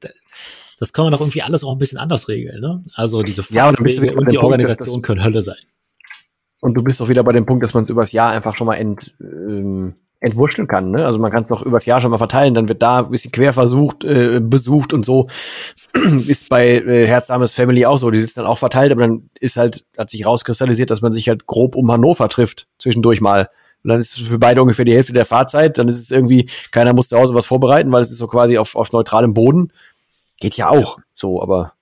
das 0.78 0.92
kann 0.92 1.06
man 1.06 1.12
doch 1.12 1.22
irgendwie 1.22 1.42
alles 1.42 1.64
auch 1.64 1.72
ein 1.74 1.78
bisschen 1.78 1.98
anders 1.98 2.28
regeln, 2.28 2.60
ne? 2.60 2.84
Also 2.96 3.24
diese 3.24 3.44
Fahrtwege 3.44 4.06
ja, 4.08 4.12
und, 4.12 4.18
und 4.18 4.32
die 4.32 4.38
Organisation 4.38 5.02
können 5.02 5.24
Hölle 5.24 5.42
sein. 5.42 5.58
Und 6.62 6.74
du 6.76 6.84
bist 6.84 7.02
auch 7.02 7.10
wieder 7.10 7.24
bei 7.24 7.32
dem 7.32 7.46
Punkt, 7.46 7.64
dass 7.64 7.74
man 7.74 7.86
es 7.86 7.90
übers 7.90 8.12
Jahr 8.12 8.32
einfach 8.32 8.56
schon 8.56 8.68
mal 8.68 8.76
ent, 8.76 9.16
ähm, 9.22 9.96
entwurschteln 10.20 10.68
kann. 10.68 10.92
Ne? 10.92 11.06
Also 11.06 11.20
man 11.20 11.32
kann 11.32 11.44
es 11.44 11.50
doch 11.50 11.62
übers 11.62 11.86
Jahr 11.86 12.02
schon 12.02 12.12
mal 12.12 12.18
verteilen, 12.18 12.54
dann 12.54 12.68
wird 12.68 12.82
da 12.82 13.00
ein 13.00 13.12
bisschen 13.12 13.32
quer 13.32 13.54
versucht, 13.54 14.04
äh, 14.04 14.42
besucht 14.42 14.92
und 14.92 15.06
so. 15.06 15.28
ist 16.28 16.50
bei 16.50 16.68
äh, 16.68 17.08
Herzames 17.08 17.54
Family 17.54 17.86
auch 17.86 17.98
so. 17.98 18.12
Die 18.12 18.20
sitzen 18.20 18.42
dann 18.42 18.48
auch 18.48 18.58
verteilt, 18.58 18.92
aber 18.92 19.02
dann 19.02 19.30
ist 19.40 19.56
halt, 19.56 19.86
hat 19.98 20.10
sich 20.10 20.26
rauskristallisiert, 20.26 20.90
dass 20.90 21.02
man 21.02 21.14
sich 21.14 21.30
halt 21.30 21.48
grob 21.48 21.76
um 21.76 21.90
Hannover 21.92 22.28
trifft, 22.28 22.68
zwischendurch 22.80 23.22
mal. 23.22 23.50
Und 23.84 23.92
dann 23.92 24.00
ist 24.02 24.18
es 24.18 24.28
für 24.28 24.40
beide 24.40 24.62
ungefähr 24.62 24.84
die 24.84 24.94
Hälfte 24.94 25.14
der 25.14 25.26
Fahrzeit. 25.26 25.78
Dann 25.78 25.88
ist 25.88 25.98
es 25.98 26.12
irgendwie, 26.12 26.50
keiner 26.72 26.92
muss 26.94 27.08
zu 27.08 27.18
Hause 27.18 27.34
was 27.34 27.46
vorbereiten, 27.46 27.92
weil 27.94 28.02
es 28.02 28.12
ist 28.12 28.18
so 28.18 28.28
quasi 28.28 28.58
auf, 28.58 28.76
auf 28.76 28.92
neutralem 28.92 29.34
Boden. 29.34 29.72
Geht 30.42 30.58
ja 30.58 30.70
auch 30.70 30.98
so, 31.14 31.42
aber 31.42 31.74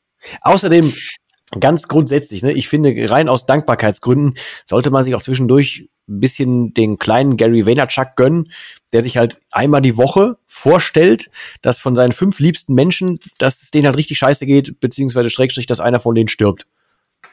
außerdem 0.42 0.94
ganz 1.60 1.88
grundsätzlich, 1.88 2.44
ne, 2.44 2.52
ich 2.52 2.68
finde, 2.68 2.94
rein 3.10 3.30
aus 3.30 3.46
Dankbarkeitsgründen 3.46 4.36
sollte 4.66 4.90
man 4.90 5.04
sich 5.04 5.16
auch 5.16 5.22
zwischendurch 5.22 5.90
ein 6.10 6.20
bisschen 6.20 6.74
den 6.74 6.98
kleinen 6.98 7.38
Gary 7.38 7.66
Vaynerchuk 7.66 8.16
gönnen, 8.16 8.52
der 8.94 9.02
sich 9.02 9.18
halt 9.18 9.40
einmal 9.52 9.82
die 9.82 9.98
Woche 9.98 10.38
vorstellt, 10.46 11.30
dass 11.62 11.80
von 11.80 11.96
seinen 11.96 12.12
fünf 12.12 12.40
liebsten 12.40 12.74
Menschen, 12.74 13.20
dass 13.40 13.62
es 13.62 13.72
denen 13.72 13.86
halt 13.86 13.98
richtig 13.98 14.18
scheiße 14.18 14.46
geht, 14.46 14.80
beziehungsweise 14.80 15.30
Schrägstrich, 15.30 15.68
dass 15.68 15.80
einer 15.80 16.00
von 16.00 16.16
denen 16.16 16.30
stirbt. 16.30 16.66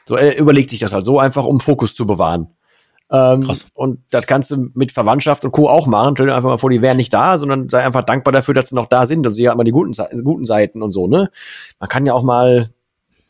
So, 0.05 0.15
er 0.15 0.37
überlegt 0.37 0.69
sich 0.69 0.79
das 0.79 0.93
halt 0.93 1.05
so 1.05 1.19
einfach, 1.19 1.45
um 1.45 1.59
Fokus 1.59 1.95
zu 1.95 2.05
bewahren. 2.05 2.49
Ähm, 3.11 3.41
Krass. 3.41 3.67
Und 3.73 3.99
das 4.09 4.25
kannst 4.27 4.51
du 4.51 4.69
mit 4.73 4.91
Verwandtschaft 4.91 5.45
und 5.45 5.51
Co. 5.51 5.69
auch 5.69 5.87
machen. 5.87 6.15
Stell 6.15 6.27
dir 6.27 6.35
einfach 6.35 6.49
mal 6.49 6.57
vor, 6.57 6.69
die 6.69 6.81
wären 6.81 6.97
nicht 6.97 7.13
da, 7.13 7.37
sondern 7.37 7.69
sei 7.69 7.83
einfach 7.83 8.03
dankbar 8.03 8.31
dafür, 8.31 8.53
dass 8.53 8.69
sie 8.69 8.75
noch 8.75 8.87
da 8.87 9.05
sind 9.05 9.25
und 9.27 9.33
sie 9.33 9.47
haben 9.47 9.57
mal 9.57 9.63
die 9.63 9.71
guten, 9.71 9.93
guten 10.23 10.45
Seiten 10.45 10.81
und 10.81 10.91
so, 10.91 11.07
ne? 11.07 11.29
Man 11.79 11.89
kann 11.89 12.05
ja 12.05 12.13
auch 12.13 12.23
mal, 12.23 12.69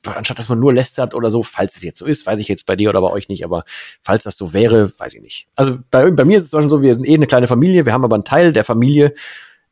anstatt 0.08 0.40
dass 0.40 0.50
man 0.50 0.60
nur 0.60 0.74
lästert 0.74 1.14
oder 1.14 1.30
so, 1.30 1.44
falls 1.44 1.76
es 1.76 1.84
jetzt 1.84 1.98
so 1.98 2.06
ist, 2.06 2.26
weiß 2.26 2.40
ich 2.40 2.48
jetzt 2.48 2.66
bei 2.66 2.76
dir 2.76 2.90
oder 2.90 3.02
bei 3.02 3.10
euch 3.10 3.30
nicht, 3.30 3.44
aber 3.44 3.64
falls 4.02 4.24
das 4.24 4.38
so 4.38 4.54
wäre, 4.54 4.92
weiß 4.98 5.16
ich 5.16 5.22
nicht. 5.22 5.48
Also 5.56 5.78
bei, 5.92 6.10
bei 6.12 6.26
mir 6.26 6.38
ist 6.38 6.46
es 6.46 6.52
schon 6.52 6.70
so, 6.70 6.82
wir 6.82 6.94
sind 6.94 7.06
eh 7.06 7.14
eine 7.14 7.28
kleine 7.28 7.48
Familie, 7.48 7.86
wir 7.86 7.94
haben 7.94 8.04
aber 8.04 8.16
einen 8.16 8.24
Teil 8.24 8.54
der 8.54 8.64
Familie 8.64 9.14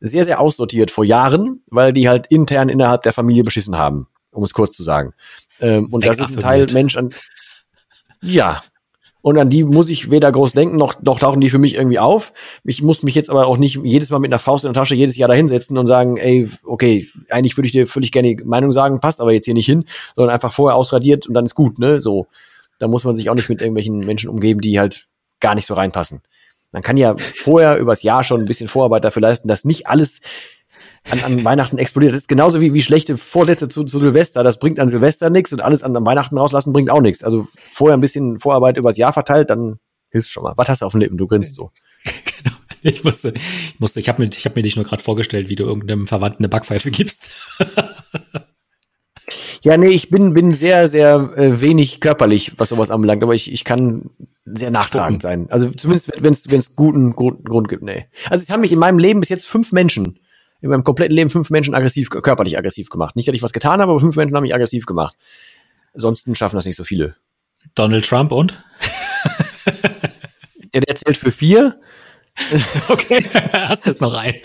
sehr, 0.00 0.24
sehr 0.24 0.40
aussortiert 0.40 0.90
vor 0.90 1.04
Jahren, 1.04 1.62
weil 1.70 1.92
die 1.92 2.08
halt 2.08 2.26
intern 2.28 2.68
innerhalb 2.68 3.02
der 3.02 3.12
Familie 3.12 3.42
beschissen 3.42 3.76
haben, 3.76 4.06
um 4.30 4.44
es 4.44 4.52
kurz 4.52 4.72
zu 4.72 4.82
sagen. 4.82 5.14
Ähm, 5.60 5.86
und 5.90 6.04
das 6.04 6.18
ist 6.18 6.30
ein 6.30 6.40
Teil 6.40 6.66
Mensch 6.72 6.96
an, 6.96 7.10
ja, 8.20 8.62
und 9.24 9.38
an 9.38 9.48
die 9.48 9.64
muss 9.64 9.88
ich 9.88 10.10
weder 10.10 10.30
groß 10.30 10.52
denken, 10.52 10.76
noch, 10.76 11.00
noch 11.00 11.18
tauchen 11.18 11.40
die 11.40 11.48
für 11.48 11.56
mich 11.56 11.76
irgendwie 11.76 11.98
auf. 11.98 12.34
Ich 12.62 12.82
muss 12.82 13.02
mich 13.02 13.14
jetzt 13.14 13.30
aber 13.30 13.46
auch 13.46 13.56
nicht 13.56 13.80
jedes 13.82 14.10
Mal 14.10 14.18
mit 14.18 14.30
einer 14.30 14.38
Faust 14.38 14.66
in 14.66 14.72
der 14.74 14.78
Tasche 14.78 14.94
jedes 14.94 15.16
Jahr 15.16 15.30
da 15.30 15.34
hinsetzen 15.34 15.78
und 15.78 15.86
sagen, 15.86 16.18
ey, 16.18 16.46
okay, 16.62 17.08
eigentlich 17.30 17.56
würde 17.56 17.64
ich 17.64 17.72
dir 17.72 17.86
völlig 17.86 18.12
gerne 18.12 18.36
die 18.36 18.44
Meinung 18.44 18.70
sagen, 18.70 19.00
passt 19.00 19.22
aber 19.22 19.32
jetzt 19.32 19.46
hier 19.46 19.54
nicht 19.54 19.64
hin, 19.64 19.86
sondern 20.14 20.34
einfach 20.34 20.52
vorher 20.52 20.76
ausradiert 20.76 21.26
und 21.26 21.32
dann 21.32 21.46
ist 21.46 21.54
gut, 21.54 21.78
ne? 21.78 22.00
So. 22.00 22.26
Da 22.78 22.86
muss 22.86 23.04
man 23.04 23.14
sich 23.14 23.30
auch 23.30 23.34
nicht 23.34 23.48
mit 23.48 23.62
irgendwelchen 23.62 24.00
Menschen 24.00 24.28
umgeben, 24.28 24.60
die 24.60 24.78
halt 24.78 25.06
gar 25.40 25.54
nicht 25.54 25.66
so 25.66 25.72
reinpassen. 25.72 26.20
Man 26.72 26.82
kann 26.82 26.98
ja 26.98 27.16
vorher 27.16 27.78
übers 27.78 28.02
Jahr 28.02 28.24
schon 28.24 28.42
ein 28.42 28.46
bisschen 28.46 28.68
Vorarbeit 28.68 29.04
dafür 29.04 29.22
leisten, 29.22 29.48
dass 29.48 29.64
nicht 29.64 29.86
alles 29.86 30.20
an, 31.10 31.20
an 31.20 31.44
Weihnachten 31.44 31.78
explodiert. 31.78 32.12
Das 32.12 32.22
ist 32.22 32.28
genauso 32.28 32.60
wie, 32.60 32.72
wie 32.72 32.82
schlechte 32.82 33.16
Vorsätze 33.16 33.68
zu, 33.68 33.84
zu 33.84 33.98
Silvester. 33.98 34.42
Das 34.42 34.58
bringt 34.58 34.80
an 34.80 34.88
Silvester 34.88 35.30
nichts 35.30 35.52
und 35.52 35.60
alles 35.60 35.82
an, 35.82 35.96
an 35.96 36.06
Weihnachten 36.06 36.38
rauslassen 36.38 36.72
bringt 36.72 36.90
auch 36.90 37.00
nichts. 37.00 37.22
Also 37.22 37.46
vorher 37.68 37.96
ein 37.96 38.00
bisschen 38.00 38.40
Vorarbeit 38.40 38.76
übers 38.76 38.96
Jahr 38.96 39.12
verteilt, 39.12 39.50
dann 39.50 39.78
hilft 40.10 40.30
schon 40.30 40.44
mal. 40.44 40.54
Was 40.56 40.68
hast 40.68 40.82
du 40.82 40.86
auf 40.86 40.92
den 40.92 41.02
Lippen? 41.02 41.18
Du 41.18 41.26
grinst 41.26 41.54
so. 41.54 41.70
genau. 42.04 42.56
Ich 42.86 43.02
musste, 43.02 43.32
ich 43.34 43.80
musste, 43.80 43.98
ich 43.98 44.10
habe 44.10 44.22
mir, 44.22 44.28
ich 44.28 44.44
habe 44.44 44.56
mir 44.56 44.62
dich 44.62 44.76
nur 44.76 44.84
gerade 44.84 45.02
vorgestellt, 45.02 45.48
wie 45.48 45.54
du 45.54 45.64
irgendeinem 45.64 46.06
Verwandten 46.06 46.44
eine 46.44 46.50
Backpfeife 46.50 46.90
gibst. 46.90 47.30
ja, 49.62 49.78
nee, 49.78 49.86
ich 49.86 50.10
bin, 50.10 50.34
bin 50.34 50.50
sehr, 50.50 50.86
sehr 50.90 51.32
äh, 51.34 51.62
wenig 51.62 52.00
körperlich, 52.00 52.52
was 52.58 52.68
sowas 52.68 52.90
anbelangt, 52.90 53.22
aber 53.22 53.34
ich, 53.34 53.50
ich 53.50 53.64
kann 53.64 54.10
sehr 54.44 54.70
nachtragend 54.70 55.22
sein. 55.22 55.46
Also 55.48 55.70
zumindest, 55.70 56.12
wenn 56.18 56.34
es 56.34 56.76
guten 56.76 57.16
Grund, 57.16 57.46
Grund 57.46 57.70
gibt, 57.70 57.82
nee. 57.82 58.04
Also 58.28 58.42
es 58.42 58.50
haben 58.50 58.60
mich 58.60 58.72
in 58.72 58.78
meinem 58.78 58.98
Leben 58.98 59.20
bis 59.20 59.30
jetzt 59.30 59.46
fünf 59.46 59.72
Menschen 59.72 60.18
in 60.64 60.70
meinem 60.70 60.82
kompletten 60.82 61.14
Leben 61.14 61.28
fünf 61.28 61.50
Menschen 61.50 61.74
aggressiv, 61.74 62.08
körperlich 62.08 62.56
aggressiv 62.56 62.88
gemacht. 62.88 63.16
Nicht, 63.16 63.28
dass 63.28 63.34
ich 63.34 63.42
was 63.42 63.52
getan 63.52 63.82
habe, 63.82 63.92
aber 63.92 64.00
fünf 64.00 64.16
Menschen 64.16 64.34
haben 64.34 64.44
mich 64.44 64.54
aggressiv 64.54 64.86
gemacht. 64.86 65.14
Ansonsten 65.92 66.34
schaffen 66.34 66.56
das 66.56 66.64
nicht 66.64 66.76
so 66.76 66.84
viele. 66.84 67.16
Donald 67.74 68.06
Trump 68.06 68.32
und? 68.32 68.64
ja, 70.72 70.80
der 70.80 70.96
zählt 70.96 71.18
für 71.18 71.30
vier. 71.30 71.78
okay, 72.88 73.22
hast 73.52 73.84
du 73.84 73.90
jetzt 73.90 74.00
noch 74.00 74.14
einen? 74.14 74.36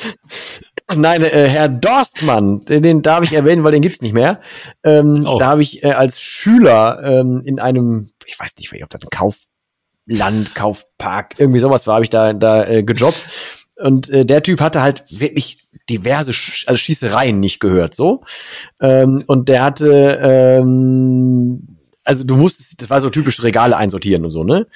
Nein, 0.93 1.23
äh, 1.23 1.47
Herr 1.47 1.69
Dorstmann, 1.69 2.65
den, 2.65 2.83
den 2.83 3.01
darf 3.01 3.23
ich 3.23 3.31
erwähnen, 3.31 3.63
weil 3.63 3.71
den 3.71 3.81
gibt's 3.81 4.01
nicht 4.01 4.13
mehr. 4.13 4.41
Ähm, 4.83 5.25
oh. 5.25 5.39
Da 5.39 5.47
habe 5.47 5.61
ich 5.61 5.85
äh, 5.85 5.93
als 5.93 6.19
Schüler 6.19 7.01
ähm, 7.01 7.41
in 7.45 7.59
einem, 7.59 8.11
ich 8.25 8.37
weiß 8.37 8.55
nicht, 8.57 8.83
ob 8.83 8.89
das 8.89 9.01
ein 9.03 9.09
Kaufland, 9.09 10.53
Kaufpark, 10.53 11.35
irgendwie 11.39 11.59
sowas 11.59 11.87
war, 11.87 11.95
habe 11.95 12.03
ich 12.03 12.09
da, 12.09 12.33
da 12.33 12.65
äh, 12.67 12.83
gejobbt. 12.83 13.23
Und 13.81 14.09
äh, 14.09 14.25
der 14.25 14.43
Typ 14.43 14.61
hatte 14.61 14.81
halt 14.81 15.03
wirklich 15.09 15.67
diverse 15.89 16.33
Sch 16.33 16.67
also 16.67 16.77
Schießereien 16.77 17.39
nicht 17.39 17.59
gehört, 17.59 17.95
so. 17.95 18.23
Ähm, 18.81 19.23
und 19.27 19.49
der 19.49 19.63
hatte, 19.63 20.19
ähm, 20.21 21.77
also 22.03 22.23
du 22.23 22.35
musstest, 22.35 22.81
das 22.81 22.89
war 22.89 22.99
so 23.01 23.09
typisch 23.09 23.41
Regale 23.41 23.77
einsortieren 23.77 24.23
und 24.23 24.29
so, 24.29 24.43
ne? 24.43 24.67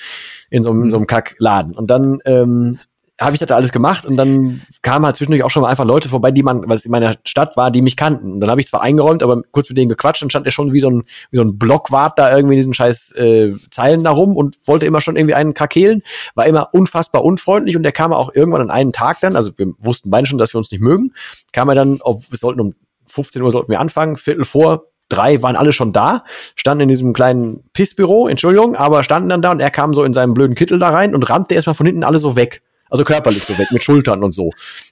In 0.49 0.63
so, 0.63 0.71
in 0.71 0.89
so 0.89 0.97
einem 0.97 1.07
Kackladen. 1.07 1.75
Und 1.75 1.87
dann 1.87 2.19
ähm, 2.25 2.79
habe 3.23 3.35
ich 3.35 3.39
das 3.39 3.51
alles 3.51 3.71
gemacht 3.71 4.05
und 4.05 4.17
dann 4.17 4.61
kamen 4.81 5.05
halt 5.05 5.15
zwischendurch 5.15 5.43
auch 5.43 5.49
schon 5.49 5.61
mal 5.61 5.69
einfach 5.69 5.85
Leute 5.85 6.09
vorbei, 6.09 6.31
die 6.31 6.43
man, 6.43 6.67
weil 6.67 6.75
es 6.75 6.85
in 6.85 6.91
meiner 6.91 7.15
Stadt 7.25 7.55
war, 7.57 7.71
die 7.71 7.81
mich 7.81 7.95
kannten. 7.95 8.33
Und 8.33 8.39
dann 8.39 8.49
habe 8.49 8.61
ich 8.61 8.67
zwar 8.67 8.81
eingeräumt, 8.81 9.23
aber 9.23 9.41
kurz 9.51 9.69
mit 9.69 9.77
denen 9.77 9.89
gequatscht 9.89 10.23
und 10.23 10.29
stand 10.29 10.45
er 10.45 10.51
schon 10.51 10.73
wie 10.73 10.79
so 10.79 10.89
ein, 10.89 11.03
wie 11.31 11.37
so 11.37 11.43
ein 11.43 11.57
Blockwart 11.57 12.17
da 12.17 12.35
irgendwie 12.35 12.55
in 12.55 12.59
diesen 12.59 12.73
scheiß 12.73 13.11
äh, 13.13 13.53
Zeilen 13.71 14.03
da 14.03 14.11
rum 14.11 14.35
und 14.35 14.57
wollte 14.65 14.85
immer 14.85 15.01
schon 15.01 15.15
irgendwie 15.15 15.35
einen 15.35 15.53
krakehlen, 15.53 16.03
war 16.35 16.45
immer 16.45 16.69
unfassbar 16.73 17.23
unfreundlich 17.23 17.75
und 17.75 17.83
der 17.83 17.91
kam 17.91 18.13
auch 18.13 18.33
irgendwann 18.33 18.61
an 18.61 18.71
einen 18.71 18.93
Tag 18.93 19.19
dann, 19.21 19.35
also 19.35 19.51
wir 19.57 19.73
wussten 19.79 20.09
beide 20.09 20.27
schon, 20.27 20.37
dass 20.37 20.53
wir 20.53 20.57
uns 20.57 20.71
nicht 20.71 20.81
mögen, 20.81 21.13
kam 21.51 21.69
er 21.69 21.75
dann, 21.75 22.01
auf, 22.01 22.31
wir 22.31 22.37
sollten 22.37 22.61
um 22.61 22.73
15 23.07 23.41
Uhr 23.41 23.51
sollten 23.51 23.71
wir 23.71 23.79
anfangen, 23.79 24.17
Viertel 24.17 24.45
vor, 24.45 24.85
drei 25.09 25.41
waren 25.41 25.55
alle 25.55 25.71
schon 25.71 25.93
da, 25.93 26.23
standen 26.55 26.83
in 26.83 26.87
diesem 26.87 27.13
kleinen 27.13 27.63
Pissbüro, 27.73 28.27
Entschuldigung, 28.27 28.75
aber 28.75 29.03
standen 29.03 29.29
dann 29.29 29.41
da 29.41 29.51
und 29.51 29.59
er 29.59 29.71
kam 29.71 29.93
so 29.93 30.03
in 30.03 30.13
seinem 30.13 30.33
blöden 30.33 30.55
Kittel 30.55 30.79
da 30.79 30.89
rein 30.89 31.13
und 31.13 31.29
rannte 31.29 31.55
erstmal 31.55 31.75
von 31.75 31.85
hinten 31.85 32.03
alle 32.03 32.17
so 32.17 32.35
weg. 32.35 32.61
Also 32.93 33.05
körperlich 33.05 33.43
so 33.43 33.57
weg, 33.57 33.71
mit 33.71 33.83
Schultern 33.83 34.23
und 34.23 34.33
so. 34.33 34.51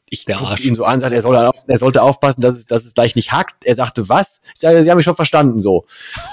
Ich 0.10 0.26
guckte 0.26 0.64
ihn 0.64 0.74
so 0.74 0.86
an, 0.86 1.00
sagte, 1.00 1.14
er, 1.14 1.22
soll, 1.22 1.52
er 1.68 1.78
sollte 1.78 2.02
aufpassen, 2.02 2.42
dass 2.42 2.58
es, 2.58 2.66
dass 2.66 2.84
es 2.84 2.96
gleich 2.96 3.16
nicht 3.16 3.32
hackt. 3.32 3.64
Er 3.64 3.76
sagte, 3.76 4.10
was? 4.10 4.42
Ich 4.56 4.60
sage, 4.60 4.82
Sie 4.82 4.90
haben 4.90 4.98
mich 4.98 5.06
schon 5.06 5.16
verstanden, 5.16 5.62
so. 5.62 5.86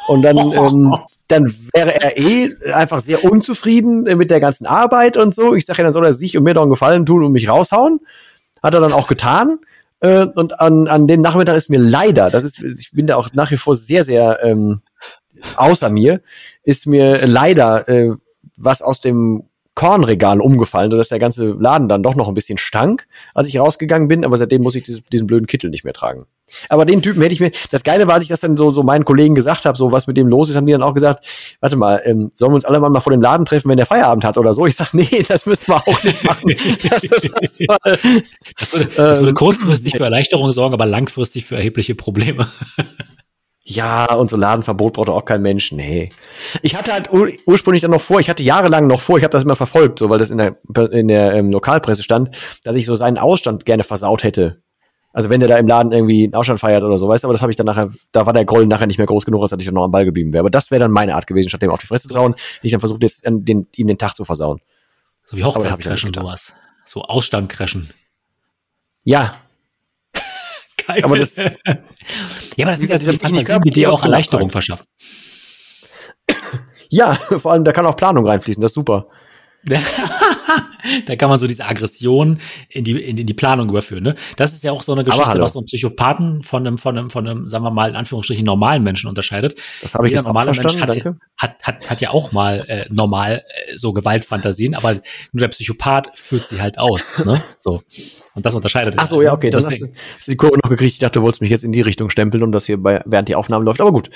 Und 0.07 0.23
dann, 0.23 0.39
ähm, 0.55 0.97
dann 1.27 1.55
wäre 1.75 2.01
er 2.01 2.17
eh 2.17 2.55
einfach 2.73 3.01
sehr 3.01 3.23
unzufrieden 3.23 4.05
mit 4.17 4.31
der 4.31 4.41
ganzen 4.41 4.65
Arbeit 4.65 5.19
und 5.19 5.35
so. 5.35 5.53
Ich 5.53 5.67
sage, 5.67 5.83
dann 5.83 5.93
soll 5.93 6.07
er 6.07 6.15
sich 6.15 6.39
und 6.39 6.45
mir 6.45 6.55
doch 6.55 6.63
einen 6.63 6.71
Gefallen 6.71 7.05
tun 7.05 7.23
und 7.23 7.33
mich 7.33 7.51
raushauen. 7.51 8.01
Hat 8.63 8.73
er 8.73 8.81
dann 8.81 8.95
auch 8.95 9.07
getan. 9.07 9.59
Äh, 10.01 10.25
und 10.37 10.59
an, 10.61 10.89
an 10.89 11.07
dem 11.07 11.21
Nachmittag 11.21 11.55
ist 11.55 11.69
mir 11.69 11.81
leider, 11.81 12.31
das 12.31 12.45
ist, 12.45 12.63
ich 12.63 12.93
bin 12.93 13.07
da 13.07 13.17
auch 13.17 13.29
nach 13.35 13.51
wie 13.51 13.59
vor 13.59 13.77
sehr, 13.77 14.05
sehr 14.05 14.43
ähm, 14.43 14.81
außer 15.57 15.91
mir, 15.91 16.23
ist 16.63 16.87
mir 16.87 17.27
leider 17.27 17.87
äh, 17.91 18.15
was 18.57 18.81
aus 18.81 19.01
dem 19.01 19.45
Kornregal 19.79 20.41
umgefallen, 20.41 20.91
sodass 20.91 21.09
der 21.09 21.21
ganze 21.21 21.51
Laden 21.53 21.88
dann 21.88 22.03
doch 22.03 22.17
noch 22.17 22.27
ein 22.27 22.35
bisschen 22.35 22.59
stank, 22.59 23.07
als 23.33 23.47
ich 23.47 23.61
rausgegangen 23.61 24.09
bin, 24.09 24.25
aber 24.25 24.37
seitdem 24.37 24.61
muss 24.61 24.75
ich 24.75 24.83
dieses, 24.83 25.05
diesen 25.05 25.29
blöden 25.29 25.47
Kittel 25.47 25.71
nicht 25.71 25.85
mehr 25.85 25.93
tragen. 25.93 26.27
Aber 26.69 26.85
den 26.85 27.01
Typen 27.01 27.23
hätte 27.23 27.33
ich 27.33 27.38
mir, 27.38 27.53
das 27.71 27.85
Geile 27.85 28.09
war, 28.09 28.14
als 28.14 28.25
ich 28.25 28.29
das 28.29 28.41
dann 28.41 28.57
so, 28.57 28.73
so 28.73 28.83
meinen 28.83 29.05
Kollegen 29.05 29.37
gesagt 29.37 29.67
habe, 29.67 29.79
so 29.79 29.93
was 29.93 30.09
mit 30.09 30.17
dem 30.17 30.27
los 30.27 30.51
ist, 30.51 30.57
haben 30.57 30.67
die 30.67 30.73
dann 30.73 30.83
auch 30.83 30.95
gesagt, 30.95 31.25
warte 31.61 31.77
mal, 31.77 32.03
ähm, 32.05 32.33
sollen 32.35 32.51
wir 32.51 32.57
uns 32.57 32.64
alle 32.64 32.81
mal 32.81 33.01
vor 33.01 33.12
dem 33.12 33.23
Laden 33.23 33.47
treffen, 33.47 33.69
wenn 33.69 33.77
der 33.77 33.87
Feierabend 33.87 34.25
hat 34.25 34.37
oder 34.37 34.53
so? 34.53 34.67
Ich 34.67 34.75
sag, 34.75 34.95
nee, 34.95 35.23
das 35.29 35.47
müssen 35.47 35.69
wir 35.69 35.77
auch 35.77 36.03
nicht 36.03 36.25
machen. 36.25 36.49
das, 36.91 37.01
das, 37.01 37.61
war, 37.69 37.79
das, 37.85 38.73
würde, 38.73 38.88
das 38.97 39.19
würde 39.21 39.29
ähm, 39.29 39.35
kurzfristig 39.37 39.97
für 39.97 40.03
Erleichterung 40.03 40.51
sorgen, 40.51 40.75
aber 40.75 40.87
langfristig 40.87 41.45
für 41.45 41.55
erhebliche 41.55 41.95
Probleme. 41.95 42.49
Ja, 43.71 44.15
und 44.15 44.31
so 44.31 44.39
Ladenverbot 44.39 44.95
braucht 44.95 45.11
auch 45.11 45.27
kein 45.27 45.43
Mensch. 45.43 45.73
Nee. 45.73 46.09
Ich 46.63 46.75
hatte 46.75 46.91
halt 46.91 47.13
ur 47.13 47.29
ursprünglich 47.45 47.83
dann 47.83 47.91
noch 47.91 48.01
vor, 48.01 48.19
ich 48.19 48.31
hatte 48.31 48.43
jahrelang 48.43 48.87
noch 48.87 49.03
vor, 49.03 49.19
ich 49.19 49.25
habe 49.25 49.33
das 49.33 49.45
immer 49.45 49.57
verfolgt, 49.57 49.99
so 49.99 50.09
weil 50.09 50.19
das 50.19 50.31
in 50.31 50.39
der 50.39 50.57
in 50.91 51.09
der 51.09 51.35
ähm, 51.35 51.51
Lokalpresse 51.51 52.03
stand, 52.03 52.31
dass 52.65 52.77
ich 52.77 52.87
so 52.87 52.95
seinen 52.95 53.19
Ausstand 53.19 53.67
gerne 53.67 53.85
versaut 53.85 54.23
hätte. 54.23 54.63
Also 55.13 55.29
wenn 55.29 55.41
der 55.41 55.51
da 55.51 55.59
im 55.59 55.67
Laden 55.67 55.93
irgendwie 55.93 56.25
einen 56.25 56.35
Ausstand 56.35 56.61
feiert 56.61 56.83
oder 56.83 56.97
so, 56.97 57.09
weißt 57.09 57.25
du, 57.25 57.27
aber 57.27 57.35
das 57.35 57.43
habe 57.43 57.53
ich 57.53 57.57
dann 57.57 57.67
nachher, 57.67 57.91
da 58.11 58.25
war 58.25 58.33
der 58.33 58.47
Groll 58.47 58.67
nachher 58.67 58.87
nicht 58.87 58.97
mehr 58.97 59.07
groß 59.07 59.27
genug, 59.27 59.43
als 59.43 59.51
dass 59.51 59.61
ich 59.61 59.67
dann 59.67 59.75
noch 59.75 59.85
am 59.85 59.91
Ball 59.91 60.07
geblieben 60.07 60.33
wäre. 60.33 60.41
Aber 60.41 60.51
das 60.51 60.71
wäre 60.71 60.81
dann 60.81 60.91
meine 60.91 61.15
Art 61.15 61.27
gewesen, 61.27 61.51
statt 61.51 61.61
dem 61.61 61.71
auf 61.71 61.81
die 61.81 61.87
Fresse 61.87 62.09
zu 62.09 62.19
hauen, 62.19 62.37
ich 62.63 62.71
dann 62.71 62.81
versucht, 62.81 63.03
jetzt 63.03 63.23
den, 63.27 63.67
ihm 63.77 63.87
den 63.87 63.99
Tag 63.99 64.17
zu 64.17 64.25
versauen. 64.25 64.61
So 65.25 65.37
wie 65.37 65.45
Hochzeitscrashen, 65.45 66.15
sowas. 66.15 66.55
So 66.87 67.03
Ausstand 67.03 67.51
crashen. 67.51 67.91
Ja, 69.05 69.35
Geil. 70.88 71.05
Aber 71.05 71.18
das, 71.18 71.37
ja, 71.37 71.44
aber 72.62 72.70
das 72.70 72.81
ist 72.81 72.88
ja 72.88 72.96
die 72.98 73.18
Fantasie, 73.18 73.61
die 73.61 73.70
dir 73.70 73.92
auch 73.92 74.03
Erleichterung 74.03 74.51
verschafft. 74.51 74.87
Ja, 76.88 77.14
vor 77.38 77.53
allem, 77.53 77.64
da 77.64 77.72
kann 77.72 77.85
auch 77.87 77.96
Planung 77.96 78.27
reinfließen, 78.27 78.61
das 78.61 78.70
ist 78.70 78.74
super. 78.74 79.09
da 81.07 81.17
kann 81.17 81.29
man 81.29 81.39
so 81.39 81.47
diese 81.47 81.65
Aggression 81.65 82.39
in 82.69 82.85
die, 82.85 82.93
in, 82.93 83.19
in 83.19 83.27
die 83.27 83.35
Planung 83.35 83.69
überführen. 83.69 84.05
Ne? 84.05 84.15
Das 84.37 84.53
ist 84.53 84.65
ja 84.65 84.73
auch 84.73 84.83
so 84.83 84.93
eine 84.93 85.05
Geschichte, 85.05 85.41
was 85.41 85.53
so 85.53 85.61
einen 85.61 85.67
Psychopathen 85.67 86.43
von 86.43 86.67
einem, 86.67 86.79
von 86.79 86.97
einem, 86.97 87.11
von 87.11 87.27
einem, 87.27 87.49
sagen 87.49 87.65
wir 87.65 87.71
mal, 87.71 87.91
in 87.91 87.97
Anführungsstrichen 87.97 88.45
normalen 88.45 88.83
Menschen 88.83 89.09
unterscheidet. 89.09 89.57
Das 89.83 89.95
habe 89.95 90.07
ich 90.07 90.11
Jeder 90.11 90.21
jetzt 90.21 90.27
normale 90.27 90.53
Mensch 90.53 90.81
hat, 90.81 90.97
hat, 91.37 91.57
hat, 91.63 91.91
hat 91.91 92.01
ja 92.01 92.11
auch 92.11 92.33
mal 92.33 92.65
äh, 92.69 92.87
normal 92.91 93.45
äh, 93.49 93.77
so 93.77 93.93
Gewaltfantasien, 93.93 94.75
aber 94.75 94.95
nur 95.33 95.41
der 95.41 95.49
Psychopath 95.49 96.11
führt 96.15 96.47
sie 96.47 96.61
halt 96.61 96.79
aus. 96.79 97.25
Ne? 97.25 97.41
So. 97.61 97.83
Und 98.35 98.47
das 98.47 98.55
unterscheidet. 98.55 98.95
Ach 98.99 99.09
so, 99.09 99.21
ja, 99.21 99.33
okay. 99.33 99.51
Das 99.51 99.67
hast, 99.67 99.83
hast 99.83 100.29
du 100.29 100.31
die 100.31 100.37
Kurve 100.37 100.59
noch 100.63 100.71
gekriegt. 100.71 100.93
Ich 100.93 100.99
dachte, 101.01 101.19
du 101.19 101.25
wolltest 101.25 101.41
mich 101.43 101.51
jetzt 101.51 101.65
in 101.65 101.73
die 101.73 101.81
Richtung 101.81 102.09
stempeln 102.09 102.43
und 102.45 102.53
das 102.53 102.67
hier 102.67 102.81
bei, 102.81 103.03
während 103.05 103.29
die 103.29 103.35
Aufnahme 103.35 103.65
läuft. 103.65 103.81
Aber 103.81 103.91
gut. 103.91 104.11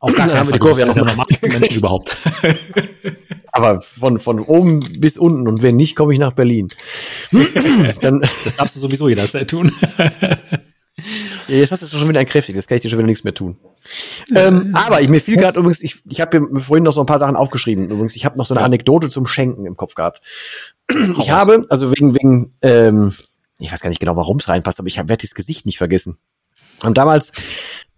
Auf 0.00 0.14
gar 0.14 0.28
keinen 0.28 0.44
Fall. 0.44 0.52
Die 0.52 0.58
Kurve 0.58 0.80
ja 0.80 0.86
noch 0.86 0.94
der 0.94 1.06
normalsten 1.06 1.50
Menschen 1.50 1.78
überhaupt. 1.78 2.14
Aber 3.56 3.80
von, 3.80 4.18
von 4.18 4.40
oben 4.40 4.80
bis 4.98 5.16
unten 5.16 5.46
und 5.46 5.62
wenn 5.62 5.76
nicht, 5.76 5.94
komme 5.94 6.12
ich 6.12 6.18
nach 6.18 6.32
Berlin. 6.32 6.68
Dann, 8.00 8.20
das 8.42 8.56
darfst 8.56 8.74
du 8.74 8.80
sowieso 8.80 9.08
jederzeit 9.08 9.48
tun. 9.48 9.72
Ja, 11.48 11.56
jetzt 11.56 11.72
hast 11.72 11.82
du 11.82 11.86
schon 11.86 12.08
wieder 12.08 12.20
entkräftigt, 12.20 12.56
jetzt 12.56 12.68
kann 12.68 12.76
ich 12.76 12.82
dir 12.82 12.88
schon 12.88 12.98
wieder 12.98 13.08
nichts 13.08 13.24
mehr 13.24 13.34
tun. 13.34 13.58
ähm, 14.34 14.74
aber 14.74 15.02
ich, 15.02 15.08
mir 15.08 15.20
fiel 15.20 15.36
gerade 15.36 15.58
übrigens, 15.58 15.82
ich, 15.82 15.96
ich 16.08 16.20
habe 16.20 16.40
mir 16.40 16.60
vorhin 16.60 16.84
noch 16.84 16.92
so 16.92 17.00
ein 17.00 17.06
paar 17.06 17.18
Sachen 17.18 17.36
aufgeschrieben. 17.36 17.90
Übrigens, 17.90 18.16
ich 18.16 18.24
habe 18.24 18.38
noch 18.38 18.46
so 18.46 18.54
eine. 18.54 18.64
Anekdote 18.64 19.10
zum 19.10 19.26
Schenken 19.26 19.66
im 19.66 19.76
Kopf 19.76 19.94
gehabt. 19.94 20.22
Ich 21.18 21.30
habe, 21.30 21.66
also 21.68 21.90
wegen, 21.90 22.14
wegen, 22.14 22.52
ähm, 22.62 23.12
ich 23.58 23.72
weiß 23.72 23.80
gar 23.80 23.88
nicht 23.88 24.00
genau, 24.00 24.16
warum 24.16 24.38
es 24.38 24.48
reinpasst, 24.48 24.78
aber 24.78 24.86
ich 24.86 24.96
werde 24.96 25.16
das 25.16 25.34
Gesicht 25.34 25.66
nicht 25.66 25.78
vergessen. 25.78 26.16
Und 26.82 26.96
damals 26.96 27.32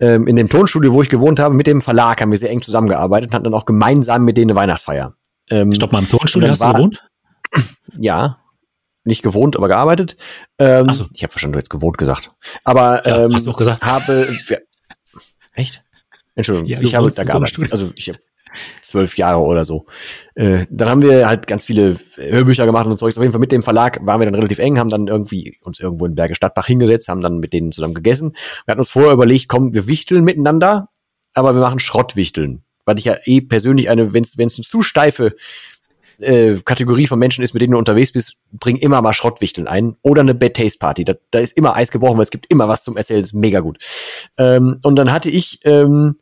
ähm, 0.00 0.26
in 0.26 0.36
dem 0.36 0.48
Tonstudio, 0.48 0.92
wo 0.92 1.02
ich 1.02 1.08
gewohnt 1.08 1.38
habe, 1.38 1.54
mit 1.54 1.66
dem 1.66 1.82
Verlag 1.82 2.20
haben 2.20 2.30
wir 2.30 2.38
sehr 2.38 2.50
eng 2.50 2.62
zusammengearbeitet 2.62 3.30
und 3.30 3.34
hatten 3.34 3.44
dann 3.44 3.54
auch 3.54 3.66
gemeinsam 3.66 4.24
mit 4.24 4.36
denen 4.36 4.50
eine 4.50 4.60
Weihnachtsfeier. 4.60 5.14
Ähm, 5.50 5.72
Stopp 5.72 5.92
mal, 5.92 6.00
im 6.00 6.08
Tonstudio 6.08 6.50
hast 6.50 6.62
du 6.62 6.72
gewohnt? 6.72 7.02
Ja, 7.98 8.36
nicht 9.04 9.22
gewohnt, 9.22 9.56
aber 9.56 9.68
gearbeitet. 9.68 10.16
Ähm, 10.58 10.84
so. 10.92 11.06
Ich 11.14 11.22
habe 11.22 11.30
verstanden, 11.30 11.54
du 11.54 11.60
jetzt 11.60 11.70
gewohnt 11.70 11.96
gesagt. 11.96 12.32
Aber 12.64 13.06
ja, 13.06 13.24
ähm, 13.24 13.34
hast 13.34 13.46
du 13.46 13.50
auch 13.52 13.56
gesagt? 13.56 13.82
Habe 13.82 14.28
echt? 15.54 15.82
Entschuldigung, 16.34 16.68
ja, 16.68 16.80
ich 16.80 16.94
habe 16.94 17.10
da 17.10 17.24
gearbeitet. 17.24 17.72
Also 17.72 17.92
ich 17.94 18.08
habe 18.08 18.18
zwölf 18.82 19.16
Jahre 19.16 19.40
oder 19.40 19.64
so. 19.64 19.86
Äh, 20.34 20.66
dann 20.70 20.88
haben 20.88 21.02
wir 21.02 21.28
halt 21.28 21.46
ganz 21.46 21.64
viele 21.64 21.98
Hörbücher 22.16 22.66
gemacht 22.66 22.86
und 22.86 22.98
so. 22.98 23.06
Auf 23.06 23.16
jeden 23.16 23.32
Fall 23.32 23.40
mit 23.40 23.52
dem 23.52 23.62
Verlag 23.62 24.04
waren 24.04 24.20
wir 24.20 24.26
dann 24.26 24.34
relativ 24.34 24.58
eng, 24.58 24.78
haben 24.78 24.88
dann 24.88 25.06
irgendwie 25.06 25.58
uns 25.62 25.78
irgendwo 25.78 26.06
in 26.06 26.14
Berge 26.14 26.34
Stadtbach 26.34 26.66
hingesetzt, 26.66 27.08
haben 27.08 27.20
dann 27.20 27.38
mit 27.38 27.52
denen 27.52 27.72
zusammen 27.72 27.94
gegessen. 27.94 28.32
Wir 28.64 28.72
hatten 28.72 28.80
uns 28.80 28.90
vorher 28.90 29.12
überlegt, 29.12 29.48
komm, 29.48 29.74
wir 29.74 29.86
wichteln 29.86 30.24
miteinander, 30.24 30.88
aber 31.34 31.54
wir 31.54 31.60
machen 31.60 31.78
Schrottwichteln. 31.78 32.62
Weil 32.86 32.98
ich 32.98 33.04
ja 33.04 33.16
eh 33.24 33.42
persönlich 33.42 33.90
eine, 33.90 34.14
wenn 34.14 34.22
es 34.22 34.38
eine 34.38 34.48
zu 34.48 34.82
steife 34.82 35.34
äh, 36.18 36.56
Kategorie 36.64 37.06
von 37.06 37.18
Menschen 37.18 37.44
ist, 37.44 37.52
mit 37.52 37.60
denen 37.60 37.72
du 37.72 37.78
unterwegs 37.78 38.12
bist, 38.12 38.36
bring 38.52 38.76
immer 38.76 39.02
mal 39.02 39.12
Schrottwichteln 39.12 39.68
ein 39.68 39.96
oder 40.00 40.22
eine 40.22 40.34
Bad 40.34 40.54
Taste 40.54 40.78
Party. 40.78 41.04
Da, 41.04 41.14
da 41.30 41.40
ist 41.40 41.56
immer 41.56 41.76
Eis 41.76 41.90
gebrochen, 41.90 42.16
weil 42.16 42.24
es 42.24 42.30
gibt 42.30 42.50
immer 42.50 42.68
was 42.68 42.82
zum 42.82 42.96
Erzählen, 42.96 43.22
ist 43.22 43.34
mega 43.34 43.60
gut. 43.60 43.78
Ähm, 44.38 44.78
und 44.82 44.96
dann 44.96 45.12
hatte 45.12 45.28
ich 45.28 45.60
ähm, 45.64 46.16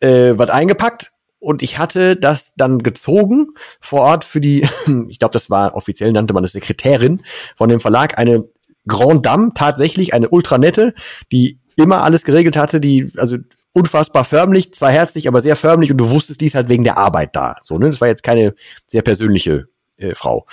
äh, 0.00 0.34
was 0.36 0.50
eingepackt 0.50 1.10
und 1.38 1.62
ich 1.62 1.78
hatte 1.78 2.16
das 2.16 2.54
dann 2.56 2.82
gezogen 2.82 3.48
vor 3.80 4.02
Ort 4.02 4.24
für 4.24 4.40
die, 4.40 4.66
ich 5.08 5.18
glaube, 5.18 5.32
das 5.32 5.50
war 5.50 5.74
offiziell 5.74 6.12
nannte 6.12 6.34
man 6.34 6.42
das 6.42 6.52
Sekretärin 6.52 7.22
von 7.56 7.68
dem 7.68 7.80
Verlag, 7.80 8.18
eine 8.18 8.48
Grand 8.86 9.26
Dame, 9.26 9.50
tatsächlich 9.54 10.14
eine 10.14 10.28
ultranette, 10.28 10.94
die 11.32 11.58
immer 11.74 12.02
alles 12.02 12.24
geregelt 12.24 12.56
hatte, 12.56 12.80
die 12.80 13.12
also 13.16 13.36
unfassbar 13.76 14.24
förmlich, 14.24 14.72
zwar 14.72 14.90
herzlich, 14.90 15.28
aber 15.28 15.42
sehr 15.42 15.54
förmlich 15.54 15.90
und 15.90 15.98
du 15.98 16.08
wusstest, 16.08 16.40
die 16.40 16.46
ist 16.46 16.54
halt 16.54 16.70
wegen 16.70 16.82
der 16.82 16.96
Arbeit 16.96 17.36
da. 17.36 17.56
So, 17.60 17.78
ne? 17.78 17.86
Das 17.86 18.00
war 18.00 18.08
jetzt 18.08 18.22
keine 18.22 18.54
sehr 18.86 19.02
persönliche 19.02 19.68
äh, 19.98 20.14
Frau. 20.14 20.46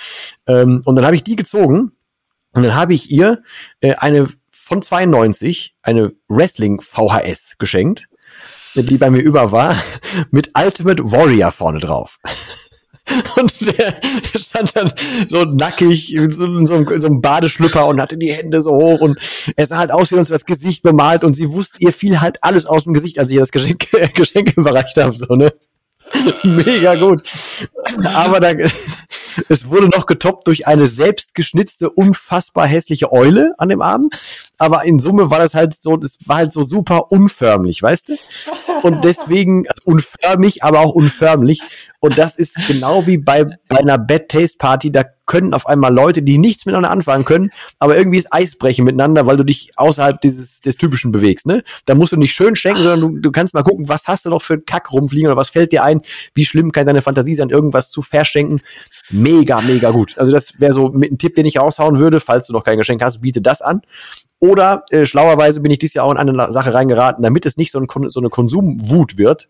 Ähm, 0.46 0.82
und 0.84 0.96
dann 0.96 1.06
habe 1.06 1.16
ich 1.16 1.24
die 1.24 1.34
gezogen 1.34 1.92
und 2.52 2.62
dann 2.62 2.74
habe 2.74 2.92
ich 2.92 3.10
ihr 3.10 3.42
äh, 3.80 3.94
eine 3.94 4.28
von 4.50 4.82
92 4.82 5.74
eine 5.82 6.12
Wrestling 6.28 6.82
VHS 6.82 7.56
geschenkt, 7.58 8.08
die 8.74 8.98
bei 8.98 9.08
mir 9.08 9.22
über 9.22 9.52
war, 9.52 9.74
mit 10.30 10.50
Ultimate 10.54 11.10
Warrior 11.10 11.50
vorne 11.50 11.78
drauf. 11.78 12.18
Und 13.36 13.78
der 13.78 13.94
stand 14.38 14.76
dann 14.76 14.92
so 15.28 15.44
nackig 15.44 16.14
in 16.14 16.30
so, 16.30 16.46
in 16.46 16.66
so, 16.66 16.82
so 16.98 17.06
einem 17.06 17.20
Badeschlüpper 17.20 17.86
und 17.86 18.00
hatte 18.00 18.16
die 18.16 18.32
Hände 18.32 18.62
so 18.62 18.70
hoch 18.70 19.00
und 19.00 19.18
er 19.56 19.66
sah 19.66 19.76
halt 19.76 19.92
aus 19.92 20.10
wie 20.10 20.14
uns 20.14 20.28
das 20.28 20.46
Gesicht 20.46 20.82
bemalt 20.82 21.22
und 21.22 21.34
sie 21.34 21.50
wusste, 21.50 21.78
ihr 21.80 21.92
fiel 21.92 22.20
halt 22.20 22.42
alles 22.42 22.64
aus 22.64 22.84
dem 22.84 22.94
Gesicht, 22.94 23.18
als 23.18 23.30
ich 23.30 23.34
ihr 23.34 23.40
das 23.40 23.52
Geschenk, 23.52 23.86
Geschenk 24.14 24.56
überreicht 24.56 24.96
habe, 24.96 25.14
so, 25.14 25.34
ne? 25.34 25.52
Mega 26.44 26.94
gut. 26.94 27.22
Aber 28.14 28.40
da, 28.40 28.52
es 29.48 29.68
wurde 29.68 29.88
noch 29.88 30.06
getoppt 30.06 30.46
durch 30.46 30.66
eine 30.66 30.86
selbstgeschnitzte, 30.86 31.90
unfassbar 31.90 32.66
hässliche 32.66 33.12
Eule 33.12 33.52
an 33.58 33.68
dem 33.68 33.82
Abend. 33.82 34.14
Aber 34.58 34.84
in 34.84 34.98
Summe 34.98 35.30
war 35.30 35.38
das 35.38 35.54
halt 35.54 35.74
so, 35.80 35.96
das 35.96 36.18
war 36.26 36.36
halt 36.36 36.52
so 36.52 36.62
super 36.62 37.10
unförmlich, 37.10 37.82
weißt 37.82 38.10
du? 38.10 38.16
Und 38.82 39.04
deswegen, 39.04 39.66
also 39.68 39.82
unförmig, 39.84 40.62
aber 40.62 40.80
auch 40.80 40.94
unförmlich. 40.94 41.60
Und 42.04 42.18
das 42.18 42.36
ist 42.36 42.56
genau 42.68 43.06
wie 43.06 43.16
bei, 43.16 43.46
bei 43.66 43.78
einer 43.78 43.96
Bad 43.96 44.28
Taste 44.28 44.58
Party, 44.58 44.92
da 44.92 45.04
können 45.24 45.54
auf 45.54 45.66
einmal 45.66 45.90
Leute, 45.90 46.20
die 46.20 46.36
nichts 46.36 46.66
miteinander 46.66 46.90
anfangen 46.90 47.24
können, 47.24 47.50
aber 47.78 47.96
irgendwie 47.96 48.18
ist 48.18 48.30
Eis 48.30 48.58
brechen 48.58 48.84
miteinander, 48.84 49.24
weil 49.24 49.38
du 49.38 49.42
dich 49.42 49.70
außerhalb 49.76 50.20
dieses 50.20 50.60
des 50.60 50.76
Typischen 50.76 51.12
bewegst, 51.12 51.46
ne? 51.46 51.62
Da 51.86 51.94
musst 51.94 52.12
du 52.12 52.18
nicht 52.18 52.34
schön 52.34 52.56
schenken, 52.56 52.82
sondern 52.82 53.00
du, 53.00 53.20
du 53.20 53.32
kannst 53.32 53.54
mal 53.54 53.62
gucken, 53.62 53.88
was 53.88 54.06
hast 54.06 54.26
du 54.26 54.28
noch 54.28 54.42
für 54.42 54.52
einen 54.52 54.66
Kack 54.66 54.92
rumfliegen 54.92 55.28
oder 55.28 55.38
was 55.38 55.48
fällt 55.48 55.72
dir 55.72 55.82
ein, 55.82 56.02
wie 56.34 56.44
schlimm 56.44 56.72
kann 56.72 56.84
deine 56.84 57.00
Fantasie 57.00 57.34
sein, 57.34 57.48
irgendwas 57.48 57.90
zu 57.90 58.02
verschenken. 58.02 58.60
Mega, 59.08 59.62
mega 59.62 59.90
gut. 59.90 60.18
Also 60.18 60.30
das 60.30 60.60
wäre 60.60 60.74
so 60.74 60.92
ein 60.92 61.16
Tipp, 61.16 61.36
den 61.36 61.46
ich 61.46 61.56
raushauen 61.56 61.98
würde, 61.98 62.20
falls 62.20 62.48
du 62.48 62.52
noch 62.52 62.64
kein 62.64 62.76
Geschenk 62.76 63.00
hast, 63.02 63.22
biete 63.22 63.40
das 63.40 63.62
an. 63.62 63.80
Oder 64.40 64.84
äh, 64.90 65.06
schlauerweise 65.06 65.62
bin 65.62 65.72
ich 65.72 65.78
dieses 65.78 65.94
Jahr 65.94 66.04
auch 66.04 66.12
in 66.12 66.18
eine 66.18 66.52
Sache 66.52 66.74
reingeraten, 66.74 67.22
damit 67.22 67.46
es 67.46 67.56
nicht 67.56 67.72
so, 67.72 67.80
ein, 67.80 67.88
so 68.10 68.20
eine 68.20 68.28
Konsumwut 68.28 69.16
wird, 69.16 69.48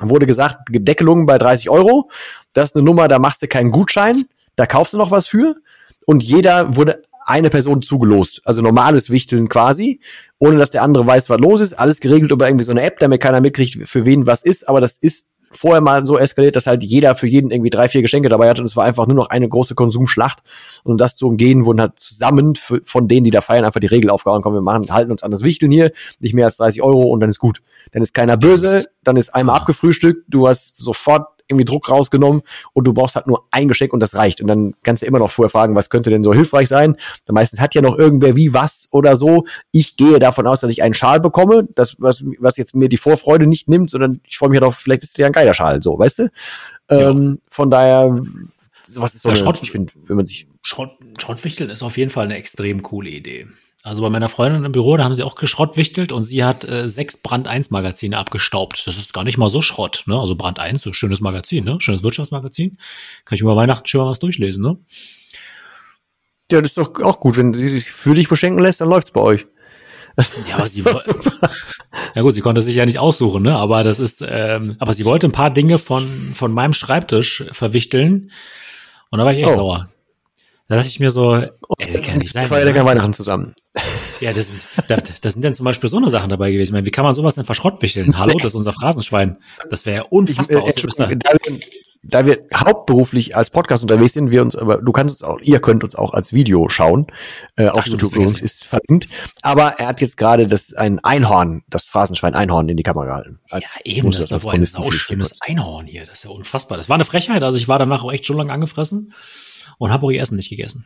wurde 0.00 0.26
gesagt, 0.26 0.68
Deckelung 0.70 1.26
bei 1.26 1.38
30 1.38 1.70
Euro. 1.70 2.10
Das 2.52 2.70
ist 2.70 2.76
eine 2.76 2.84
Nummer, 2.84 3.08
da 3.08 3.18
machst 3.18 3.42
du 3.42 3.48
keinen 3.48 3.70
Gutschein, 3.70 4.24
da 4.56 4.66
kaufst 4.66 4.92
du 4.92 4.98
noch 4.98 5.10
was 5.10 5.26
für. 5.26 5.56
Und 6.06 6.22
jeder 6.22 6.76
wurde 6.76 7.02
eine 7.26 7.50
Person 7.50 7.82
zugelost. 7.82 8.40
Also 8.44 8.62
normales 8.62 9.10
Wichteln 9.10 9.48
quasi, 9.48 10.00
ohne 10.38 10.56
dass 10.56 10.70
der 10.70 10.82
andere 10.82 11.06
weiß, 11.06 11.28
was 11.28 11.38
los 11.38 11.60
ist. 11.60 11.78
Alles 11.78 12.00
geregelt 12.00 12.30
über 12.30 12.48
irgendwie 12.48 12.64
so 12.64 12.70
eine 12.70 12.82
App, 12.82 12.98
damit 12.98 13.20
keiner 13.20 13.40
mitkriegt, 13.40 13.88
für 13.88 14.06
wen 14.06 14.26
was 14.26 14.42
ist. 14.42 14.68
Aber 14.68 14.80
das 14.80 14.96
ist 14.96 15.26
vorher 15.50 15.80
mal 15.80 16.04
so 16.04 16.18
eskaliert, 16.18 16.56
dass 16.56 16.66
halt 16.66 16.82
jeder 16.82 17.14
für 17.14 17.26
jeden 17.26 17.50
irgendwie 17.50 17.70
drei, 17.70 17.88
vier 17.88 18.02
Geschenke 18.02 18.28
dabei 18.28 18.48
hatte 18.48 18.60
und 18.60 18.66
es 18.66 18.76
war 18.76 18.84
einfach 18.84 19.06
nur 19.06 19.16
noch 19.16 19.30
eine 19.30 19.48
große 19.48 19.74
Konsumschlacht. 19.74 20.40
Und 20.84 20.92
um 20.92 20.98
das 20.98 21.16
zu 21.16 21.26
umgehen, 21.26 21.66
wurden 21.66 21.80
halt 21.80 21.98
zusammen 21.98 22.54
für, 22.54 22.80
von 22.84 23.08
denen, 23.08 23.24
die 23.24 23.30
da 23.30 23.40
feiern, 23.40 23.64
einfach 23.64 23.80
die 23.80 23.86
Regel 23.86 24.10
aufgehauen, 24.10 24.42
komm, 24.42 24.54
wir 24.54 24.60
machen, 24.60 24.92
halten 24.92 25.10
uns 25.10 25.22
an 25.22 25.30
das 25.30 25.42
Wichteln 25.42 25.72
hier, 25.72 25.90
nicht 26.20 26.34
mehr 26.34 26.46
als 26.46 26.56
30 26.56 26.82
Euro 26.82 27.02
und 27.02 27.20
dann 27.20 27.30
ist 27.30 27.38
gut. 27.38 27.60
Dann 27.92 28.02
ist 28.02 28.14
keiner 28.14 28.36
böse, 28.36 28.86
dann 29.04 29.16
ist 29.16 29.34
einmal 29.34 29.56
abgefrühstückt, 29.56 30.24
du 30.28 30.48
hast 30.48 30.78
sofort 30.78 31.37
irgendwie 31.48 31.64
Druck 31.64 31.90
rausgenommen 31.90 32.42
und 32.72 32.86
du 32.86 32.92
brauchst 32.92 33.16
halt 33.16 33.26
nur 33.26 33.46
ein 33.50 33.68
Geschenk 33.68 33.92
und 33.92 34.00
das 34.00 34.14
reicht. 34.14 34.40
Und 34.40 34.48
dann 34.48 34.74
kannst 34.82 35.02
du 35.02 35.06
immer 35.06 35.18
noch 35.18 35.30
vorher 35.30 35.50
fragen, 35.50 35.76
was 35.76 35.90
könnte 35.90 36.10
denn 36.10 36.24
so 36.24 36.32
hilfreich 36.32 36.68
sein? 36.68 36.96
Dann 37.26 37.34
meistens 37.34 37.60
hat 37.60 37.74
ja 37.74 37.82
noch 37.82 37.98
irgendwer 37.98 38.36
wie 38.36 38.54
was 38.54 38.88
oder 38.92 39.16
so. 39.16 39.44
Ich 39.72 39.96
gehe 39.96 40.18
davon 40.18 40.46
aus, 40.46 40.60
dass 40.60 40.70
ich 40.70 40.82
einen 40.82 40.94
Schal 40.94 41.20
bekomme, 41.20 41.66
das, 41.74 41.96
was, 41.98 42.24
was 42.38 42.56
jetzt 42.56 42.74
mir 42.74 42.88
die 42.88 42.96
Vorfreude 42.96 43.46
nicht 43.46 43.68
nimmt, 43.68 43.90
sondern 43.90 44.20
ich 44.24 44.38
freue 44.38 44.50
mich 44.50 44.60
darauf, 44.60 44.76
vielleicht 44.76 45.02
ist 45.02 45.10
es 45.10 45.16
ja 45.16 45.26
ein 45.26 45.32
geiler 45.32 45.54
Schal, 45.54 45.82
so, 45.82 45.98
weißt 45.98 46.20
du? 46.20 46.30
Ähm, 46.90 47.40
Von 47.50 47.70
daher, 47.70 48.22
sowas 48.84 49.14
ist 49.14 49.22
so, 49.22 49.28
ja, 49.28 49.34
eine, 49.34 49.42
Schrott, 49.42 49.60
ich 49.62 49.70
finde, 49.70 49.92
wenn 50.04 50.16
man 50.16 50.26
sich. 50.26 50.48
Schrott, 50.62 50.92
Schrottwichteln 51.18 51.70
ist 51.70 51.82
auf 51.82 51.96
jeden 51.96 52.10
Fall 52.10 52.24
eine 52.24 52.36
extrem 52.36 52.82
coole 52.82 53.10
Idee. 53.10 53.46
Also 53.88 54.02
bei 54.02 54.10
meiner 54.10 54.28
Freundin 54.28 54.66
im 54.66 54.72
Büro, 54.72 54.98
da 54.98 55.04
haben 55.04 55.14
sie 55.14 55.22
auch 55.22 55.34
geschrottwichtelt 55.34 56.12
und 56.12 56.24
sie 56.24 56.44
hat 56.44 56.62
äh, 56.68 56.90
sechs 56.90 57.16
Brand 57.16 57.48
1 57.48 57.70
Magazine 57.70 58.18
abgestaubt. 58.18 58.86
Das 58.86 58.98
ist 58.98 59.14
gar 59.14 59.24
nicht 59.24 59.38
mal 59.38 59.48
so 59.48 59.62
Schrott, 59.62 60.04
ne? 60.06 60.20
Also 60.20 60.34
Brand 60.34 60.58
1, 60.58 60.82
so 60.82 60.92
schönes 60.92 61.22
Magazin, 61.22 61.64
ne? 61.64 61.78
Schönes 61.80 62.02
Wirtschaftsmagazin. 62.02 62.76
Kann 63.24 63.36
ich 63.36 63.40
über 63.40 63.56
Weihnachten 63.56 63.86
schon 63.86 64.02
mal 64.02 64.10
was 64.10 64.18
durchlesen, 64.18 64.62
ne? 64.62 64.76
Ja, 66.52 66.60
das 66.60 66.72
ist 66.72 66.76
doch 66.76 67.00
auch 67.00 67.18
gut. 67.18 67.38
Wenn 67.38 67.54
sie 67.54 67.66
sich 67.66 67.90
für 67.90 68.12
dich 68.12 68.28
beschenken 68.28 68.62
lässt, 68.62 68.82
dann 68.82 68.90
läuft's 68.90 69.10
bei 69.10 69.22
euch. 69.22 69.46
Ja, 70.50 70.56
aber 70.56 70.66
sie 70.66 70.84
ja 72.14 72.22
gut, 72.22 72.34
sie 72.34 72.42
konnte 72.42 72.60
sich 72.60 72.74
ja 72.74 72.84
nicht 72.84 72.98
aussuchen, 72.98 73.42
ne? 73.42 73.56
Aber 73.56 73.84
das 73.84 73.98
ist, 74.00 74.22
ähm, 74.28 74.76
aber 74.80 74.92
sie 74.92 75.06
wollte 75.06 75.28
ein 75.28 75.32
paar 75.32 75.50
Dinge 75.50 75.78
von 75.78 76.02
von 76.02 76.52
meinem 76.52 76.74
Schreibtisch 76.74 77.44
verwichteln 77.52 78.32
und 79.10 79.18
da 79.18 79.24
war 79.24 79.32
ich 79.32 79.38
echt 79.38 79.52
oh. 79.52 79.56
sauer. 79.56 79.88
Da 80.68 80.76
dachte 80.76 80.88
ich 80.88 81.00
mir 81.00 81.10
so, 81.10 81.34
ey, 81.34 82.00
kann 82.02 82.18
nicht 82.18 82.34
sein. 82.34 82.46
Feiern 82.46 82.86
Weihnachten 82.86 83.14
zusammen. 83.14 83.54
Ja, 84.20 84.32
das 84.32 84.48
sind, 84.48 84.66
das, 84.88 85.20
das 85.20 85.34
sind 85.34 85.44
dann 85.44 85.54
zum 85.54 85.62
Beispiel 85.62 85.88
so 85.88 85.96
eine 85.96 86.10
Sachen 86.10 86.28
dabei 86.28 86.50
gewesen. 86.50 86.70
Ich 86.70 86.72
meine, 86.72 86.86
wie 86.86 86.90
kann 86.90 87.04
man 87.04 87.14
sowas 87.14 87.36
denn 87.36 87.44
verschrottwichteln? 87.44 88.18
Hallo, 88.18 88.36
das 88.36 88.46
ist 88.46 88.54
unser 88.56 88.72
Phrasenschwein. 88.72 89.38
Das 89.70 89.86
wäre 89.86 89.98
ja 89.98 90.02
unfassbar 90.10 90.66
ich, 90.66 90.84
äh, 90.84 91.16
da, 91.16 91.30
da 92.02 92.26
wir 92.26 92.40
hauptberuflich 92.52 93.36
als 93.36 93.50
Podcast 93.50 93.84
unterwegs 93.84 94.14
sind, 94.14 94.32
wir 94.32 94.42
uns, 94.42 94.56
aber 94.56 94.78
du 94.78 94.90
kannst 94.90 95.14
uns 95.14 95.22
auch, 95.22 95.38
ihr 95.40 95.60
könnt 95.60 95.84
uns 95.84 95.94
auch 95.94 96.14
als 96.14 96.32
Video 96.32 96.68
schauen. 96.68 97.06
Äh, 97.54 97.68
auf 97.68 97.86
YouTube 97.86 98.10
übrigens 98.10 98.42
ist 98.42 98.64
verlinkt. 98.64 99.06
Aber 99.42 99.78
er 99.78 99.86
hat 99.86 100.00
jetzt 100.00 100.16
gerade 100.16 100.48
das 100.48 100.74
ein 100.74 100.98
Einhorn, 101.04 101.62
das 101.68 101.84
Phrasenschwein 101.84 102.34
Einhorn 102.34 102.68
in 102.68 102.76
die 102.76 102.82
Kamera 102.82 103.06
gehalten. 103.06 103.38
Als, 103.50 103.76
ja, 103.76 103.92
eben, 103.92 104.10
das, 104.10 104.26
das 104.26 104.44
war 104.44 104.52
ein 104.52 104.66
schönes 104.66 105.40
Einhorn 105.42 105.86
hier. 105.86 106.06
Das 106.06 106.14
ist 106.14 106.24
ja 106.24 106.30
unfassbar. 106.30 106.76
Das 106.76 106.88
war 106.88 106.96
eine 106.96 107.04
Frechheit. 107.04 107.44
Also 107.44 107.56
ich 107.56 107.68
war 107.68 107.78
danach 107.78 108.02
auch 108.02 108.10
echt 108.10 108.26
schon 108.26 108.36
lange 108.36 108.52
angefressen 108.52 109.12
und 109.78 109.90
habe 109.90 110.06
auch 110.06 110.10
ihr 110.10 110.20
Essen 110.20 110.36
nicht 110.36 110.50
gegessen. 110.50 110.84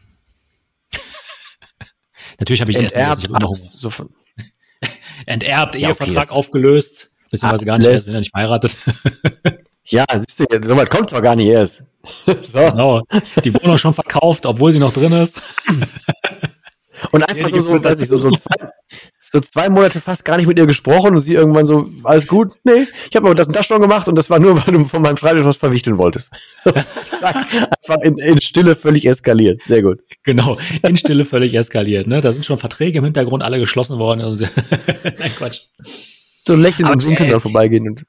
Natürlich 2.38 2.61
habe 2.61 2.70
ich 2.70 2.78
Essen 2.78 2.98
gegessen. 2.98 3.35
Ich 3.35 3.70
so 3.70 3.90
Enterbt, 5.26 5.74
ja, 5.76 5.88
Ehevertrag 5.88 6.24
okay, 6.24 6.35
aufgelöst, 6.35 7.12
beziehungsweise 7.31 7.64
gar 7.64 7.78
nicht, 7.78 7.88
erst, 7.88 8.05
sind 8.05 8.14
ja 8.14 8.20
nicht 8.20 8.31
verheiratet. 8.31 8.76
ja, 9.87 10.05
siehst 10.14 10.40
du, 10.40 10.46
so 10.62 10.76
weit 10.76 10.90
kommt 10.90 11.12
doch 11.12 11.22
gar 11.22 11.37
nicht 11.37 11.48
erst. 11.48 11.85
so. 12.26 12.59
Genau. 12.59 13.02
Die 13.44 13.55
Wohnung 13.55 13.78
schon 13.78 13.94
verkauft, 13.94 14.46
obwohl 14.46 14.72
sie 14.72 14.81
noch 14.81 14.92
drin 14.92 15.12
ist. 15.12 15.40
Und 17.12 17.28
einfach 17.28 17.50
so, 17.50 17.61
so, 17.61 17.85
weiß 17.85 18.00
ich, 18.00 18.09
so, 18.09 18.20
so, 18.20 18.31
zwei, 18.31 18.68
so 19.30 19.40
zwei 19.40 19.68
Monate 19.68 20.00
fast 20.00 20.24
gar 20.24 20.37
nicht 20.37 20.46
mit 20.46 20.58
ihr 20.58 20.66
gesprochen 20.66 21.14
und 21.14 21.20
sie 21.20 21.35
irgendwann 21.35 21.64
so, 21.64 21.88
alles 22.04 22.26
gut? 22.26 22.52
Nee, 22.64 22.87
ich 23.08 23.16
habe 23.16 23.26
aber 23.26 23.35
das 23.35 23.46
und 23.46 23.56
das 23.56 23.66
schon 23.66 23.80
gemacht 23.80 24.08
und 24.08 24.16
das 24.16 24.28
war 24.28 24.38
nur, 24.38 24.56
weil 24.66 24.74
du 24.74 24.85
von 24.85 25.02
meinem 25.02 25.16
Schreibtisch 25.16 25.44
was 25.44 25.56
verwichteln 25.56 25.98
wolltest. 25.98 26.32
das 26.64 27.88
war 27.88 28.02
in, 28.02 28.18
in 28.18 28.40
Stille 28.40 28.74
völlig 28.74 29.06
eskaliert. 29.06 29.62
Sehr 29.64 29.82
gut. 29.82 30.00
Genau, 30.24 30.58
in 30.87 30.96
Stille 30.96 31.24
völlig 31.24 31.54
eskaliert. 31.54 32.06
Ne? 32.06 32.20
Da 32.20 32.32
sind 32.32 32.44
schon 32.44 32.58
Verträge 32.58 32.98
im 32.98 33.04
Hintergrund 33.04 33.42
alle 33.42 33.58
geschlossen 33.58 33.98
worden. 33.98 34.20
Nein, 35.04 35.33
Quatsch. 35.37 35.60
So 36.44 36.56
lächeln 36.56 36.88
und 36.88 37.04
winken 37.06 37.29
da 37.29 37.38
vorbeigehen. 37.38 37.88
Und 37.88 38.04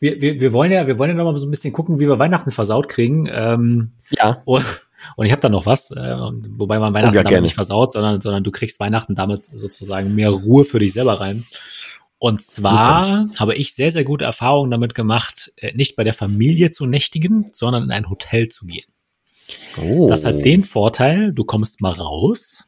wir, 0.00 0.20
wir, 0.20 0.40
wir 0.40 0.52
wollen 0.54 0.72
ja, 0.72 0.86
wir 0.86 0.98
wollen 0.98 1.10
ja 1.10 1.16
noch 1.16 1.30
mal 1.30 1.36
so 1.36 1.46
ein 1.46 1.50
bisschen 1.50 1.72
gucken, 1.72 2.00
wie 2.00 2.08
wir 2.08 2.18
Weihnachten 2.18 2.50
versaut 2.50 2.88
kriegen. 2.88 3.28
Ähm, 3.30 3.92
ja. 4.10 4.42
Und, 4.46 4.64
und 5.16 5.26
ich 5.26 5.32
habe 5.32 5.40
da 5.40 5.48
noch 5.48 5.66
was, 5.66 5.90
äh, 5.90 6.16
wobei 6.56 6.78
man 6.78 6.94
Weihnachten 6.94 7.14
oh, 7.14 7.18
ja, 7.18 7.22
damit 7.22 7.42
nicht 7.42 7.54
versaut, 7.54 7.92
sondern, 7.92 8.20
sondern 8.20 8.44
du 8.44 8.50
kriegst 8.50 8.80
Weihnachten 8.80 9.14
damit 9.14 9.46
sozusagen 9.46 10.14
mehr 10.14 10.30
Ruhe 10.30 10.64
für 10.64 10.78
dich 10.78 10.92
selber 10.92 11.20
rein. 11.20 11.44
Und 12.18 12.40
zwar 12.40 13.28
habe 13.36 13.54
ich 13.54 13.74
sehr, 13.74 13.90
sehr 13.90 14.04
gute 14.04 14.24
Erfahrungen 14.24 14.70
damit 14.70 14.94
gemacht, 14.94 15.52
äh, 15.56 15.74
nicht 15.74 15.96
bei 15.96 16.04
der 16.04 16.14
Familie 16.14 16.70
zu 16.70 16.86
nächtigen, 16.86 17.46
sondern 17.52 17.84
in 17.84 17.90
ein 17.90 18.08
Hotel 18.08 18.48
zu 18.48 18.66
gehen. 18.66 18.86
Oh. 19.76 20.08
Das 20.08 20.24
hat 20.24 20.44
den 20.44 20.64
Vorteil, 20.64 21.32
du 21.32 21.44
kommst 21.44 21.82
mal 21.82 21.92
raus, 21.92 22.64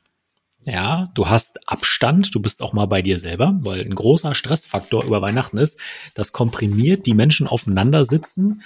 ja, 0.67 1.07
du 1.15 1.29
hast 1.29 1.69
Abstand, 1.69 2.35
du 2.35 2.41
bist 2.41 2.61
auch 2.61 2.73
mal 2.73 2.87
bei 2.87 3.01
dir 3.01 3.19
selber, 3.19 3.57
weil 3.61 3.81
ein 3.83 3.95
großer 3.95 4.35
Stressfaktor 4.35 5.05
über 5.05 5.23
Weihnachten 5.23 5.59
ist, 5.59 5.79
das 6.15 6.33
komprimiert 6.33 7.07
die 7.07 7.15
Menschen 7.15 7.47
aufeinander 7.47 8.05
sitzen 8.05 8.63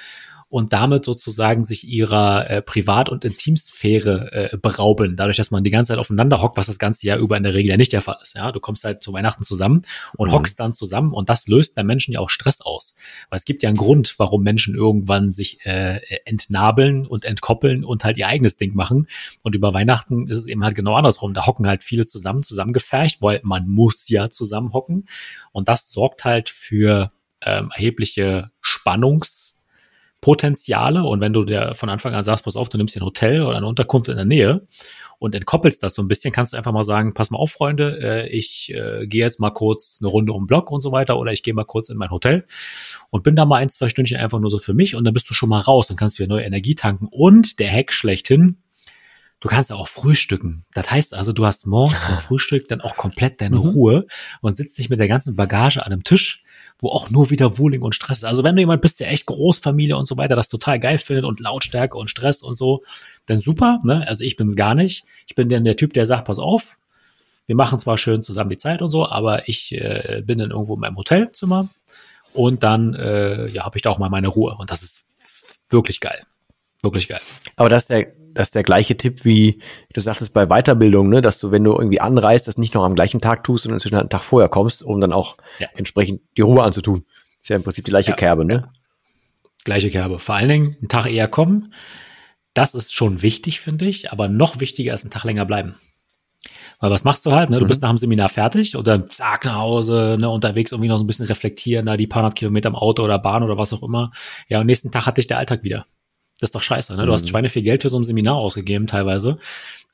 und 0.51 0.73
damit 0.73 1.05
sozusagen 1.05 1.63
sich 1.63 1.87
ihrer 1.87 2.51
äh, 2.51 2.61
Privat- 2.61 3.09
und 3.09 3.25
Intimsphäre 3.25 4.51
äh, 4.53 4.57
berauben, 4.57 5.15
dadurch, 5.15 5.37
dass 5.37 5.53
man 5.53 5.63
die 5.63 5.71
ganze 5.71 5.93
Zeit 5.93 5.99
aufeinander 5.99 6.43
hockt, 6.43 6.57
was 6.57 6.67
das 6.67 6.81
ganze 6.81 7.07
Jahr 7.07 7.19
über 7.19 7.37
in 7.37 7.45
der 7.45 7.55
Regel 7.55 7.71
ja 7.71 7.77
nicht 7.77 7.93
der 7.93 8.03
Fall 8.03 8.19
ist. 8.21 8.35
Ja, 8.35 8.51
du 8.51 8.59
kommst 8.59 8.83
halt 8.83 9.01
zu 9.01 9.13
Weihnachten 9.13 9.45
zusammen 9.45 9.83
und 10.17 10.29
mhm. 10.29 10.33
hockst 10.33 10.59
dann 10.59 10.73
zusammen 10.73 11.13
und 11.13 11.29
das 11.29 11.47
löst 11.47 11.77
bei 11.77 11.85
Menschen 11.85 12.13
ja 12.13 12.19
auch 12.19 12.31
Stress 12.31 12.61
aus, 12.63 12.97
weil 13.31 13.39
es 13.39 13.45
gibt 13.45 13.63
ja 13.63 13.69
einen 13.69 13.79
Grund, 13.79 14.17
warum 14.19 14.43
Menschen 14.43 14.75
irgendwann 14.75 15.31
sich 15.31 15.65
äh, 15.65 16.01
entnabeln 16.25 17.07
und 17.07 17.25
entkoppeln 17.25 17.85
und 17.85 18.03
halt 18.03 18.17
ihr 18.17 18.27
eigenes 18.27 18.57
Ding 18.57 18.75
machen 18.75 19.07
und 19.43 19.55
über 19.55 19.73
Weihnachten 19.73 20.27
ist 20.27 20.39
es 20.39 20.47
eben 20.49 20.65
halt 20.65 20.75
genau 20.75 20.95
andersrum. 20.95 21.33
Da 21.33 21.47
hocken 21.47 21.69
halt 21.69 21.85
viele 21.85 22.07
zusammen, 22.07 22.43
zusammengefercht, 22.43 23.23
weil 23.23 23.41
man 23.45 23.69
muss 23.69 24.09
ja 24.09 24.31
zusammen 24.31 24.73
hocken 24.73 25.07
und 25.53 25.69
das 25.69 25.93
sorgt 25.93 26.25
halt 26.25 26.51
für 26.51 27.13
ähm, 27.43 27.71
erhebliche 27.73 28.51
Spannungs 28.61 29.40
Potenziale. 30.21 31.03
Und 31.05 31.21
wenn 31.21 31.33
du 31.33 31.45
dir 31.45 31.75
von 31.75 31.89
Anfang 31.89 32.15
an 32.15 32.25
sagst, 32.25 32.45
pass 32.45 32.57
auf, 32.57 32.69
du 32.69 32.79
nimmst 32.79 32.93
hier 32.93 33.03
ein 33.03 33.07
Hotel 33.07 33.43
oder 33.43 33.57
eine 33.57 33.67
Unterkunft 33.67 34.09
in 34.09 34.17
der 34.17 34.25
Nähe 34.25 34.67
und 35.19 35.35
entkoppelst 35.35 35.83
das 35.83 35.95
so 35.95 36.03
ein 36.03 36.09
bisschen, 36.09 36.33
kannst 36.33 36.53
du 36.53 36.57
einfach 36.57 36.73
mal 36.73 36.85
sagen, 36.85 37.15
pass 37.15 37.31
mal 37.31 37.39
auf, 37.39 37.53
Freunde, 37.53 37.99
äh, 38.03 38.29
ich 38.29 38.73
äh, 38.75 39.07
gehe 39.07 39.25
jetzt 39.25 39.41
mal 39.41 39.51
kurz 39.51 39.99
eine 40.01 40.09
Runde 40.09 40.33
um 40.33 40.43
den 40.43 40.47
Block 40.47 40.71
und 40.71 40.83
so 40.83 40.93
weiter 40.93 41.19
oder 41.19 41.33
ich 41.33 41.43
gehe 41.43 41.55
mal 41.55 41.65
kurz 41.65 41.89
in 41.89 41.97
mein 41.97 42.11
Hotel 42.11 42.45
und 43.11 43.23
bin 43.23 43.37
da 43.37 43.45
mal 43.45 43.57
ein, 43.57 43.71
zwei 43.71 43.89
Stündchen 43.89 44.19
einfach 44.19 44.41
nur 44.41 44.51
so 44.51 44.59
für 44.59 44.75
mich 44.75 44.95
und 44.95 45.05
dann 45.05 45.15
bist 45.15 45.29
du 45.31 45.35
schon 45.35 45.49
mal 45.49 45.61
raus 45.61 45.91
und 45.91 45.97
kannst 45.97 46.19
wieder 46.19 46.29
neue 46.29 46.45
Energie 46.45 46.75
tanken. 46.75 47.09
Und 47.11 47.59
der 47.59 47.71
Hack 47.71 47.93
schlechthin, 47.93 48.59
du 49.41 49.49
kannst 49.49 49.71
ja 49.71 49.77
auch 49.77 49.89
frühstücken. 49.89 50.65
Das 50.75 50.91
heißt 50.91 51.15
also, 51.15 51.33
du 51.33 51.47
hast 51.47 51.67
morgens 51.67 52.01
beim 52.07 52.19
Frühstück 52.19 52.69
dann 52.69 52.83
auch 52.83 52.97
komplett 52.97 53.41
deine 53.41 53.57
mhm. 53.57 53.69
Ruhe 53.69 54.07
und 54.43 54.55
sitzt 54.57 54.79
nicht 54.79 54.91
mit 54.91 55.01
der 55.01 55.09
ganzen 55.09 55.35
Bagage 55.35 55.85
an 55.85 55.93
einem 55.93 56.05
Tisch 56.05 56.45
wo 56.81 56.89
auch 56.89 57.11
nur 57.11 57.31
wieder 57.31 57.59
Wohling 57.59 57.83
und 57.83 57.95
Stress 57.95 58.19
ist. 58.19 58.25
Also 58.25 58.43
wenn 58.43 58.57
du 58.57 58.63
jemand 58.63 58.83
bist, 58.83 59.01
der 59.01 59.11
echt 59.11 59.27
Großfamilie 59.27 59.97
und 59.97 60.07
so 60.07 60.17
weiter 60.17 60.37
das 60.37 60.49
total 60.49 60.81
geil 60.81 60.99
findet 60.99 61.25
und 61.25 61.41
Lautstärke 61.41 61.97
und 61.97 62.09
Stress 62.09 62.43
und 62.43 62.55
so, 62.55 62.83
dann 63.27 63.41
super. 63.41 63.81
Ne? 63.85 64.07
Also 64.09 64.25
ich 64.25 64.37
bin's 64.37 64.57
gar 64.57 64.75
nicht. 64.75 65.05
Ich 65.27 65.35
bin 65.35 65.49
dann 65.49 65.65
der 65.65 65.77
Typ, 65.77 65.93
der 65.93 66.07
sagt, 66.07 66.27
pass 66.27 66.39
auf, 66.39 66.79
wir 67.47 67.57
machen 67.57 67.79
zwar 67.79 67.99
schön 67.99 68.23
zusammen 68.23 68.51
die 68.51 68.57
Zeit 68.57 68.81
und 68.81 68.91
so, 68.91 69.09
aber 69.09 69.49
ich 69.49 69.73
äh, 69.73 70.23
bin 70.25 70.39
dann 70.39 70.51
irgendwo 70.51 70.75
in 70.75 70.81
meinem 70.81 70.97
Hotelzimmer 70.97 71.69
und 72.33 72.63
dann 72.63 72.95
äh, 72.95 73.49
ja, 73.49 73.65
habe 73.65 73.77
ich 73.77 73.83
da 73.83 73.91
auch 73.91 73.99
mal 73.99 74.09
meine 74.09 74.29
Ruhe. 74.29 74.55
Und 74.59 74.71
das 74.71 74.83
ist 74.83 75.61
wirklich 75.69 76.01
geil. 76.01 76.23
Wirklich 76.83 77.09
geil. 77.09 77.21
Aber 77.57 77.69
das 77.69 77.85
ist 77.85 77.91
der, 77.91 78.07
das 78.33 78.49
ist 78.49 78.55
der 78.55 78.63
gleiche 78.63 78.97
Tipp 78.97 79.25
wie 79.25 79.59
du 79.93 80.01
sagtest 80.01 80.33
bei 80.33 80.47
Weiterbildung, 80.47 81.09
ne, 81.09 81.21
dass 81.21 81.39
du, 81.39 81.51
wenn 81.51 81.65
du 81.65 81.73
irgendwie 81.73 82.01
anreist, 82.01 82.49
das 82.49 82.59
nicht 82.59 82.75
noch 82.75 82.85
am 82.85 82.95
gleichen 82.95 83.21
Tag 83.21 83.45
tust, 83.45 83.65
sondern 83.65 83.77
inzwischen 83.77 83.97
einen 83.97 84.09
Tag 84.09 84.23
vorher 84.23 84.49
kommst, 84.49 84.83
um 84.83 85.01
dann 85.01 85.13
auch 85.13 85.37
ja. 85.59 85.69
entsprechend 85.77 86.23
die 86.37 86.43
Ruhe 86.43 86.63
anzutun. 86.63 87.05
Ist 87.41 87.49
ja 87.49 87.57
im 87.57 87.63
Prinzip 87.63 87.85
die 87.85 87.91
gleiche 87.91 88.11
ja. 88.11 88.17
Kerbe, 88.17 88.45
ne? 88.45 88.69
Gleiche 89.65 89.91
Kerbe. 89.91 90.19
Vor 90.19 90.35
allen 90.35 90.49
Dingen 90.49 90.77
einen 90.79 90.89
Tag 90.89 91.07
eher 91.07 91.29
kommen. 91.29 91.75
Das 92.55 92.75
ist 92.75 92.95
schon 92.95 93.23
wichtig, 93.23 93.61
finde 93.61 93.85
ich, 93.87 94.11
aber 94.11 94.29
noch 94.29 94.61
wichtiger 94.61 94.95
ist 94.95 95.05
einen 95.05 95.11
Tag 95.11 95.25
länger 95.25 95.45
bleiben. 95.45 95.75
Weil 96.81 96.91
was 96.91 97.05
machst 97.05 97.27
du 97.27 97.33
halt, 97.33 97.51
ne? 97.51 97.59
Du 97.59 97.67
mhm. 97.67 97.69
bist 97.69 97.83
nach 97.83 97.91
dem 97.91 97.99
Seminar 97.99 98.31
fertig 98.31 98.75
und 98.75 98.87
dann 98.87 99.09
zack 99.11 99.45
nach 99.45 99.57
Hause, 99.57 100.17
ne, 100.19 100.31
unterwegs 100.31 100.73
irgendwie 100.73 100.89
noch 100.89 100.97
so 100.97 101.05
ein 101.05 101.07
bisschen 101.07 101.27
reflektieren, 101.27 101.87
da 101.87 101.97
die 101.97 102.07
paar 102.07 102.23
hundert 102.23 102.39
Kilometer 102.39 102.71
im 102.71 102.75
Auto 102.75 103.05
oder 103.05 103.19
Bahn 103.19 103.43
oder 103.43 103.59
was 103.59 103.73
auch 103.75 103.83
immer. 103.83 104.11
Ja, 104.49 104.61
und 104.61 104.67
nächsten 104.67 104.91
Tag 104.91 105.07
hat 105.07 105.19
dich 105.19 105.27
der 105.27 105.37
Alltag 105.37 105.63
wieder. 105.63 105.87
Das 106.41 106.49
ist 106.49 106.55
doch 106.55 106.63
scheiße, 106.63 106.97
ne? 106.97 107.03
Du 107.03 107.09
mhm. 107.09 107.15
hast 107.15 107.29
Schweine 107.29 107.49
viel 107.51 107.63
Geld 107.63 107.83
für 107.83 107.89
so 107.91 107.99
ein 107.99 108.05
Seminar 108.05 108.37
ausgegeben 108.37 108.87
teilweise. 108.87 109.39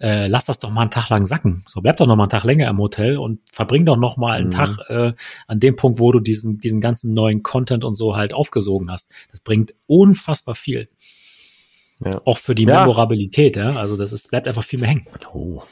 Äh, 0.00 0.28
lass 0.28 0.44
das 0.44 0.58
doch 0.58 0.70
mal 0.70 0.82
einen 0.82 0.90
Tag 0.90 1.08
lang 1.08 1.26
sacken. 1.26 1.64
So, 1.66 1.80
bleib 1.80 1.96
doch 1.96 2.06
noch 2.06 2.16
mal 2.16 2.24
einen 2.24 2.30
Tag 2.30 2.44
länger 2.44 2.68
im 2.68 2.78
Hotel 2.78 3.16
und 3.16 3.40
verbring 3.50 3.84
doch 3.84 3.96
noch 3.96 4.16
mal 4.16 4.36
einen 4.36 4.46
mhm. 4.46 4.50
Tag 4.50 4.78
äh, 4.88 5.12
an 5.48 5.60
dem 5.60 5.74
Punkt, 5.74 5.98
wo 5.98 6.12
du 6.12 6.20
diesen, 6.20 6.58
diesen 6.60 6.80
ganzen 6.80 7.14
neuen 7.14 7.42
Content 7.42 7.82
und 7.82 7.94
so 7.94 8.16
halt 8.16 8.32
aufgesogen 8.32 8.90
hast. 8.90 9.12
Das 9.30 9.40
bringt 9.40 9.74
unfassbar 9.86 10.54
viel. 10.54 10.88
Ja. 12.04 12.20
Auch 12.24 12.38
für 12.38 12.54
die 12.54 12.64
ja. 12.64 12.80
Memorabilität, 12.80 13.56
ja. 13.56 13.70
Also 13.76 13.96
das 13.96 14.12
ist, 14.12 14.30
bleibt 14.30 14.46
einfach 14.46 14.64
viel 14.64 14.78
mehr 14.78 14.90
hängen. 14.90 15.06
Oh. 15.32 15.62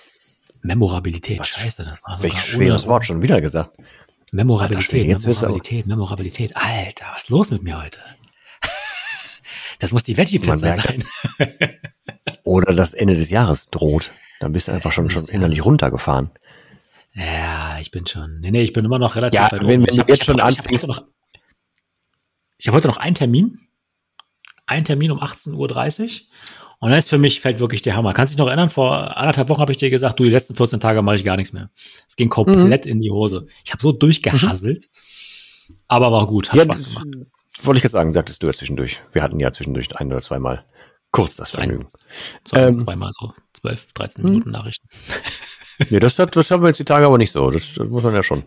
Memorabilität. 0.62 1.38
Was 1.38 1.48
Scheiße, 1.48 1.84
das 1.84 2.02
war 2.02 2.22
Welch 2.22 2.40
schweres 2.40 2.86
Wort 2.86 3.06
schon 3.06 3.22
wieder 3.22 3.40
gesagt. 3.40 3.72
Memorabilität, 4.32 5.10
Alter, 5.10 5.28
Memorabilität, 5.28 5.86
Memorabilität. 5.86 6.56
Alter, 6.56 7.04
was 7.12 7.24
ist 7.24 7.28
los 7.28 7.50
mit 7.50 7.62
mir 7.62 7.80
heute? 7.80 7.98
Das 9.85 9.93
muss 9.93 10.03
die 10.03 10.16
Veggie-Pizza 10.16 10.57
sein. 10.57 11.05
Oder 12.43 12.74
das 12.74 12.95
Ende 12.95 13.14
des 13.14 13.28
Jahres 13.28 13.66
droht. 13.66 14.12
Dann 14.41 14.51
bist 14.51 14.66
du 14.66 14.72
einfach 14.72 14.93
schon, 14.93 15.11
schon 15.11 15.26
innerlich 15.26 15.62
runtergefahren. 15.62 16.30
Ja, 17.12 17.76
ich 17.78 17.91
bin 17.91 18.07
schon. 18.07 18.41
Nee, 18.41 18.51
nee, 18.51 18.62
ich 18.62 18.72
bin 18.72 18.87
immer 18.87 18.99
noch 18.99 19.14
relativ 19.14 19.39
ja, 19.39 19.53
weit 19.53 19.61
wenn, 19.61 19.82
wenn 19.82 19.93
ich 19.93 19.99
hab, 19.99 20.09
jetzt 20.09 20.24
schon 20.24 20.41
anfängst. 20.41 20.85
Ich 22.57 22.66
habe 22.66 22.68
hab 22.68 22.74
heute 22.76 22.89
noch 22.89 22.97
einen 22.97 23.14
Termin. 23.14 23.61
Einen 24.64 24.87
Termin 24.87 25.11
um 25.11 25.20
18.30 25.20 25.53
Uhr. 26.03 26.09
Und 26.78 26.89
dann 26.89 26.99
ist 26.99 27.11
für 27.11 27.18
mich 27.18 27.43
fällt 27.43 27.61
wirklich 27.61 27.82
der 27.82 27.95
Hammer. 27.95 28.14
Kannst 28.14 28.32
du 28.32 28.37
dich 28.37 28.39
noch 28.39 28.47
erinnern? 28.49 28.70
Vor 28.70 29.18
anderthalb 29.18 29.51
Wochen 29.51 29.61
habe 29.61 29.72
ich 29.72 29.78
dir 29.78 29.91
gesagt, 29.91 30.18
du, 30.18 30.24
die 30.24 30.30
letzten 30.30 30.55
14 30.55 30.80
Tage 30.80 31.03
mache 31.03 31.16
ich 31.16 31.24
gar 31.24 31.37
nichts 31.37 31.53
mehr. 31.53 31.68
Es 32.09 32.16
ging 32.16 32.30
komplett 32.30 32.87
mhm. 32.87 32.91
in 32.91 33.01
die 33.03 33.11
Hose. 33.11 33.49
Ich 33.66 33.72
habe 33.72 33.82
so 33.82 33.93
durchgehasselt. 33.93 34.89
Mhm. 35.68 35.74
Aber 35.89 36.11
war 36.11 36.26
gut, 36.26 36.53
hat 36.53 36.57
ja, 36.57 36.64
Spaß 36.64 36.85
gemacht. 36.85 37.07
Wollte 37.62 37.78
ich 37.78 37.84
jetzt 37.84 37.92
sagen, 37.92 38.12
sagtest 38.12 38.42
du 38.42 38.46
ja 38.46 38.52
zwischendurch. 38.52 39.00
Wir 39.12 39.22
hatten 39.22 39.38
ja 39.40 39.52
zwischendurch 39.52 39.88
ein 39.96 40.11
oder 40.11 40.20
zweimal 40.20 40.64
kurz 41.12 41.36
das 41.36 41.50
Vergnügen. 41.50 41.86
So 42.44 42.57
ähm, 42.57 42.72
zweimal 42.72 43.12
so 43.18 43.32
12, 43.52 43.92
13 43.92 44.22
hm. 44.22 44.30
Minuten 44.30 44.50
Nachrichten. 44.50 44.88
Nee, 45.90 45.98
das, 45.98 46.14
das 46.14 46.50
haben 46.52 46.62
wir 46.62 46.68
jetzt 46.68 46.78
die 46.78 46.84
Tage 46.84 47.05
aber 47.05 47.18
nicht 47.18 47.32
so. 47.32 47.50
Das, 47.50 47.74
das 47.74 47.88
muss 47.88 48.05
man 48.05 48.14
ja 48.14 48.22
schon. 48.22 48.44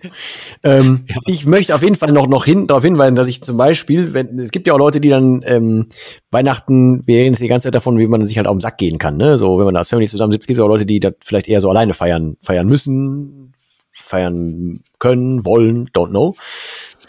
Ähm, 0.63 1.03
ja. 1.09 1.17
Ich 1.25 1.45
möchte 1.45 1.75
auf 1.75 1.83
jeden 1.83 1.97
Fall 1.97 2.13
noch, 2.13 2.25
noch 2.27 2.45
hin, 2.45 2.67
darauf 2.67 2.85
hinweisen, 2.85 3.15
dass 3.15 3.27
ich 3.27 3.43
zum 3.43 3.57
Beispiel, 3.57 4.13
wenn, 4.13 4.39
es 4.39 4.51
gibt 4.51 4.65
ja 4.65 4.73
auch 4.73 4.77
Leute, 4.77 5.01
die 5.01 5.09
dann 5.09 5.41
ähm, 5.45 5.87
Weihnachten, 6.31 7.05
wir 7.05 7.17
reden 7.17 7.33
jetzt 7.33 7.41
die 7.41 7.49
ganze 7.49 7.65
Zeit 7.65 7.75
davon, 7.75 7.97
wie 7.97 8.07
man 8.07 8.25
sich 8.25 8.37
halt 8.37 8.47
auf 8.47 8.55
den 8.55 8.61
Sack 8.61 8.77
gehen 8.77 8.97
kann. 8.97 9.17
Ne? 9.17 9.37
So, 9.37 9.57
wenn 9.57 9.65
man 9.65 9.73
da 9.73 9.81
als 9.81 9.89
Family 9.89 10.07
zusammensitzt, 10.07 10.47
gibt 10.47 10.57
es 10.57 10.63
auch 10.63 10.69
Leute, 10.69 10.85
die 10.85 11.01
das 11.01 11.15
vielleicht 11.21 11.49
eher 11.49 11.59
so 11.59 11.69
alleine 11.69 11.93
feiern, 11.93 12.37
feiern 12.39 12.65
müssen, 12.65 13.51
feiern 13.91 14.85
können, 14.99 15.43
wollen, 15.43 15.89
don't 15.89 16.11
know 16.11 16.33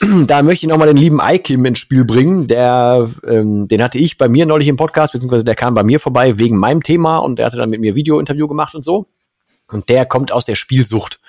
da 0.27 0.43
möchte 0.43 0.67
ich 0.67 0.71
nochmal 0.71 0.89
den 0.89 0.97
lieben 0.97 1.21
Ikim 1.21 1.65
ins 1.65 1.79
Spiel 1.79 2.05
bringen. 2.05 2.47
Der, 2.47 3.09
ähm, 3.27 3.69
den 3.69 3.83
hatte 3.83 3.99
ich 3.99 4.17
bei 4.17 4.29
mir 4.29 4.47
neulich 4.47 4.69
im 4.69 4.77
Podcast, 4.77 5.13
beziehungsweise 5.13 5.45
der 5.45 5.55
kam 5.55 5.75
bei 5.75 5.83
mir 5.83 6.01
vorbei 6.01 6.39
wegen 6.39 6.57
meinem 6.57 6.83
Thema 6.83 7.19
und 7.19 7.39
der 7.39 7.47
hatte 7.47 7.57
dann 7.57 7.71
mit 7.71 7.81
mir 7.81 7.95
Video-Interview 7.95 8.47
gemacht 8.47 8.75
und 8.75 8.85
so. 8.85 9.07
Und 9.71 9.89
der 9.89 10.07
kommt 10.07 10.33
aus 10.33 10.45
der 10.45 10.55
Spielsucht 10.55 11.21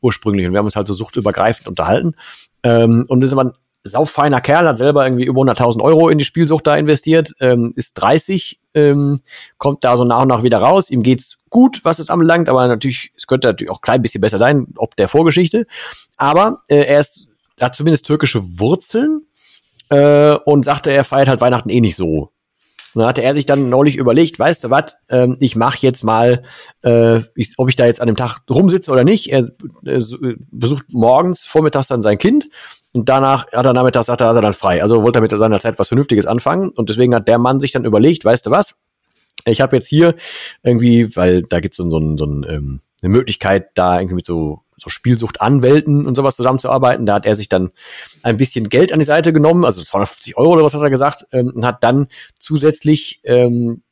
ursprünglich. 0.00 0.46
Und 0.46 0.52
wir 0.52 0.58
haben 0.58 0.66
uns 0.66 0.76
halt 0.76 0.88
so 0.88 0.94
suchtübergreifend 0.94 1.68
unterhalten. 1.68 2.14
Ähm, 2.62 3.04
und 3.08 3.20
das 3.20 3.28
ist 3.28 3.32
aber 3.32 3.44
ein 3.44 3.52
sauffeiner 3.84 4.40
Kerl, 4.40 4.66
hat 4.66 4.78
selber 4.78 5.04
irgendwie 5.04 5.26
über 5.26 5.42
100.000 5.42 5.82
Euro 5.82 6.08
in 6.08 6.18
die 6.18 6.24
Spielsucht 6.24 6.66
da 6.66 6.74
investiert, 6.74 7.34
ähm, 7.40 7.74
ist 7.76 7.94
30, 7.94 8.58
ähm, 8.72 9.20
kommt 9.58 9.84
da 9.84 9.96
so 9.96 10.04
nach 10.04 10.22
und 10.22 10.28
nach 10.28 10.42
wieder 10.42 10.58
raus. 10.58 10.90
Ihm 10.90 11.02
geht's 11.02 11.38
gut, 11.50 11.84
was 11.84 11.98
es 11.98 12.08
anbelangt, 12.08 12.48
aber 12.48 12.66
natürlich, 12.66 13.12
es 13.16 13.26
könnte 13.26 13.48
natürlich 13.48 13.70
auch 13.70 13.82
klein 13.82 14.00
bisschen 14.00 14.22
besser 14.22 14.38
sein, 14.38 14.68
ob 14.76 14.96
der 14.96 15.06
Vorgeschichte. 15.06 15.66
Aber 16.16 16.62
äh, 16.68 16.84
er 16.84 17.00
ist 17.00 17.28
hat 17.60 17.76
zumindest 17.76 18.06
türkische 18.06 18.42
Wurzeln 18.58 19.20
äh, 19.90 20.34
und 20.44 20.64
sagte, 20.64 20.90
er 20.90 21.04
feiert 21.04 21.28
halt 21.28 21.40
Weihnachten 21.40 21.70
eh 21.70 21.80
nicht 21.80 21.96
so. 21.96 22.30
Und 22.94 23.00
dann 23.00 23.08
hatte 23.08 23.22
er 23.22 23.34
sich 23.34 23.44
dann 23.44 23.68
neulich 23.68 23.96
überlegt, 23.96 24.38
weißt 24.38 24.64
du 24.64 24.70
was, 24.70 24.96
ähm, 25.08 25.36
ich 25.40 25.56
mache 25.56 25.78
jetzt 25.80 26.04
mal, 26.04 26.42
äh, 26.82 27.20
ich, 27.34 27.54
ob 27.56 27.68
ich 27.68 27.74
da 27.74 27.86
jetzt 27.86 28.00
an 28.00 28.06
dem 28.06 28.16
Tag 28.16 28.42
rumsitze 28.48 28.92
oder 28.92 29.02
nicht. 29.02 29.28
Er 29.32 29.50
äh, 29.84 30.00
besucht 30.52 30.86
morgens, 30.90 31.44
vormittags 31.44 31.88
dann 31.88 32.02
sein 32.02 32.18
Kind 32.18 32.48
und 32.92 33.08
danach 33.08 33.50
hat 33.52 33.66
er 33.66 33.72
nachmittags 33.72 34.06
sagt 34.06 34.20
er, 34.20 34.28
hat 34.28 34.36
er 34.36 34.42
dann 34.42 34.52
frei. 34.52 34.80
Also 34.80 35.02
wollte 35.02 35.18
er 35.18 35.22
mit 35.22 35.32
seiner 35.32 35.58
Zeit 35.58 35.78
was 35.78 35.88
Vernünftiges 35.88 36.26
anfangen 36.26 36.68
und 36.70 36.88
deswegen 36.88 37.14
hat 37.14 37.26
der 37.26 37.38
Mann 37.38 37.58
sich 37.58 37.72
dann 37.72 37.84
überlegt, 37.84 38.24
weißt 38.24 38.46
du 38.46 38.52
was, 38.52 38.76
ich 39.44 39.60
habe 39.60 39.76
jetzt 39.76 39.88
hier 39.88 40.14
irgendwie, 40.62 41.14
weil 41.16 41.42
da 41.42 41.60
gibt's 41.60 41.76
so, 41.76 41.90
so, 41.90 42.16
so 42.16 42.24
ähm, 42.24 42.80
eine 43.02 43.10
Möglichkeit, 43.10 43.70
da 43.74 43.98
irgendwie 43.98 44.14
mit 44.14 44.26
so 44.26 44.60
so 44.84 44.90
Spielsuchtanwälten 44.90 46.06
und 46.06 46.14
sowas 46.14 46.36
zusammenzuarbeiten. 46.36 47.06
Da 47.06 47.14
hat 47.14 47.26
er 47.26 47.34
sich 47.34 47.48
dann 47.48 47.70
ein 48.22 48.36
bisschen 48.36 48.68
Geld 48.68 48.92
an 48.92 48.98
die 48.98 49.04
Seite 49.04 49.32
genommen, 49.32 49.64
also 49.64 49.82
250 49.82 50.36
Euro 50.36 50.52
oder 50.52 50.62
was 50.62 50.74
hat 50.74 50.82
er 50.82 50.90
gesagt, 50.90 51.26
ähm, 51.32 51.52
und 51.54 51.64
hat 51.64 51.82
dann 51.82 52.08
zusätzlich 52.38 53.20
ähm, 53.24 53.82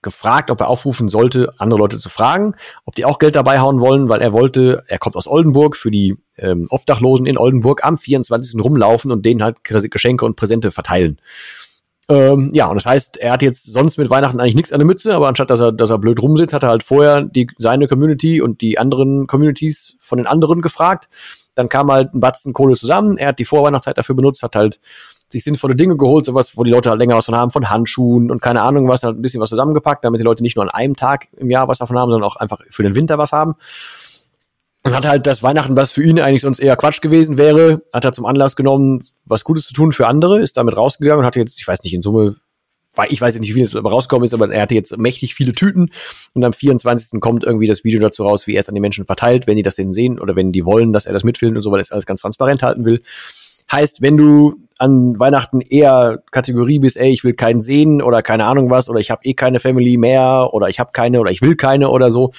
gefragt, 0.00 0.50
ob 0.50 0.60
er 0.60 0.68
aufrufen 0.68 1.08
sollte, 1.08 1.50
andere 1.58 1.80
Leute 1.80 1.98
zu 1.98 2.08
fragen, 2.08 2.54
ob 2.84 2.94
die 2.94 3.04
auch 3.04 3.18
Geld 3.18 3.34
dabei 3.34 3.58
hauen 3.58 3.80
wollen, 3.80 4.08
weil 4.08 4.22
er 4.22 4.32
wollte, 4.32 4.84
er 4.86 4.98
kommt 4.98 5.16
aus 5.16 5.26
Oldenburg, 5.26 5.76
für 5.76 5.90
die 5.90 6.16
ähm, 6.36 6.68
Obdachlosen 6.70 7.26
in 7.26 7.36
Oldenburg 7.36 7.84
am 7.84 7.98
24. 7.98 8.62
rumlaufen 8.62 9.10
und 9.10 9.26
denen 9.26 9.42
halt 9.42 9.64
Geschenke 9.64 10.24
und 10.24 10.36
Präsente 10.36 10.70
verteilen. 10.70 11.18
Ähm, 12.10 12.50
ja, 12.54 12.68
und 12.68 12.76
das 12.76 12.86
heißt, 12.86 13.18
er 13.18 13.32
hat 13.32 13.42
jetzt 13.42 13.66
sonst 13.66 13.98
mit 13.98 14.08
Weihnachten 14.08 14.40
eigentlich 14.40 14.54
nichts 14.54 14.72
an 14.72 14.78
der 14.78 14.86
Mütze, 14.86 15.14
aber 15.14 15.28
anstatt 15.28 15.50
dass 15.50 15.60
er, 15.60 15.72
dass 15.72 15.90
er 15.90 15.98
blöd 15.98 16.22
rumsitzt, 16.22 16.54
hat 16.54 16.62
er 16.62 16.70
halt 16.70 16.82
vorher 16.82 17.22
die, 17.22 17.48
seine 17.58 17.86
Community 17.86 18.40
und 18.40 18.62
die 18.62 18.78
anderen 18.78 19.26
Communities 19.26 19.96
von 20.00 20.16
den 20.16 20.26
anderen 20.26 20.62
gefragt. 20.62 21.10
Dann 21.54 21.68
kam 21.68 21.90
halt 21.90 22.14
ein 22.14 22.20
Batzen 22.20 22.54
Kohle 22.54 22.76
zusammen. 22.76 23.18
Er 23.18 23.28
hat 23.28 23.38
die 23.38 23.44
Vorweihnachtszeit 23.44 23.98
dafür 23.98 24.14
benutzt, 24.14 24.42
hat 24.42 24.56
halt 24.56 24.80
sich 25.30 25.44
sinnvolle 25.44 25.76
Dinge 25.76 25.98
geholt, 25.98 26.24
sowas, 26.24 26.56
wo 26.56 26.64
die 26.64 26.70
Leute 26.70 26.88
halt 26.88 26.98
länger 26.98 27.16
was 27.16 27.26
von 27.26 27.36
haben, 27.36 27.50
von 27.50 27.68
Handschuhen 27.68 28.30
und 28.30 28.40
keine 28.40 28.62
Ahnung 28.62 28.88
was, 28.88 29.02
hat 29.02 29.16
ein 29.16 29.20
bisschen 29.20 29.42
was 29.42 29.50
zusammengepackt, 29.50 30.02
damit 30.02 30.20
die 30.20 30.24
Leute 30.24 30.42
nicht 30.42 30.56
nur 30.56 30.64
an 30.64 30.70
einem 30.70 30.96
Tag 30.96 31.28
im 31.36 31.50
Jahr 31.50 31.68
was 31.68 31.78
davon 31.78 31.98
haben, 31.98 32.10
sondern 32.10 32.26
auch 32.26 32.36
einfach 32.36 32.60
für 32.70 32.82
den 32.82 32.94
Winter 32.94 33.18
was 33.18 33.32
haben. 33.32 33.54
Und 34.88 34.96
hat 34.96 35.06
halt 35.06 35.26
das 35.26 35.42
Weihnachten, 35.42 35.76
was 35.76 35.92
für 35.92 36.02
ihn 36.02 36.18
eigentlich 36.18 36.40
sonst 36.40 36.60
eher 36.60 36.74
Quatsch 36.74 37.02
gewesen 37.02 37.36
wäre, 37.36 37.82
hat 37.92 38.06
er 38.06 38.12
zum 38.14 38.24
Anlass 38.24 38.56
genommen, 38.56 39.04
was 39.26 39.44
Gutes 39.44 39.66
zu 39.66 39.74
tun 39.74 39.92
für 39.92 40.06
andere, 40.06 40.40
ist 40.40 40.56
damit 40.56 40.78
rausgegangen 40.78 41.20
und 41.20 41.26
hat 41.26 41.36
jetzt, 41.36 41.60
ich 41.60 41.68
weiß 41.68 41.82
nicht, 41.82 41.92
in 41.92 42.00
Summe, 42.00 42.36
ich 43.10 43.20
weiß 43.20 43.38
nicht, 43.38 43.50
wie 43.50 43.52
viel 43.52 43.64
es 43.64 43.74
rausgekommen 43.74 44.24
ist, 44.24 44.32
aber 44.32 44.50
er 44.50 44.62
hatte 44.62 44.74
jetzt 44.74 44.96
mächtig 44.96 45.34
viele 45.34 45.52
Tüten 45.52 45.90
und 46.32 46.42
am 46.42 46.54
24. 46.54 47.20
kommt 47.20 47.44
irgendwie 47.44 47.66
das 47.66 47.84
Video 47.84 48.00
dazu 48.00 48.22
raus, 48.24 48.46
wie 48.46 48.54
er 48.54 48.60
es 48.60 48.68
an 48.70 48.74
die 48.74 48.80
Menschen 48.80 49.04
verteilt, 49.04 49.46
wenn 49.46 49.56
die 49.56 49.62
das 49.62 49.74
denn 49.74 49.92
sehen 49.92 50.18
oder 50.18 50.36
wenn 50.36 50.52
die 50.52 50.64
wollen, 50.64 50.94
dass 50.94 51.04
er 51.04 51.12
das 51.12 51.22
mitfilmt 51.22 51.56
und 51.56 51.62
so, 51.62 51.70
weil 51.70 51.80
er 51.80 51.82
es 51.82 51.92
alles 51.92 52.06
ganz 52.06 52.22
transparent 52.22 52.62
halten 52.62 52.86
will. 52.86 53.02
Heißt, 53.70 54.00
wenn 54.00 54.16
du 54.16 54.54
an 54.78 55.18
Weihnachten 55.18 55.60
eher 55.60 56.22
Kategorie 56.30 56.78
bist, 56.78 56.96
ey, 56.96 57.12
ich 57.12 57.24
will 57.24 57.34
keinen 57.34 57.60
sehen 57.60 58.00
oder 58.00 58.22
keine 58.22 58.46
Ahnung 58.46 58.70
was 58.70 58.88
oder 58.88 59.00
ich 59.00 59.10
habe 59.10 59.20
eh 59.24 59.34
keine 59.34 59.60
Family 59.60 59.98
mehr 59.98 60.48
oder 60.52 60.70
ich 60.70 60.80
habe 60.80 60.92
keine 60.94 61.20
oder 61.20 61.30
ich 61.30 61.42
will 61.42 61.56
keine 61.56 61.90
oder 61.90 62.10
so, 62.10 62.32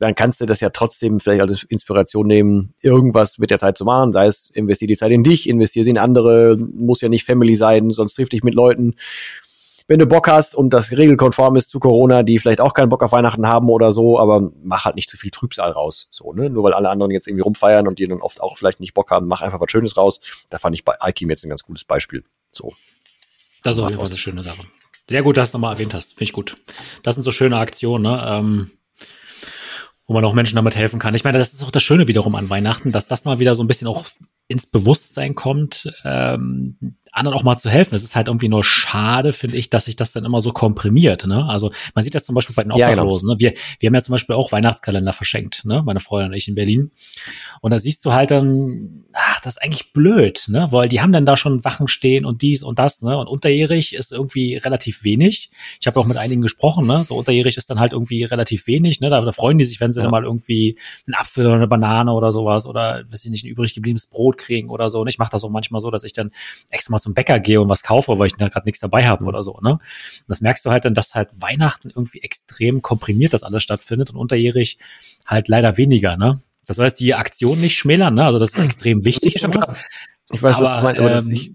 dann 0.00 0.14
kannst 0.14 0.40
du 0.40 0.46
das 0.46 0.60
ja 0.60 0.70
trotzdem 0.70 1.20
vielleicht 1.20 1.42
als 1.42 1.62
Inspiration 1.64 2.26
nehmen, 2.26 2.74
irgendwas 2.80 3.38
mit 3.38 3.50
der 3.50 3.58
Zeit 3.58 3.76
zu 3.76 3.84
machen. 3.84 4.14
Sei 4.14 4.26
es, 4.26 4.48
investier 4.50 4.88
die 4.88 4.96
Zeit 4.96 5.12
in 5.12 5.22
dich, 5.22 5.46
investier 5.46 5.84
sie 5.84 5.90
in 5.90 5.98
andere, 5.98 6.56
muss 6.56 7.02
ja 7.02 7.10
nicht 7.10 7.24
Family 7.24 7.54
sein, 7.54 7.90
sonst 7.90 8.14
triff 8.14 8.30
dich 8.30 8.42
mit 8.42 8.54
Leuten. 8.54 8.94
Wenn 9.88 9.98
du 9.98 10.06
Bock 10.06 10.26
hast 10.28 10.54
und 10.54 10.70
das 10.70 10.90
regelkonform 10.90 11.56
ist 11.56 11.68
zu 11.68 11.80
Corona, 11.80 12.22
die 12.22 12.38
vielleicht 12.38 12.62
auch 12.62 12.72
keinen 12.72 12.88
Bock 12.88 13.02
auf 13.02 13.12
Weihnachten 13.12 13.46
haben 13.46 13.68
oder 13.68 13.92
so, 13.92 14.18
aber 14.18 14.50
mach 14.62 14.86
halt 14.86 14.94
nicht 14.94 15.10
zu 15.10 15.18
viel 15.18 15.30
Trübsal 15.30 15.72
raus. 15.72 16.08
So, 16.10 16.32
ne? 16.32 16.48
Nur 16.48 16.64
weil 16.64 16.72
alle 16.72 16.88
anderen 16.88 17.10
jetzt 17.10 17.26
irgendwie 17.26 17.42
rumfeiern 17.42 17.86
und 17.86 17.98
die 17.98 18.06
dann 18.06 18.22
oft 18.22 18.40
auch 18.40 18.56
vielleicht 18.56 18.80
nicht 18.80 18.94
Bock 18.94 19.10
haben, 19.10 19.26
mach 19.26 19.42
einfach 19.42 19.60
was 19.60 19.70
Schönes 19.70 19.98
raus. 19.98 20.20
Da 20.48 20.56
fand 20.56 20.74
ich 20.76 20.84
bei 20.84 20.98
Alkim 20.98 21.28
jetzt 21.28 21.44
ein 21.44 21.50
ganz 21.50 21.62
gutes 21.62 21.84
Beispiel. 21.84 22.24
So. 22.52 22.72
Das 23.64 23.76
ist 23.76 23.82
auf 23.82 23.90
jeden 23.90 24.00
Fall 24.00 24.08
eine 24.08 24.16
schöne 24.16 24.42
Sache. 24.42 24.62
Sehr 25.10 25.22
gut, 25.22 25.36
dass 25.36 25.50
du 25.50 25.58
nochmal 25.58 25.74
erwähnt 25.74 25.92
hast. 25.92 26.12
Finde 26.12 26.24
ich 26.24 26.32
gut. 26.32 26.54
Das 27.02 27.16
sind 27.16 27.24
so 27.24 27.32
schöne 27.32 27.58
Aktionen, 27.58 28.04
ne? 28.04 28.24
Ähm 28.26 28.70
wo 30.10 30.14
man 30.14 30.24
auch 30.24 30.32
Menschen 30.32 30.56
damit 30.56 30.74
helfen 30.74 30.98
kann. 30.98 31.14
Ich 31.14 31.22
meine, 31.22 31.38
das 31.38 31.52
ist 31.52 31.62
auch 31.62 31.70
das 31.70 31.84
Schöne 31.84 32.08
wiederum 32.08 32.34
an 32.34 32.50
Weihnachten, 32.50 32.90
dass 32.90 33.06
das 33.06 33.24
mal 33.24 33.38
wieder 33.38 33.54
so 33.54 33.62
ein 33.62 33.68
bisschen 33.68 33.86
auch 33.86 34.06
ins 34.48 34.66
Bewusstsein 34.66 35.36
kommt, 35.36 35.88
ähm, 36.04 36.96
anderen 37.12 37.36
auch 37.36 37.42
mal 37.42 37.56
zu 37.56 37.70
helfen. 37.70 37.94
Es 37.94 38.02
ist 38.02 38.14
halt 38.14 38.28
irgendwie 38.28 38.48
nur 38.48 38.64
schade, 38.64 39.32
finde 39.32 39.56
ich, 39.56 39.70
dass 39.70 39.86
sich 39.86 39.96
das 39.96 40.12
dann 40.12 40.24
immer 40.24 40.40
so 40.40 40.52
komprimiert. 40.52 41.26
Ne? 41.26 41.44
Also 41.48 41.72
man 41.94 42.04
sieht 42.04 42.14
das 42.14 42.24
zum 42.24 42.34
Beispiel 42.34 42.54
bei 42.54 42.62
den 42.62 42.72
Obdachlosen. 42.72 43.28
Ja, 43.30 43.34
genau. 43.34 43.50
ne? 43.50 43.54
wir, 43.56 43.60
wir 43.80 43.86
haben 43.88 43.94
ja 43.94 44.02
zum 44.02 44.12
Beispiel 44.12 44.36
auch 44.36 44.52
Weihnachtskalender 44.52 45.12
verschenkt, 45.12 45.64
ne? 45.64 45.82
meine 45.84 46.00
Freundin 46.00 46.30
und 46.30 46.36
ich 46.36 46.48
in 46.48 46.54
Berlin. 46.54 46.92
Und 47.60 47.72
da 47.72 47.78
siehst 47.78 48.04
du 48.04 48.12
halt 48.12 48.30
dann, 48.30 49.04
ach, 49.12 49.40
das 49.40 49.56
ist 49.56 49.62
eigentlich 49.62 49.92
blöd, 49.92 50.44
ne? 50.48 50.68
weil 50.70 50.88
die 50.88 51.00
haben 51.00 51.12
dann 51.12 51.26
da 51.26 51.36
schon 51.36 51.60
Sachen 51.60 51.88
stehen 51.88 52.24
und 52.24 52.42
dies 52.42 52.62
und 52.62 52.78
das. 52.78 53.02
Ne? 53.02 53.16
Und 53.16 53.26
unterjährig 53.26 53.94
ist 53.94 54.12
irgendwie 54.12 54.56
relativ 54.56 55.02
wenig. 55.02 55.50
Ich 55.80 55.86
habe 55.86 55.98
auch 55.98 56.06
mit 56.06 56.16
einigen 56.16 56.42
gesprochen, 56.42 56.86
ne? 56.86 57.02
so 57.04 57.16
unterjährig 57.16 57.56
ist 57.56 57.70
dann 57.70 57.80
halt 57.80 57.92
irgendwie 57.92 58.24
relativ 58.24 58.66
wenig. 58.66 59.00
Ne? 59.00 59.10
Da, 59.10 59.20
da 59.20 59.32
freuen 59.32 59.58
die 59.58 59.64
sich, 59.64 59.80
wenn 59.80 59.90
sie 59.90 59.98
ja. 59.98 60.04
dann 60.04 60.12
mal 60.12 60.24
irgendwie 60.24 60.78
einen 61.06 61.14
Apfel 61.14 61.46
oder 61.46 61.56
eine 61.56 61.68
Banane 61.68 62.12
oder 62.12 62.30
sowas 62.30 62.66
oder, 62.66 63.04
weiß 63.10 63.24
ich 63.24 63.30
nicht, 63.30 63.44
ein 63.44 63.48
übrig 63.48 63.74
gebliebenes 63.74 64.06
Brot 64.06 64.38
kriegen 64.38 64.70
oder 64.70 64.90
so. 64.90 65.00
Und 65.00 65.08
ich 65.08 65.18
mache 65.18 65.32
das 65.32 65.42
auch 65.42 65.50
manchmal 65.50 65.80
so, 65.80 65.90
dass 65.90 66.04
ich 66.04 66.12
dann 66.12 66.30
extra 66.70 66.92
mal 66.92 66.99
zum 67.00 67.14
Bäcker 67.14 67.40
gehe 67.40 67.60
und 67.60 67.68
was 67.68 67.82
kaufe, 67.82 68.18
weil 68.18 68.28
ich 68.28 68.34
da 68.34 68.48
gerade 68.48 68.66
nichts 68.66 68.80
dabei 68.80 69.06
habe 69.06 69.24
oder 69.24 69.42
so. 69.42 69.58
Ne? 69.62 69.72
Und 69.72 69.80
das 70.28 70.40
merkst 70.40 70.64
du 70.64 70.70
halt 70.70 70.84
dann, 70.84 70.94
dass 70.94 71.14
halt 71.14 71.28
Weihnachten 71.34 71.90
irgendwie 71.90 72.20
extrem 72.20 72.82
komprimiert 72.82 73.32
das 73.32 73.42
alles 73.42 73.62
stattfindet 73.62 74.10
und 74.10 74.16
unterjährig 74.16 74.78
halt 75.26 75.48
leider 75.48 75.76
weniger. 75.76 76.16
Ne? 76.16 76.40
Das 76.66 76.78
heißt, 76.78 77.00
die 77.00 77.14
Aktion 77.14 77.60
nicht 77.60 77.76
schmälern, 77.76 78.14
ne? 78.14 78.24
also 78.24 78.38
das 78.38 78.52
ist 78.52 78.58
extrem 78.64 79.04
wichtig. 79.04 79.36
Ich, 79.36 79.42
ich 79.42 80.42
weiß, 80.42 80.56
aber, 80.56 80.64
was 80.64 80.76
du 80.76 80.82
meinst, 80.84 81.00
aber 81.00 81.18
ähm, 81.18 81.30
ich, 81.30 81.52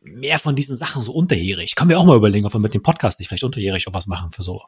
mehr 0.00 0.38
von 0.38 0.56
diesen 0.56 0.76
Sachen 0.76 1.02
so 1.02 1.12
unterjährig. 1.12 1.74
Können 1.74 1.90
wir 1.90 1.98
auch 1.98 2.04
mal 2.04 2.16
überlegen, 2.16 2.46
ob 2.46 2.54
wir 2.54 2.60
mit 2.60 2.74
dem 2.74 2.82
Podcast 2.82 3.18
nicht 3.18 3.28
vielleicht 3.28 3.44
unterjährig 3.44 3.86
auch 3.88 3.94
was 3.94 4.06
machen 4.06 4.32
für 4.32 4.42
so. 4.42 4.62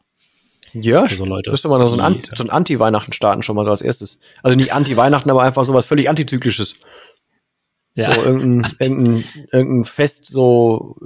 Ja, 0.73 1.07
für 1.07 1.15
so 1.15 1.25
Leute. 1.25 1.51
Müsste 1.51 1.69
man 1.69 1.87
so 1.87 1.95
ein, 1.95 2.01
Anti, 2.01 2.31
so 2.35 2.45
ein 2.45 2.51
Anti-Weihnachten 2.51 3.13
starten 3.13 3.43
schon 3.43 3.57
mal 3.57 3.65
so 3.65 3.73
als 3.73 3.81
erstes. 3.81 4.19
Also 4.43 4.57
nicht 4.57 4.73
Anti-Weihnachten, 4.73 5.31
aber 5.31 5.43
einfach 5.43 5.65
so 5.65 5.75
was 5.75 5.87
völlig 5.87 6.09
Antizyklisches. 6.09 6.77
Ja. 7.95 8.13
So 8.13 8.23
irgendein, 8.23 8.73
irgendein, 8.81 9.25
irgendein 9.53 9.85
Fest 9.85 10.27
so 10.27 10.97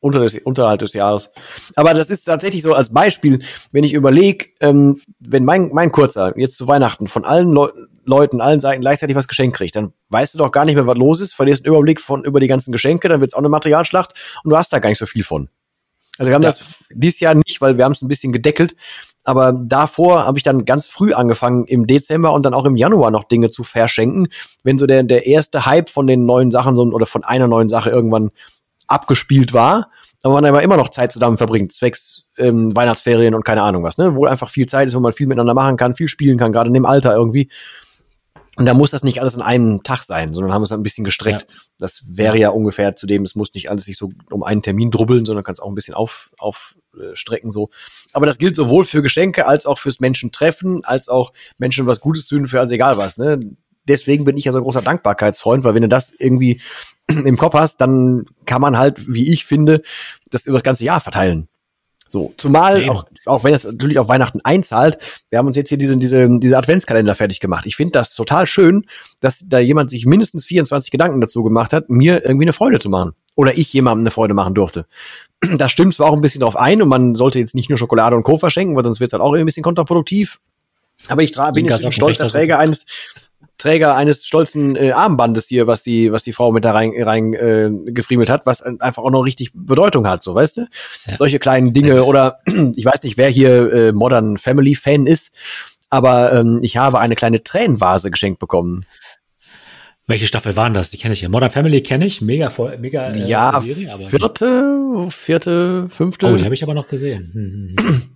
unter 0.00 0.20
des, 0.20 0.36
unterhalb 0.38 0.80
des 0.80 0.92
Jahres. 0.92 1.30
Aber 1.76 1.94
das 1.94 2.08
ist 2.08 2.24
tatsächlich 2.24 2.62
so 2.62 2.74
als 2.74 2.92
Beispiel, 2.92 3.38
wenn 3.70 3.84
ich 3.84 3.92
überlege, 3.92 4.46
ähm, 4.60 5.00
wenn 5.20 5.44
mein, 5.44 5.70
mein 5.72 5.92
Kurzer 5.92 6.36
jetzt 6.36 6.56
zu 6.56 6.66
Weihnachten 6.66 7.06
von 7.08 7.24
allen 7.24 7.52
Leu 7.52 7.68
Leuten, 8.04 8.40
allen 8.40 8.58
Seiten 8.58 8.80
gleichzeitig 8.80 9.14
was 9.14 9.28
geschenkt 9.28 9.56
kriegt, 9.56 9.76
dann 9.76 9.92
weißt 10.08 10.34
du 10.34 10.38
doch 10.38 10.50
gar 10.50 10.64
nicht 10.64 10.74
mehr, 10.74 10.88
was 10.88 10.98
los 10.98 11.20
ist, 11.20 11.34
verlierst 11.34 11.64
einen 11.64 11.72
Überblick 11.72 12.00
von 12.00 12.24
über 12.24 12.40
die 12.40 12.48
ganzen 12.48 12.72
Geschenke, 12.72 13.08
dann 13.08 13.20
wird's 13.20 13.34
auch 13.34 13.38
eine 13.38 13.48
Materialschlacht 13.48 14.40
und 14.42 14.50
du 14.50 14.56
hast 14.56 14.72
da 14.72 14.80
gar 14.80 14.88
nicht 14.88 14.98
so 14.98 15.06
viel 15.06 15.22
von. 15.22 15.48
Also 16.18 16.30
wir 16.30 16.34
haben 16.34 16.42
ja. 16.42 16.50
das 16.50 16.84
dieses 16.90 17.20
Jahr 17.20 17.34
nicht, 17.34 17.60
weil 17.60 17.78
wir 17.78 17.84
haben 17.84 17.92
es 17.92 18.02
ein 18.02 18.08
bisschen 18.08 18.32
gedeckelt. 18.32 18.76
Aber 19.24 19.52
davor 19.52 20.26
habe 20.26 20.38
ich 20.38 20.44
dann 20.44 20.64
ganz 20.64 20.86
früh 20.86 21.12
angefangen, 21.12 21.64
im 21.66 21.86
Dezember 21.86 22.32
und 22.32 22.44
dann 22.44 22.54
auch 22.54 22.64
im 22.64 22.76
Januar 22.76 23.10
noch 23.10 23.24
Dinge 23.24 23.50
zu 23.50 23.62
verschenken. 23.62 24.28
Wenn 24.62 24.78
so 24.78 24.86
der, 24.86 25.04
der 25.04 25.26
erste 25.26 25.64
Hype 25.66 25.88
von 25.88 26.06
den 26.06 26.26
neuen 26.26 26.50
Sachen 26.50 26.76
so, 26.76 26.82
oder 26.82 27.06
von 27.06 27.24
einer 27.24 27.46
neuen 27.46 27.68
Sache 27.68 27.90
irgendwann 27.90 28.30
abgespielt 28.88 29.52
war, 29.52 29.90
aber 30.22 30.34
man 30.34 30.44
aber 30.44 30.62
immer 30.62 30.76
noch 30.76 30.90
Zeit 30.90 31.12
zusammen 31.12 31.36
verbringt, 31.36 31.72
zwecks 31.72 32.24
ähm, 32.36 32.74
Weihnachtsferien 32.76 33.34
und 33.34 33.44
keine 33.44 33.62
Ahnung 33.62 33.82
was, 33.82 33.98
ne? 33.98 34.14
Wo 34.14 34.26
einfach 34.26 34.48
viel 34.48 34.66
Zeit 34.66 34.88
ist, 34.88 34.94
wo 34.94 35.00
man 35.00 35.12
viel 35.12 35.26
miteinander 35.26 35.54
machen 35.54 35.76
kann, 35.76 35.96
viel 35.96 36.08
spielen 36.08 36.38
kann, 36.38 36.52
gerade 36.52 36.68
in 36.68 36.74
dem 36.74 36.86
Alter 36.86 37.14
irgendwie. 37.14 37.48
Und 38.56 38.66
da 38.66 38.74
muss 38.74 38.90
das 38.90 39.02
nicht 39.02 39.20
alles 39.20 39.34
an 39.34 39.40
einem 39.40 39.82
Tag 39.82 40.02
sein, 40.02 40.34
sondern 40.34 40.52
haben 40.52 40.62
es 40.62 40.72
ein 40.72 40.82
bisschen 40.82 41.04
gestreckt. 41.04 41.46
Ja. 41.48 41.56
Das 41.78 42.02
wäre 42.06 42.36
ja 42.36 42.50
ungefähr 42.50 42.94
zu 42.96 43.06
dem, 43.06 43.22
es 43.22 43.34
muss 43.34 43.54
nicht 43.54 43.70
alles 43.70 43.84
sich 43.84 43.96
so 43.96 44.10
um 44.30 44.42
einen 44.42 44.62
Termin 44.62 44.90
drubbeln, 44.90 45.24
sondern 45.24 45.42
kann 45.42 45.54
es 45.54 45.60
auch 45.60 45.68
ein 45.68 45.74
bisschen 45.74 45.94
auf, 45.94 46.30
aufstrecken 46.38 47.50
so. 47.50 47.70
Aber 48.12 48.26
das 48.26 48.36
gilt 48.36 48.54
sowohl 48.54 48.84
für 48.84 49.00
Geschenke 49.00 49.46
als 49.46 49.64
auch 49.64 49.78
fürs 49.78 50.00
Menschen 50.00 50.32
treffen, 50.32 50.84
als 50.84 51.08
auch 51.08 51.32
Menschen 51.56 51.86
was 51.86 52.00
Gutes 52.00 52.26
tun 52.26 52.46
für 52.46 52.58
alles 52.58 52.72
egal 52.72 52.98
was. 52.98 53.16
Ne? 53.16 53.40
Deswegen 53.88 54.26
bin 54.26 54.36
ich 54.36 54.44
ja 54.44 54.52
so 54.52 54.58
ein 54.58 54.64
großer 54.64 54.82
Dankbarkeitsfreund, 54.82 55.64
weil 55.64 55.74
wenn 55.74 55.82
du 55.82 55.88
das 55.88 56.12
irgendwie 56.16 56.60
im 57.08 57.38
Kopf 57.38 57.54
hast, 57.54 57.80
dann 57.80 58.26
kann 58.44 58.60
man 58.60 58.76
halt, 58.76 59.12
wie 59.12 59.32
ich 59.32 59.46
finde, 59.46 59.80
das 60.30 60.44
über 60.44 60.56
das 60.56 60.62
ganze 60.62 60.84
Jahr 60.84 61.00
verteilen. 61.00 61.48
So, 62.12 62.34
zumal, 62.36 62.90
auch, 62.90 63.06
auch 63.24 63.42
wenn 63.42 63.54
es 63.54 63.64
natürlich 63.64 63.98
auf 63.98 64.06
Weihnachten 64.06 64.42
einzahlt, 64.44 64.98
wir 65.30 65.38
haben 65.38 65.46
uns 65.46 65.56
jetzt 65.56 65.70
hier 65.70 65.78
diesen, 65.78 65.98
diese, 65.98 66.28
diese 66.38 66.58
Adventskalender 66.58 67.14
fertig 67.14 67.40
gemacht. 67.40 67.64
Ich 67.64 67.74
finde 67.74 67.92
das 67.92 68.14
total 68.14 68.46
schön, 68.46 68.84
dass 69.20 69.42
da 69.48 69.60
jemand 69.60 69.90
sich 69.90 70.04
mindestens 70.04 70.44
24 70.44 70.90
Gedanken 70.90 71.22
dazu 71.22 71.42
gemacht 71.42 71.72
hat, 71.72 71.88
mir 71.88 72.22
irgendwie 72.26 72.44
eine 72.44 72.52
Freude 72.52 72.80
zu 72.80 72.90
machen. 72.90 73.14
Oder 73.34 73.56
ich 73.56 73.72
jemandem 73.72 74.02
eine 74.02 74.10
Freude 74.10 74.34
machen 74.34 74.52
durfte. 74.54 74.84
Da 75.56 75.70
stimmt 75.70 75.94
zwar 75.94 76.10
auch 76.10 76.12
ein 76.12 76.20
bisschen 76.20 76.42
drauf 76.42 76.54
ein 76.54 76.82
und 76.82 76.88
man 76.88 77.14
sollte 77.14 77.38
jetzt 77.38 77.54
nicht 77.54 77.70
nur 77.70 77.78
Schokolade 77.78 78.14
und 78.14 78.24
Co. 78.24 78.36
verschenken, 78.36 78.76
weil 78.76 78.84
sonst 78.84 79.00
wird 79.00 79.08
es 79.08 79.14
halt 79.14 79.22
auch 79.22 79.32
ein 79.32 79.44
bisschen 79.46 79.62
kontraproduktiv. 79.62 80.38
Aber 81.08 81.22
ich 81.22 81.32
bin 81.54 81.64
jetzt 81.64 81.82
ein 81.82 81.92
stolzer 81.92 82.28
Träger 82.28 82.58
eines, 82.58 82.84
Träger 83.62 83.94
eines 83.94 84.26
stolzen 84.26 84.74
äh, 84.74 84.90
Armbandes 84.90 85.46
hier, 85.46 85.68
was 85.68 85.84
die, 85.84 86.10
was 86.10 86.24
die 86.24 86.32
Frau 86.32 86.50
mit 86.50 86.64
da 86.64 86.72
rein, 86.72 86.92
rein 86.98 87.32
äh, 87.32 87.70
gefriemelt 87.86 88.28
hat, 88.28 88.44
was 88.44 88.60
einfach 88.60 89.04
auch 89.04 89.10
noch 89.10 89.22
richtig 89.22 89.52
Bedeutung 89.54 90.06
hat, 90.08 90.24
so 90.24 90.34
weißt 90.34 90.56
du? 90.56 90.66
Ja. 91.06 91.16
Solche 91.16 91.38
kleinen 91.38 91.72
Dinge 91.72 92.02
oder 92.04 92.40
ich 92.74 92.84
weiß 92.84 93.04
nicht, 93.04 93.16
wer 93.16 93.28
hier 93.28 93.72
äh, 93.72 93.92
Modern 93.92 94.36
Family 94.36 94.74
Fan 94.74 95.06
ist, 95.06 95.30
aber 95.90 96.32
ähm, 96.32 96.58
ich 96.62 96.76
habe 96.76 96.98
eine 96.98 97.14
kleine 97.14 97.44
Tränenvase 97.44 98.10
geschenkt 98.10 98.40
bekommen. 98.40 98.84
Welche 100.08 100.26
Staffel 100.26 100.56
waren 100.56 100.74
das? 100.74 100.90
Die 100.90 100.98
kenne 100.98 101.12
ich 101.12 101.20
ja. 101.20 101.28
Modern 101.28 101.50
Family 101.50 101.82
kenne 101.82 102.06
ich, 102.06 102.20
mega 102.20 102.50
voll, 102.50 102.76
mega 102.78 103.12
äh, 103.12 103.18
ja, 103.20 103.60
Serie, 103.60 103.92
aber 103.92 104.08
vierte, 104.08 105.06
vierte, 105.10 105.88
fünfte. 105.88 106.26
Oh, 106.26 106.36
die 106.36 106.44
habe 106.44 106.54
ich 106.54 106.64
aber 106.64 106.74
noch 106.74 106.88
gesehen. 106.88 108.08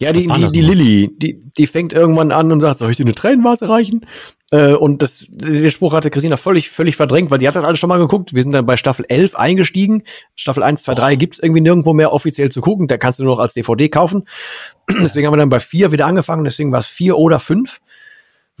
Ja, 0.00 0.14
die, 0.14 0.26
die, 0.26 0.46
die 0.46 0.60
Lilly, 0.62 1.10
die, 1.18 1.38
die 1.58 1.66
fängt 1.66 1.92
irgendwann 1.92 2.32
an 2.32 2.50
und 2.50 2.60
sagt, 2.60 2.78
soll 2.78 2.90
ich 2.90 2.96
dir 2.96 3.04
eine 3.04 3.14
Tränenvase 3.14 3.68
reichen? 3.68 4.06
Äh, 4.50 4.72
und 4.72 5.02
das, 5.02 5.26
den 5.28 5.70
Spruch 5.70 5.92
hatte 5.92 6.08
Christina 6.08 6.38
völlig, 6.38 6.70
völlig 6.70 6.96
verdrängt, 6.96 7.30
weil 7.30 7.38
die 7.38 7.46
hat 7.46 7.54
das 7.54 7.64
alles 7.64 7.78
schon 7.78 7.90
mal 7.90 7.98
geguckt. 7.98 8.34
Wir 8.34 8.42
sind 8.42 8.52
dann 8.52 8.64
bei 8.64 8.78
Staffel 8.78 9.04
11 9.06 9.36
eingestiegen. 9.36 10.02
Staffel 10.36 10.62
1, 10.62 10.84
2, 10.84 10.94
3 10.94 11.16
gibt's 11.16 11.38
irgendwie 11.38 11.60
nirgendwo 11.60 11.92
mehr 11.92 12.14
offiziell 12.14 12.50
zu 12.50 12.62
gucken. 12.62 12.88
Da 12.88 12.96
kannst 12.96 13.18
du 13.18 13.24
nur 13.24 13.34
noch 13.34 13.42
als 13.42 13.52
DVD 13.52 13.90
kaufen. 13.90 14.24
deswegen 14.90 15.26
haben 15.26 15.34
wir 15.34 15.38
dann 15.38 15.50
bei 15.50 15.60
4 15.60 15.92
wieder 15.92 16.06
angefangen. 16.06 16.44
Deswegen 16.44 16.72
war 16.72 16.80
es 16.80 16.86
4 16.86 17.18
oder 17.18 17.38
5. 17.38 17.82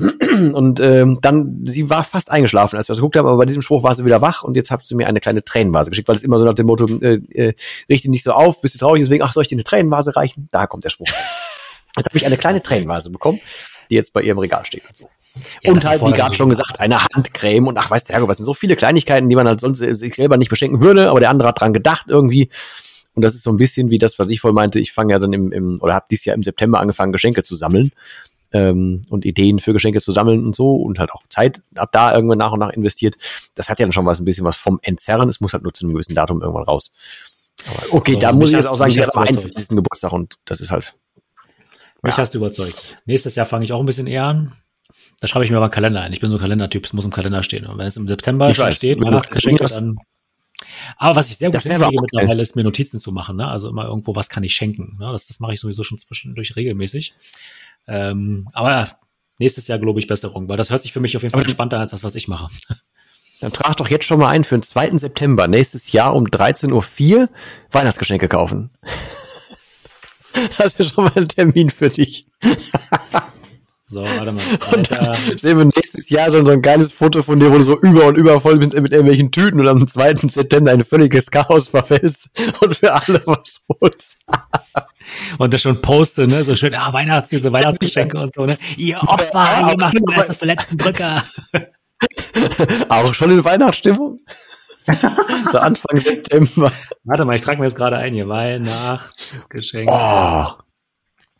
Und 0.52 0.80
ähm, 0.80 1.18
dann, 1.20 1.62
sie 1.64 1.90
war 1.90 2.04
fast 2.04 2.30
eingeschlafen, 2.30 2.76
als 2.76 2.88
wir 2.88 2.92
das 2.92 2.98
geguckt 2.98 3.16
haben, 3.16 3.26
aber 3.26 3.38
bei 3.38 3.46
diesem 3.46 3.62
Spruch 3.62 3.82
war 3.82 3.94
sie 3.94 4.04
wieder 4.04 4.22
wach 4.22 4.42
und 4.42 4.56
jetzt 4.56 4.70
hat 4.70 4.84
sie 4.84 4.94
mir 4.94 5.06
eine 5.06 5.20
kleine 5.20 5.44
Tränenvase 5.44 5.90
geschickt, 5.90 6.08
weil 6.08 6.16
es 6.16 6.22
immer 6.22 6.38
so 6.38 6.44
nach 6.44 6.54
dem 6.54 6.66
Motto, 6.66 6.86
äh, 7.00 7.20
äh, 7.34 7.54
richte 7.88 8.10
nicht 8.10 8.24
so 8.24 8.32
auf, 8.32 8.60
bist 8.60 8.74
du 8.74 8.78
traurig, 8.78 9.02
deswegen, 9.02 9.22
ach, 9.22 9.32
soll 9.32 9.42
ich 9.42 9.48
dir 9.48 9.56
eine 9.56 9.64
Tränenvase 9.64 10.16
reichen? 10.16 10.48
Da 10.50 10.66
kommt 10.66 10.84
der 10.84 10.90
Spruch. 10.90 11.06
Jetzt 11.96 12.06
habe 12.06 12.16
ich 12.16 12.24
eine 12.24 12.36
kleine 12.36 12.62
Tränenvase 12.62 13.10
bekommen, 13.10 13.40
die 13.90 13.96
jetzt 13.96 14.12
bei 14.12 14.22
ihrem 14.22 14.38
Regal 14.38 14.64
steht 14.64 14.86
und 14.86 14.96
so. 14.96 15.10
Ja, 15.60 15.72
und 15.72 15.84
halt, 15.84 16.00
wie 16.06 16.12
gerade 16.12 16.36
schon 16.36 16.48
gesagt, 16.48 16.78
eine 16.78 17.02
Handcreme 17.02 17.66
und 17.66 17.76
ach, 17.78 17.90
weißt 17.90 18.08
du, 18.08 18.12
Herrgott, 18.12 18.28
was 18.28 18.36
sind 18.36 18.46
so 18.46 18.54
viele 18.54 18.76
Kleinigkeiten, 18.76 19.28
die 19.28 19.34
man 19.34 19.48
halt 19.48 19.60
sonst 19.60 19.78
sich 19.80 20.14
selber 20.14 20.36
nicht 20.36 20.50
beschenken 20.50 20.80
würde, 20.80 21.10
aber 21.10 21.18
der 21.18 21.30
andere 21.30 21.48
hat 21.48 21.60
dran 21.60 21.72
gedacht 21.72 22.06
irgendwie. 22.06 22.48
Und 23.14 23.24
das 23.24 23.34
ist 23.34 23.42
so 23.42 23.50
ein 23.50 23.56
bisschen 23.56 23.90
wie 23.90 23.98
das, 23.98 24.20
was 24.20 24.28
ich 24.28 24.40
vorhin 24.40 24.54
meinte. 24.54 24.78
Ich 24.78 24.92
fange 24.92 25.12
ja 25.12 25.18
dann 25.18 25.32
im, 25.32 25.50
im 25.50 25.78
oder 25.80 25.94
habe 25.94 26.06
dieses 26.08 26.24
Jahr 26.26 26.36
im 26.36 26.44
September 26.44 26.78
angefangen, 26.78 27.12
Geschenke 27.12 27.42
zu 27.42 27.56
sammeln 27.56 27.90
ähm, 28.52 29.02
und 29.10 29.24
Ideen 29.24 29.58
für 29.58 29.72
Geschenke 29.72 30.00
zu 30.00 30.12
sammeln 30.12 30.44
und 30.44 30.56
so 30.56 30.76
und 30.76 30.98
halt 30.98 31.12
auch 31.12 31.22
Zeit 31.28 31.62
ab 31.74 31.90
da 31.92 32.14
irgendwann 32.14 32.38
nach 32.38 32.52
und 32.52 32.60
nach 32.60 32.70
investiert. 32.70 33.16
Das 33.54 33.68
hat 33.68 33.78
ja 33.80 33.86
dann 33.86 33.92
schon 33.92 34.06
was 34.06 34.20
ein 34.20 34.24
bisschen 34.24 34.44
was 34.44 34.56
vom 34.56 34.78
Entzerren. 34.82 35.28
Es 35.28 35.40
muss 35.40 35.52
halt 35.52 35.62
nur 35.62 35.74
zu 35.74 35.84
einem 35.84 35.94
gewissen 35.94 36.14
Datum 36.14 36.42
irgendwann 36.42 36.64
raus. 36.64 36.90
Aber 37.66 37.94
okay, 37.94 38.14
also, 38.14 38.20
da 38.20 38.32
muss 38.32 38.50
ich 38.50 38.56
jetzt 38.56 38.66
auch 38.66 38.78
sagen, 38.78 38.90
ich 38.90 39.00
habe 39.00 39.14
am 39.14 39.22
21. 39.22 39.68
Geburtstag 39.68 40.12
und 40.12 40.34
das 40.44 40.60
ist 40.60 40.70
halt. 40.70 40.94
Mich 42.02 42.14
ja. 42.14 42.18
hast 42.18 42.34
du 42.34 42.38
überzeugt. 42.38 42.96
Nächstes 43.04 43.34
Jahr 43.34 43.46
fange 43.46 43.64
ich 43.64 43.72
auch 43.72 43.80
ein 43.80 43.86
bisschen 43.86 44.06
eher 44.06 44.24
an. 44.24 44.52
Da 45.20 45.28
schreibe 45.28 45.44
ich 45.44 45.50
mir 45.50 45.58
aber 45.58 45.66
einen 45.66 45.72
Kalender 45.72 46.00
ein. 46.00 46.12
Ich 46.14 46.20
bin 46.20 46.30
so 46.30 46.36
ein 46.36 46.40
Kalendertyp, 46.40 46.86
es 46.86 46.94
muss 46.94 47.04
im 47.04 47.10
Kalender 47.10 47.42
stehen. 47.42 47.66
Und 47.66 47.76
wenn 47.76 47.86
es 47.86 47.98
im 47.98 48.08
September 48.08 48.48
ich 48.48 48.58
weiß, 48.58 48.74
steht, 48.74 49.00
Weihnachtsgeschenke, 49.00 49.64
dann. 49.64 49.98
Aber 50.96 51.16
was 51.16 51.28
ich 51.28 51.36
sehr 51.36 51.50
gut 51.50 51.60
finde 51.60 51.88
mittlerweile 51.90 52.40
ist, 52.40 52.56
mir 52.56 52.64
Notizen 52.64 52.98
zu 52.98 53.12
machen. 53.12 53.36
Ne? 53.36 53.46
Also 53.46 53.68
immer 53.68 53.84
irgendwo, 53.84 54.16
was 54.16 54.30
kann 54.30 54.42
ich 54.42 54.54
schenken. 54.54 54.96
Ne? 54.98 55.12
Das, 55.12 55.26
das 55.26 55.40
mache 55.40 55.52
ich 55.52 55.60
sowieso 55.60 55.82
schon 55.82 55.98
zwischendurch 55.98 56.56
regelmäßig. 56.56 57.14
Ähm, 57.86 58.48
aber 58.52 58.88
nächstes 59.38 59.66
Jahr 59.66 59.78
glaube 59.78 60.00
ich 60.00 60.06
Besserung, 60.06 60.48
weil 60.48 60.56
das 60.56 60.70
hört 60.70 60.82
sich 60.82 60.92
für 60.92 61.00
mich 61.00 61.16
auf 61.16 61.22
jeden 61.22 61.32
Fall 61.32 61.42
entspannter 61.42 61.76
an 61.76 61.82
als 61.82 61.90
das, 61.90 62.04
was 62.04 62.14
ich 62.14 62.28
mache. 62.28 62.48
Dann 63.40 63.52
trag 63.52 63.76
doch 63.76 63.88
jetzt 63.88 64.04
schon 64.04 64.18
mal 64.18 64.28
ein 64.28 64.44
für 64.44 64.56
den 64.56 64.62
2. 64.62 64.98
September, 64.98 65.48
nächstes 65.48 65.92
Jahr 65.92 66.14
um 66.14 66.26
13.04 66.26 67.16
Uhr 67.16 67.28
Weihnachtsgeschenke 67.70 68.28
kaufen. 68.28 68.70
Das 70.56 70.74
ist 70.74 70.94
schon 70.94 71.04
mal 71.04 71.12
ein 71.16 71.28
Termin 71.28 71.70
für 71.70 71.88
dich. 71.88 72.24
So, 73.90 74.04
warte 74.04 74.30
mal. 74.30 74.42
Und 75.30 75.40
sehen 75.40 75.58
wir 75.58 75.64
nächstes 75.64 76.08
Jahr 76.10 76.30
so, 76.30 76.44
so 76.46 76.52
ein 76.52 76.62
geiles 76.62 76.92
Foto 76.92 77.24
von 77.24 77.40
dir, 77.40 77.50
wo 77.50 77.58
du 77.58 77.64
so 77.64 77.76
über 77.80 78.06
und 78.06 78.16
über 78.16 78.40
voll 78.40 78.58
bist 78.58 78.72
mit 78.72 78.92
irgendwelchen 78.92 79.32
Tüten 79.32 79.58
und 79.58 79.66
am 79.66 79.86
2. 79.86 80.14
September 80.28 80.70
ein 80.70 80.84
völliges 80.84 81.28
Chaos 81.28 81.66
verfällst 81.66 82.28
und 82.60 82.76
für 82.76 82.92
alle 82.92 83.20
was 83.26 83.60
holst. 83.80 84.18
und 85.38 85.52
das 85.52 85.60
schon 85.60 85.82
poste, 85.82 86.28
ne, 86.28 86.44
so 86.44 86.54
schön, 86.54 86.72
ah, 86.74 86.92
Weihnachts 86.92 87.30
diese 87.30 87.52
Weihnachtsgeschenke 87.52 88.16
und 88.16 88.32
so, 88.32 88.46
ne, 88.46 88.56
ihr 88.76 88.96
Opfer, 89.02 89.70
ihr 89.72 89.76
macht 89.76 89.94
den 89.94 90.04
erst 90.14 90.30
auf 90.30 90.38
den 90.38 90.48
letzten 90.48 90.78
Drücker. 90.78 91.24
Auch 92.88 93.12
schon 93.12 93.32
in 93.32 93.42
Weihnachtsstimmung? 93.42 94.18
so 95.50 95.58
Anfang 95.58 95.98
September. 95.98 96.70
Warte 97.02 97.24
mal, 97.24 97.34
ich 97.34 97.42
trage 97.42 97.58
mir 97.60 97.66
jetzt 97.66 97.76
gerade 97.76 97.96
ein 97.96 98.14
hier. 98.14 98.28
Weihnachtsgeschenke. 98.28 99.92
Oh. 99.92 100.46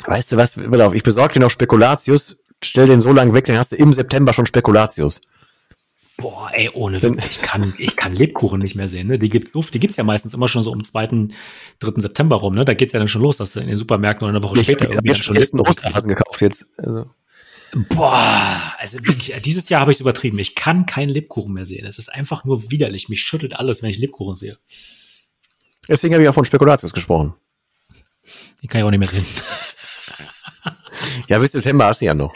Weißt 0.07 0.33
du 0.33 0.37
was? 0.37 0.57
Ich 0.57 1.03
besorge 1.03 1.35
dir 1.35 1.41
noch 1.41 1.51
Spekulatius 1.51 2.40
stell 2.63 2.87
den 2.87 3.01
so 3.01 3.13
lange 3.13 3.35
weg, 3.35 3.45
dann 3.47 3.57
hast 3.57 3.73
du 3.73 3.77
im 3.77 3.93
September 3.93 4.33
schon 4.33 4.47
Spekulatius. 4.47 5.21
Boah, 6.17 6.51
ey, 6.53 6.69
ohne 6.75 7.01
Witz, 7.03 7.25
ich 7.31 7.41
kann, 7.41 7.73
ich 7.79 7.97
kann 7.97 8.15
Lebkuchen 8.15 8.61
nicht 8.61 8.75
mehr 8.75 8.91
sehen, 8.91 9.09
ne? 9.09 9.19
Die 9.19 9.31
gibt's 9.31 9.55
so, 9.55 9.63
die 9.63 9.81
gibt's 9.81 9.97
ja 9.97 10.05
meistens 10.05 10.35
immer 10.35 10.49
schon 10.49 10.63
so 10.63 10.71
um 10.71 10.85
zweiten, 10.85 11.33
dritten 11.79 12.03
September 12.03 12.37
rum, 12.37 12.55
ne? 12.55 12.67
Da 12.67 12.75
geht's 12.75 12.93
ja 12.93 12.99
dann 12.99 13.09
schon 13.09 13.23
los, 13.23 13.39
dass 13.39 13.53
du 13.53 13.61
in 13.61 13.69
den 13.69 13.79
Supermärkten 13.79 14.27
oder 14.27 14.37
eine 14.37 14.43
Woche 14.43 14.59
ich 14.59 14.65
später 14.65 14.85
hab, 14.85 14.93
irgendwie 14.93 15.13
ich 15.13 15.23
schon 15.23 15.37
Lebkuchen 15.37 16.09
gekauft 16.09 16.41
jetzt. 16.43 16.67
Also. 16.77 17.07
Boah, 17.73 18.61
also 18.79 18.99
wirklich, 18.99 19.33
dieses 19.43 19.69
Jahr 19.69 19.81
habe 19.81 19.93
ich 19.93 20.01
übertrieben. 20.01 20.39
Ich 20.39 20.55
kann 20.55 20.87
keinen 20.87 21.09
Lebkuchen 21.09 21.55
mehr 21.55 21.67
sehen. 21.67 21.87
Es 21.87 21.99
ist 21.99 22.13
einfach 22.13 22.45
nur 22.45 22.71
widerlich. 22.71 23.09
Mich 23.09 23.23
schüttelt 23.23 23.57
alles, 23.57 23.83
wenn 23.83 23.91
ich 23.91 23.99
Lebkuchen 23.99 24.35
sehe. 24.35 24.59
Deswegen 25.89 26.15
habe 26.15 26.23
ich 26.23 26.29
auch 26.29 26.35
von 26.35 26.45
Spekulatius 26.45 26.93
gesprochen. 26.93 27.35
Die 28.63 28.67
kann 28.67 28.81
ich 28.81 28.85
auch 28.85 28.91
nicht 28.91 28.99
mehr 29.01 29.09
sehen. 29.09 29.25
Ja, 31.29 31.39
bis 31.39 31.53
September 31.53 31.87
hast 31.87 32.01
du 32.01 32.07
ja 32.07 32.15
noch. 32.15 32.33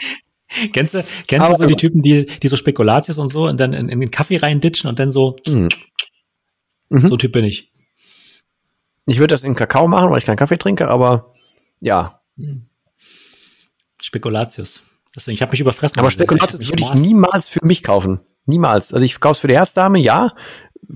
Kennst 0.73 0.93
du, 0.93 1.03
kennst 1.27 1.49
du 1.49 1.55
so 1.55 1.65
die 1.65 1.75
Typen, 1.75 2.01
die, 2.01 2.25
die 2.25 2.47
so 2.47 2.55
Spekulatius 2.55 3.17
und 3.17 3.29
so 3.29 3.47
und 3.47 3.59
dann 3.59 3.73
in, 3.73 3.89
in 3.89 3.99
den 3.99 4.11
Kaffee 4.11 4.37
reinditschen 4.37 4.89
und 4.89 4.99
dann 4.99 5.11
so, 5.11 5.35
mhm. 5.47 5.69
so 6.89 7.17
Typ 7.17 7.31
bin 7.31 7.45
ich. 7.45 7.71
Ich 9.07 9.19
würde 9.19 9.33
das 9.33 9.43
in 9.43 9.55
Kakao 9.55 9.87
machen, 9.87 10.11
weil 10.11 10.17
ich 10.17 10.25
keinen 10.25 10.37
Kaffee 10.37 10.57
trinke, 10.57 10.87
aber 10.87 11.33
ja. 11.81 12.21
Spekulatius. 14.01 14.83
Deswegen, 15.15 15.35
ich 15.35 15.41
habe 15.41 15.51
mich 15.51 15.61
überfressen. 15.61 15.99
Aber 15.99 16.11
Spekulatius 16.11 16.67
würde 16.69 16.83
ich 16.83 17.01
niemals 17.01 17.47
für 17.47 17.65
mich 17.65 17.83
kaufen. 17.83 18.21
Niemals. 18.45 18.93
Also 18.93 19.05
ich 19.05 19.19
kaufe 19.19 19.33
es 19.33 19.39
für 19.39 19.47
die 19.47 19.55
Herzdame, 19.55 19.99
ja. 19.99 20.33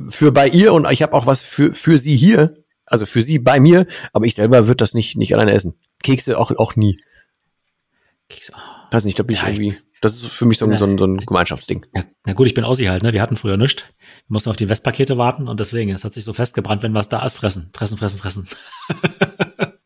Für 0.09 0.31
bei 0.31 0.47
ihr 0.47 0.73
und 0.73 0.89
ich 0.91 1.01
habe 1.01 1.13
auch 1.13 1.25
was 1.25 1.41
für, 1.41 1.73
für 1.73 1.97
sie 1.97 2.15
hier. 2.15 2.53
Also 2.85 3.05
für 3.05 3.21
sie 3.21 3.37
bei 3.37 3.59
mir, 3.59 3.85
aber 4.13 4.25
ich 4.25 4.33
selber 4.33 4.65
würde 4.65 4.77
das 4.77 4.95
nicht, 4.95 5.15
nicht 5.15 5.33
alleine 5.33 5.53
essen. 5.53 5.75
Kekse 6.01 6.39
auch, 6.39 6.51
auch 6.57 6.75
nie. 6.75 6.97
Ich 8.31 8.51
weiß 8.91 9.05
nicht, 9.05 9.17
da 9.17 9.23
bin 9.23 9.35
ich 9.35 9.41
ja, 9.41 9.49
irgendwie. 9.49 9.77
Das 10.01 10.15
ist 10.15 10.27
für 10.27 10.45
mich 10.45 10.57
so 10.57 10.65
ein, 10.65 10.77
so 10.77 10.85
ein, 10.85 10.97
so 10.97 11.05
ein 11.05 11.17
Gemeinschaftsding. 11.17 11.85
Ja, 11.95 12.03
na 12.25 12.33
gut, 12.33 12.47
ich 12.47 12.53
bin 12.53 12.63
Aussie 12.63 12.89
halt, 12.89 13.03
ne? 13.03 13.11
Wir 13.11 13.21
hatten 13.21 13.35
früher 13.35 13.57
nichts. 13.57 13.83
Wir 13.83 14.33
mussten 14.33 14.49
auf 14.49 14.55
die 14.55 14.69
Westpakete 14.69 15.17
warten 15.17 15.47
und 15.47 15.59
deswegen, 15.59 15.91
es 15.91 16.03
hat 16.03 16.13
sich 16.13 16.23
so 16.23 16.31
festgebrannt, 16.31 16.83
wenn 16.83 16.93
was 16.93 17.09
da 17.09 17.25
ist, 17.25 17.35
fressen. 17.35 17.71
Fressen, 17.73 17.97
fressen, 17.97 18.19
fressen. 18.19 18.47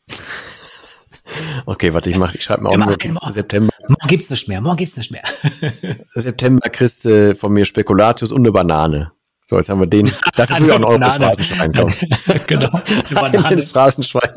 okay, 1.65 1.93
warte, 1.93 2.09
ich 2.09 2.17
mach, 2.17 2.35
ich 2.35 2.43
schreibe 2.43 2.63
mir 2.63 2.69
auch 2.69 2.77
nur 2.77 2.91
September. 3.31 3.71
Morgen 3.87 4.07
gibt's 4.07 4.29
nicht 4.29 4.47
mehr, 4.47 4.61
morgen 4.61 4.77
gibt's 4.77 4.97
nicht 4.97 5.11
mehr. 5.11 5.23
September 6.13 6.69
kriegst 6.69 7.05
du 7.05 7.35
von 7.35 7.51
mir 7.53 7.65
Spekulatius 7.65 8.31
und 8.31 8.41
eine 8.41 8.51
Banane. 8.51 9.11
So, 9.45 9.57
jetzt 9.57 9.69
haben 9.69 9.79
wir 9.79 9.87
den. 9.87 10.11
Dafür 10.35 10.65
ich 10.65 10.71
auch 10.71 10.75
ein 10.75 10.83
Euro 10.83 11.09
Phrasenschwein 11.09 11.71
genau. 12.47 12.69
Eine 13.09 13.19
Banane. 13.19 13.61
Phrasenschwein. 13.61 14.31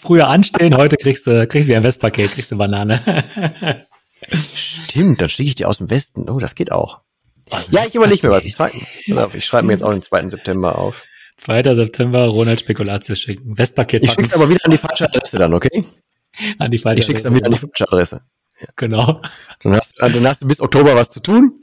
Früher 0.00 0.28
anstellen, 0.28 0.76
heute 0.76 0.96
kriegst 0.96 1.26
du, 1.26 1.46
kriegst 1.46 1.68
du 1.68 1.72
wie 1.72 1.76
ein 1.76 1.82
Westpaket, 1.82 2.32
kriegst 2.32 2.50
du 2.50 2.54
eine 2.54 2.58
Banane. 2.58 3.00
Stimmt, 4.54 5.20
dann 5.20 5.28
schicke 5.28 5.48
ich 5.48 5.54
die 5.56 5.64
aus 5.64 5.78
dem 5.78 5.90
Westen. 5.90 6.30
Oh, 6.30 6.38
das 6.38 6.54
geht 6.54 6.72
auch. 6.72 7.00
Was 7.50 7.70
ja, 7.70 7.84
ich 7.86 7.94
überlege 7.94 8.26
mir 8.26 8.32
was. 8.32 8.44
Ich, 8.44 8.54
trage, 8.54 8.78
ich 9.32 9.44
schreibe 9.44 9.66
mir 9.66 9.72
jetzt 9.72 9.82
auch 9.82 9.92
den 9.92 10.02
2. 10.02 10.28
September 10.28 10.78
auf. 10.78 11.04
2. 11.38 11.74
September, 11.74 12.26
Ronald 12.26 12.60
Spekulatius 12.60 13.20
schicken. 13.20 13.56
Westpaket 13.56 14.02
Ich 14.02 14.12
schick's 14.12 14.32
aber 14.32 14.48
wieder 14.48 14.60
an 14.64 14.70
die 14.70 14.76
falsche 14.76 15.04
Adresse 15.04 15.38
dann, 15.38 15.54
okay? 15.54 15.84
An 16.58 16.70
die 16.70 16.78
falsche 16.78 17.00
Ich 17.00 17.06
schick's 17.06 17.22
dann 17.22 17.34
wieder 17.34 17.46
an 17.46 17.52
die 17.52 17.58
falsche 17.58 17.86
Adresse. 17.86 18.20
Ja. 18.60 18.66
Genau. 18.76 19.22
Dann 19.62 19.76
hast, 19.76 19.94
dann 19.98 20.26
hast 20.26 20.42
du 20.42 20.48
bis 20.48 20.60
Oktober 20.60 20.94
was 20.96 21.10
zu 21.10 21.20
tun. 21.20 21.54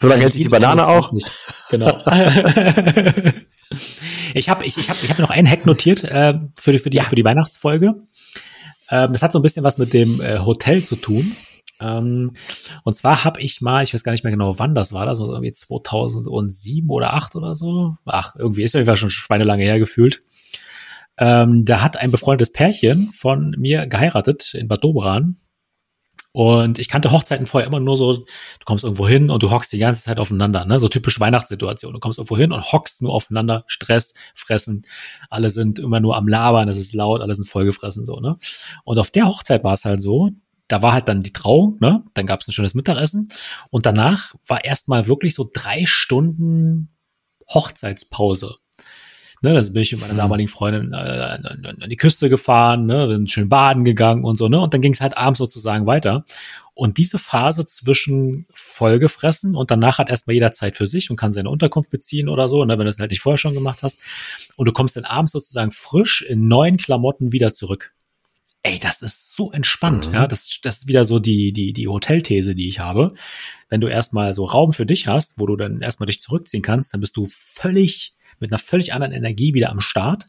So 0.00 0.08
lange 0.08 0.22
hält 0.22 0.32
sich 0.32 0.40
die 0.40 0.48
Banane 0.48 0.88
auch. 0.88 1.12
Nicht. 1.12 1.30
Genau. 1.68 1.88
ich 4.34 4.48
habe 4.48 4.64
ich, 4.64 4.78
ich 4.78 4.88
hab, 4.88 5.02
ich 5.02 5.10
hab 5.10 5.18
noch 5.18 5.28
einen 5.28 5.46
Hack 5.46 5.66
notiert 5.66 6.02
äh, 6.04 6.38
für, 6.58 6.72
die, 6.72 6.78
für, 6.78 6.88
die, 6.88 6.96
ja. 6.96 7.02
für 7.04 7.16
die 7.16 7.24
Weihnachtsfolge. 7.24 7.96
Ähm, 8.90 9.12
das 9.12 9.20
hat 9.22 9.30
so 9.30 9.38
ein 9.38 9.42
bisschen 9.42 9.62
was 9.62 9.76
mit 9.76 9.92
dem 9.92 10.22
äh, 10.22 10.38
Hotel 10.38 10.82
zu 10.82 10.96
tun. 10.96 11.30
Ähm, 11.82 12.32
und 12.82 12.96
zwar 12.96 13.24
habe 13.24 13.42
ich 13.42 13.60
mal, 13.60 13.82
ich 13.82 13.92
weiß 13.92 14.02
gar 14.02 14.12
nicht 14.12 14.24
mehr 14.24 14.30
genau, 14.30 14.58
wann 14.58 14.74
das 14.74 14.94
war, 14.94 15.04
das 15.04 15.18
war 15.18 15.28
irgendwie 15.28 15.52
2007 15.52 16.88
oder 16.88 17.08
2008 17.08 17.36
oder 17.36 17.54
so. 17.54 17.90
Ach, 18.06 18.34
irgendwie 18.36 18.62
ist 18.62 18.72
ja 18.72 18.96
schon 18.96 19.10
schweinelange 19.10 19.64
her 19.64 19.78
gefühlt. 19.78 20.20
Ähm, 21.18 21.66
da 21.66 21.82
hat 21.82 21.98
ein 21.98 22.10
befreundetes 22.10 22.54
Pärchen 22.54 23.12
von 23.12 23.54
mir 23.58 23.86
geheiratet 23.86 24.54
in 24.54 24.66
Bad 24.66 24.82
Doberan 24.82 25.36
und 26.32 26.78
ich 26.78 26.88
kannte 26.88 27.10
Hochzeiten 27.10 27.46
vorher 27.46 27.66
immer 27.66 27.80
nur 27.80 27.96
so, 27.96 28.14
du 28.14 28.24
kommst 28.64 28.84
irgendwo 28.84 29.08
hin 29.08 29.30
und 29.30 29.42
du 29.42 29.50
hockst 29.50 29.72
die 29.72 29.78
ganze 29.78 30.02
Zeit 30.02 30.18
aufeinander, 30.20 30.64
ne? 30.64 30.78
So 30.78 30.86
typisch 30.88 31.18
Weihnachtssituation. 31.18 31.92
Du 31.92 31.98
kommst 31.98 32.18
irgendwo 32.18 32.36
hin 32.36 32.52
und 32.52 32.72
hockst 32.72 33.02
nur 33.02 33.12
aufeinander, 33.12 33.64
Stress, 33.66 34.14
fressen. 34.34 34.82
Alle 35.28 35.50
sind 35.50 35.80
immer 35.80 35.98
nur 35.98 36.16
am 36.16 36.28
Labern, 36.28 36.68
es 36.68 36.78
ist 36.78 36.94
laut, 36.94 37.20
alle 37.20 37.34
sind 37.34 37.48
vollgefressen, 37.48 38.04
so, 38.04 38.20
ne? 38.20 38.36
Und 38.84 38.98
auf 38.98 39.10
der 39.10 39.26
Hochzeit 39.26 39.64
war 39.64 39.74
es 39.74 39.84
halt 39.84 40.00
so, 40.00 40.30
da 40.68 40.82
war 40.82 40.92
halt 40.92 41.08
dann 41.08 41.24
die 41.24 41.32
Trauung, 41.32 41.78
ne? 41.80 42.04
Dann 42.14 42.26
gab 42.26 42.40
es 42.40 42.48
ein 42.48 42.52
schönes 42.52 42.74
Mittagessen 42.74 43.26
und 43.70 43.86
danach 43.86 44.34
war 44.46 44.64
erstmal 44.64 45.08
wirklich 45.08 45.34
so 45.34 45.50
drei 45.52 45.84
Stunden 45.84 46.90
Hochzeitspause. 47.52 48.54
Ne, 49.42 49.54
dann 49.54 49.72
bin 49.72 49.82
ich 49.82 49.92
mit 49.92 50.02
meiner 50.02 50.14
damaligen 50.14 50.50
Freundin 50.50 50.92
äh, 50.92 50.96
an, 50.96 51.88
die 51.88 51.96
Küste 51.96 52.28
gefahren, 52.28 52.84
ne, 52.84 53.08
wir 53.08 53.16
sind 53.16 53.30
schön 53.30 53.48
baden 53.48 53.84
gegangen 53.84 54.22
und 54.22 54.36
so, 54.36 54.48
ne? 54.48 54.60
Und 54.60 54.74
dann 54.74 54.82
ging 54.82 54.92
es 54.92 55.00
halt 55.00 55.16
abends 55.16 55.38
sozusagen 55.38 55.86
weiter. 55.86 56.26
Und 56.74 56.98
diese 56.98 57.18
Phase 57.18 57.64
zwischen 57.64 58.46
vollgefressen 58.50 59.56
und 59.56 59.70
danach 59.70 59.98
hat 59.98 60.10
erstmal 60.10 60.34
jeder 60.34 60.52
Zeit 60.52 60.76
für 60.76 60.86
sich 60.86 61.10
und 61.10 61.16
kann 61.16 61.32
seine 61.32 61.48
Unterkunft 61.48 61.90
beziehen 61.90 62.28
oder 62.28 62.48
so, 62.50 62.64
ne, 62.64 62.78
wenn 62.78 62.84
du 62.84 62.90
es 62.90 62.98
halt 62.98 63.10
nicht 63.10 63.20
vorher 63.20 63.38
schon 63.38 63.54
gemacht 63.54 63.82
hast. 63.82 64.00
Und 64.56 64.66
du 64.66 64.72
kommst 64.72 64.96
dann 64.96 65.04
abends 65.04 65.32
sozusagen 65.32 65.72
frisch 65.72 66.22
in 66.22 66.46
neuen 66.46 66.76
Klamotten 66.76 67.32
wieder 67.32 67.52
zurück. 67.52 67.94
Ey, 68.62 68.78
das 68.78 69.00
ist 69.00 69.34
so 69.36 69.50
entspannt, 69.52 70.08
mhm. 70.08 70.14
ja. 70.14 70.26
Das, 70.26 70.60
das 70.62 70.78
ist 70.80 70.88
wieder 70.88 71.06
so 71.06 71.18
die, 71.18 71.52
die, 71.52 71.72
die 71.72 71.88
Hotelthese, 71.88 72.54
die 72.54 72.68
ich 72.68 72.78
habe. 72.78 73.14
Wenn 73.70 73.80
du 73.80 73.86
erstmal 73.86 74.34
so 74.34 74.44
Raum 74.44 74.74
für 74.74 74.84
dich 74.84 75.06
hast, 75.06 75.40
wo 75.40 75.46
du 75.46 75.56
dann 75.56 75.80
erstmal 75.80 76.06
dich 76.06 76.20
zurückziehen 76.20 76.62
kannst, 76.62 76.92
dann 76.92 77.00
bist 77.00 77.16
du 77.16 77.24
völlig 77.26 78.14
mit 78.40 78.50
einer 78.50 78.58
völlig 78.58 78.92
anderen 78.92 79.12
Energie 79.12 79.54
wieder 79.54 79.70
am 79.70 79.80
Start. 79.80 80.26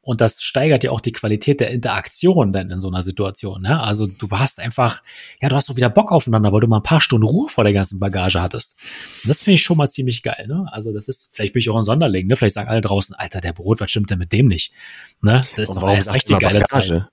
Und 0.00 0.20
das 0.20 0.42
steigert 0.42 0.82
ja 0.82 0.90
auch 0.90 1.00
die 1.00 1.12
Qualität 1.12 1.60
der 1.60 1.70
Interaktion 1.70 2.52
dann 2.52 2.70
in 2.70 2.80
so 2.80 2.88
einer 2.88 3.02
Situation. 3.02 3.62
Ne? 3.62 3.80
Also 3.80 4.06
du 4.06 4.28
hast 4.30 4.58
einfach, 4.58 5.02
ja, 5.40 5.48
du 5.48 5.54
hast 5.54 5.68
doch 5.68 5.76
wieder 5.76 5.90
Bock 5.90 6.10
aufeinander, 6.10 6.52
weil 6.52 6.60
du 6.60 6.66
mal 6.66 6.78
ein 6.78 6.82
paar 6.82 7.00
Stunden 7.00 7.26
Ruhe 7.26 7.48
vor 7.48 7.64
der 7.64 7.72
ganzen 7.72 8.00
Bagage 8.00 8.42
hattest. 8.42 8.82
Und 9.22 9.30
das 9.30 9.38
finde 9.38 9.54
ich 9.54 9.62
schon 9.62 9.76
mal 9.76 9.88
ziemlich 9.88 10.22
geil. 10.22 10.46
Ne? 10.48 10.66
Also 10.72 10.92
das 10.92 11.08
ist, 11.08 11.34
vielleicht 11.34 11.52
bin 11.52 11.60
ich 11.60 11.70
auch 11.70 11.76
ein 11.76 11.84
Sonderling. 11.84 12.26
Ne? 12.26 12.36
Vielleicht 12.36 12.54
sagen 12.54 12.68
alle 12.68 12.80
draußen, 12.80 13.14
Alter, 13.14 13.40
der 13.40 13.52
Brot, 13.52 13.80
was 13.80 13.90
stimmt 13.90 14.10
denn 14.10 14.18
mit 14.18 14.32
dem 14.32 14.48
nicht? 14.48 14.72
Ne? 15.20 15.44
Das 15.54 15.68
ist 15.68 15.76
doch 15.76 15.88
erst 15.88 16.12
richtig 16.12 16.38
geile 16.40 16.60
Bagage? 16.60 16.94
Zeit. 16.94 17.08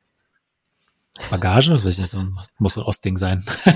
Bagage? 1.29 1.71
Das 1.71 1.85
weiß 1.85 1.93
ich 1.93 1.99
nicht, 1.99 2.11
so, 2.11 2.23
muss 2.57 2.73
so 2.73 2.81
ein 2.81 2.87
Ostding 2.87 3.17
sein. 3.17 3.45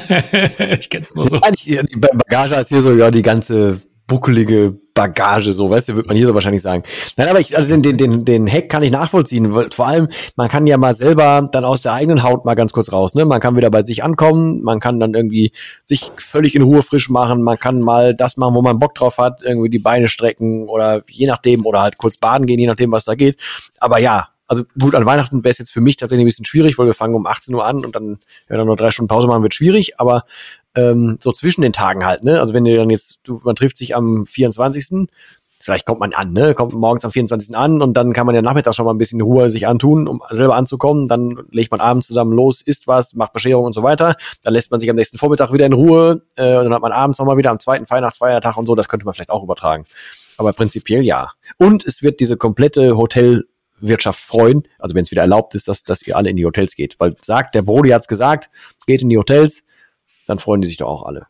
ich 0.80 0.90
kenn's 0.90 1.14
nur 1.14 1.30
so. 1.30 1.40
Die 1.40 1.98
Bagage 1.98 2.56
ist 2.56 2.70
hier 2.70 2.82
so, 2.82 2.96
ja, 2.96 3.12
die 3.12 3.22
ganze 3.22 3.82
buckelige 4.08 4.80
Bagage, 4.94 5.54
so, 5.54 5.70
weißt 5.70 5.90
du, 5.90 5.96
wird 5.96 6.08
man 6.08 6.16
hier 6.16 6.28
so 6.28 6.34
wahrscheinlich 6.34 6.62
sagen. 6.62 6.84
Nein, 7.18 7.28
aber 7.28 7.40
ich, 7.40 7.58
also 7.58 7.68
den, 7.70 7.82
den, 7.82 7.98
den, 7.98 8.26
den 8.26 8.48
Hack 8.48 8.70
kann 8.70 8.84
ich 8.84 8.92
nachvollziehen, 8.92 9.54
weil 9.56 9.70
vor 9.72 9.88
allem, 9.88 10.08
man 10.36 10.50
kann 10.50 10.68
ja 10.68 10.78
mal 10.78 10.94
selber 10.94 11.50
dann 11.52 11.66
aus 11.66 11.82
der 11.82 11.94
eigenen 11.94 12.24
Haut 12.24 12.46
mal 12.46 12.56
ganz 12.56 12.74
kurz 12.74 12.92
raus, 12.92 13.16
ne? 13.16 13.26
Man 13.26 13.40
kann 13.40 13.56
wieder 13.56 13.72
bei 13.72 13.82
sich 13.82 14.04
ankommen, 14.04 14.62
man 14.62 14.80
kann 14.80 15.00
dann 15.00 15.14
irgendwie 15.14 15.52
sich 15.84 16.12
völlig 16.18 16.56
in 16.56 16.62
Ruhe 16.62 16.84
frisch 16.84 17.10
machen, 17.10 17.42
man 17.42 17.58
kann 17.58 17.82
mal 17.82 18.14
das 18.14 18.38
machen, 18.38 18.54
wo 18.54 18.62
man 18.62 18.80
Bock 18.80 18.96
drauf 18.96 19.18
hat, 19.18 19.42
irgendwie 19.44 19.70
die 19.70 19.80
Beine 19.80 20.08
strecken 20.08 20.70
oder 20.70 21.04
je 21.10 21.28
nachdem, 21.28 21.66
oder 21.66 21.82
halt 21.82 21.98
kurz 21.98 22.18
baden 22.18 22.46
gehen, 22.46 22.60
je 22.60 22.68
nachdem, 22.68 22.92
was 22.92 23.06
da 23.06 23.16
geht. 23.16 23.38
Aber 23.80 23.98
ja, 23.98 24.30
also 24.48 24.64
gut, 24.80 24.94
an 24.94 25.06
Weihnachten 25.06 25.44
wäre 25.44 25.52
es 25.52 25.58
jetzt 25.58 25.72
für 25.72 25.82
mich 25.82 25.98
tatsächlich 25.98 26.24
ein 26.24 26.28
bisschen 26.28 26.46
schwierig, 26.46 26.78
weil 26.78 26.86
wir 26.86 26.94
fangen 26.94 27.16
um 27.16 27.26
18 27.26 27.56
Uhr 27.56 27.66
an 27.66 27.84
und 27.84 27.96
dann, 27.96 28.20
wenn 28.48 28.56
wir 28.56 28.58
dann 28.58 28.68
nur 28.68 28.76
drei 28.76 28.92
Stunden 28.92 29.08
Pause 29.08 29.26
machen, 29.26 29.42
wird 29.42 29.56
schwierig, 29.56 30.00
aber 30.00 30.24
ähm, 30.76 31.18
so 31.20 31.32
zwischen 31.32 31.62
den 31.62 31.74
Tagen 31.74 32.06
halt, 32.06 32.24
ne? 32.24 32.40
Also 32.40 32.54
wenn 32.54 32.66
ihr 32.66 32.76
dann 32.76 32.90
jetzt, 32.90 33.20
du, 33.24 33.42
man 33.44 33.56
trifft 33.56 33.78
sich 33.78 33.96
am 33.96 34.26
24. 34.26 35.08
Vielleicht 35.60 35.86
kommt 35.86 36.02
man 36.02 36.12
an, 36.12 36.34
ne? 36.34 36.54
Kommt 36.56 36.74
morgens 36.74 37.06
am 37.06 37.12
24. 37.12 37.56
an 37.56 37.82
und 37.82 37.94
dann 37.94 38.12
kann 38.12 38.26
man 38.26 38.36
ja 38.36 38.42
nachmittags 38.42 38.76
schon 38.76 38.86
mal 38.86 38.94
ein 38.94 38.98
bisschen 38.98 39.22
Ruhe 39.22 39.50
sich 39.50 39.66
antun, 39.66 40.10
um 40.10 40.22
selber 40.30 40.56
anzukommen. 40.56 41.08
Dann 41.08 41.44
legt 41.52 41.72
man 41.72 41.80
abends 41.80 42.08
zusammen 42.08 42.34
los, 42.34 42.62
isst 42.62 42.88
was, 42.88 43.14
macht 43.14 43.32
Bescherung 43.32 43.66
und 43.66 43.74
so 43.74 43.82
weiter. 43.82 44.16
Dann 44.44 44.54
lässt 44.54 44.72
man 44.72 44.80
sich 44.80 44.90
am 44.90 44.98
nächsten 44.98 45.18
Vormittag 45.18 45.54
wieder 45.54 45.66
in 45.66 45.74
Ruhe 45.74 46.22
äh, 46.36 46.58
und 46.58 46.66
dann 46.66 46.74
hat 46.74 46.82
man 46.82 46.92
abends 46.92 47.20
nochmal 47.20 47.38
wieder 47.38 47.52
am 47.52 47.60
zweiten 47.60 47.90
Weihnachtsfeiertag 47.90 48.58
und 48.58 48.66
so. 48.66 48.76
Das 48.76 48.90
könnte 48.90 49.06
man 49.06 49.14
vielleicht 49.14 49.30
auch 49.30 49.44
übertragen. 49.44 49.86
Aber 50.38 50.52
prinzipiell 50.52 51.04
ja. 51.04 51.32
Und 51.58 51.86
es 51.86 52.02
wird 52.02 52.20
diese 52.20 52.36
komplette 52.36 52.98
Hotelwirtschaft 52.98 54.20
freuen, 54.20 54.64
also 54.80 54.96
wenn 54.96 55.04
es 55.04 55.12
wieder 55.12 55.22
erlaubt 55.22 55.56
ist, 55.56 55.68
dass, 55.68 55.84
dass 55.84 56.06
ihr 56.06 56.18
alle 56.18 56.30
in 56.30 56.36
die 56.36 56.46
Hotels 56.46 56.76
geht. 56.76 57.00
Weil 57.00 57.16
sagt, 57.22 57.56
der 57.56 57.62
Brody 57.62 57.90
hat's 57.90 58.08
gesagt, 58.08 58.50
geht 58.86 59.02
in 59.02 59.10
die 59.10 59.18
Hotels, 59.18 59.64
dann 60.28 60.40
freuen 60.40 60.62
die 60.62 60.68
sich 60.68 60.78
doch 60.78 60.88
auch 60.88 61.04
alle. 61.04 61.28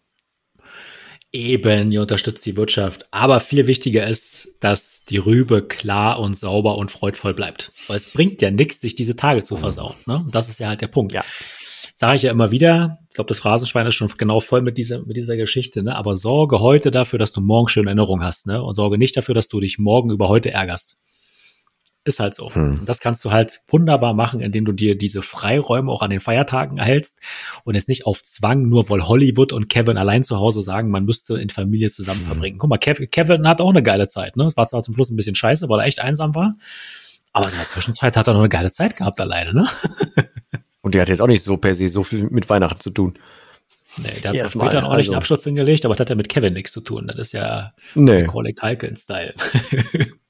Eben, 1.35 1.91
ihr 1.91 2.01
unterstützt 2.01 2.45
die 2.45 2.55
Wirtschaft. 2.57 3.07
Aber 3.09 3.39
viel 3.39 3.65
wichtiger 3.65 4.05
ist, 4.05 4.49
dass 4.59 5.03
die 5.05 5.17
Rübe 5.17 5.63
klar 5.67 6.19
und 6.19 6.37
sauber 6.37 6.77
und 6.77 6.91
freudvoll 6.91 7.33
bleibt. 7.33 7.71
Weil 7.87 7.97
es 7.97 8.13
bringt 8.13 8.43
ja 8.43 8.51
nichts, 8.51 8.81
sich 8.81 8.93
diese 8.93 9.15
Tage 9.15 9.43
zu 9.43 9.57
versauen. 9.57 9.95
Ne? 10.05 10.23
das 10.31 10.47
ist 10.47 10.59
ja 10.59 10.67
halt 10.67 10.81
der 10.81 10.87
Punkt. 10.87 11.11
Ja. 11.11 11.25
Sage 11.95 12.17
ich 12.17 12.21
ja 12.21 12.31
immer 12.31 12.51
wieder. 12.51 12.99
Ich 13.09 13.15
glaube, 13.15 13.29
das 13.29 13.39
Phrasenschwein 13.39 13.87
ist 13.87 13.95
schon 13.95 14.11
genau 14.15 14.41
voll 14.41 14.61
mit 14.61 14.77
dieser, 14.77 15.03
mit 15.05 15.17
dieser 15.17 15.35
Geschichte. 15.35 15.81
Ne? 15.81 15.95
Aber 15.95 16.15
sorge 16.15 16.59
heute 16.59 16.91
dafür, 16.91 17.17
dass 17.17 17.33
du 17.33 17.41
morgen 17.41 17.67
schöne 17.67 17.87
Erinnerungen 17.87 18.23
hast. 18.23 18.45
Ne? 18.45 18.61
Und 18.61 18.75
sorge 18.75 18.99
nicht 18.99 19.17
dafür, 19.17 19.33
dass 19.33 19.47
du 19.47 19.59
dich 19.59 19.79
morgen 19.79 20.11
über 20.11 20.29
heute 20.29 20.51
ärgerst. 20.51 20.97
Ist 22.05 22.19
halt 22.19 22.35
so. 22.35 22.49
Hm. 22.53 22.81
Das 22.85 22.99
kannst 22.99 23.23
du 23.23 23.31
halt 23.31 23.61
wunderbar 23.67 24.13
machen, 24.13 24.41
indem 24.41 24.65
du 24.65 24.73
dir 24.73 24.97
diese 24.97 25.21
Freiräume 25.21 25.89
auch 25.89 26.01
an 26.01 26.09
den 26.09 26.19
Feiertagen 26.19 26.77
erhältst 26.77 27.21
und 27.63 27.75
jetzt 27.75 27.87
nicht 27.87 28.05
auf 28.05 28.21
Zwang, 28.21 28.67
nur 28.67 28.89
weil 28.89 29.07
Hollywood 29.07 29.53
und 29.53 29.69
Kevin 29.69 29.97
allein 29.97 30.21
zu 30.23 30.37
Hause 30.37 30.61
sagen, 30.61 30.89
man 30.89 31.05
müsste 31.05 31.37
in 31.37 31.49
Familie 31.49 31.89
zusammen 31.89 32.19
hm. 32.19 32.27
verbringen. 32.27 32.57
Guck 32.57 32.69
mal, 32.69 32.77
Kev 32.77 33.05
Kevin 33.07 33.47
hat 33.47 33.61
auch 33.61 33.69
eine 33.69 33.83
geile 33.83 34.09
Zeit. 34.09 34.35
Ne? 34.35 34.43
Es 34.43 34.57
war 34.57 34.67
zwar 34.67 34.81
zum 34.81 34.93
Schluss 34.93 35.11
ein 35.11 35.15
bisschen 35.15 35.35
scheiße, 35.35 35.69
weil 35.69 35.79
er 35.79 35.85
echt 35.85 36.01
einsam 36.01 36.35
war, 36.35 36.55
aber 37.31 37.47
in 37.47 37.55
der 37.55 37.67
Zwischenzeit 37.67 38.17
hat 38.17 38.27
er 38.27 38.33
noch 38.33 38.41
eine 38.41 38.49
geile 38.49 38.71
Zeit 38.71 38.97
gehabt 38.97 39.21
alleine. 39.21 39.53
Ne? 39.53 39.67
und 40.81 40.95
der 40.95 41.03
hat 41.03 41.09
jetzt 41.09 41.21
auch 41.21 41.27
nicht 41.27 41.43
so 41.43 41.55
per 41.55 41.73
se 41.73 41.87
so 41.87 42.03
viel 42.03 42.29
mit 42.29 42.49
Weihnachten 42.49 42.81
zu 42.81 42.89
tun. 42.89 43.17
Nee, 43.97 44.19
der 44.21 44.31
hat 44.31 44.37
zwar 44.37 44.49
später 44.49 44.77
einen 44.79 44.87
ordentlichen 44.87 45.13
also. 45.13 45.19
Abschluss 45.19 45.43
hingelegt, 45.43 45.85
aber 45.85 45.95
das 45.95 46.01
hat 46.01 46.09
ja 46.09 46.15
mit 46.15 46.27
Kevin 46.27 46.53
nichts 46.53 46.73
zu 46.73 46.81
tun. 46.81 47.07
Das 47.07 47.17
ist 47.17 47.31
ja 47.31 47.73
nee. 47.95 48.23
Macaulay 48.23 48.53
Culkin-Style. 48.53 49.33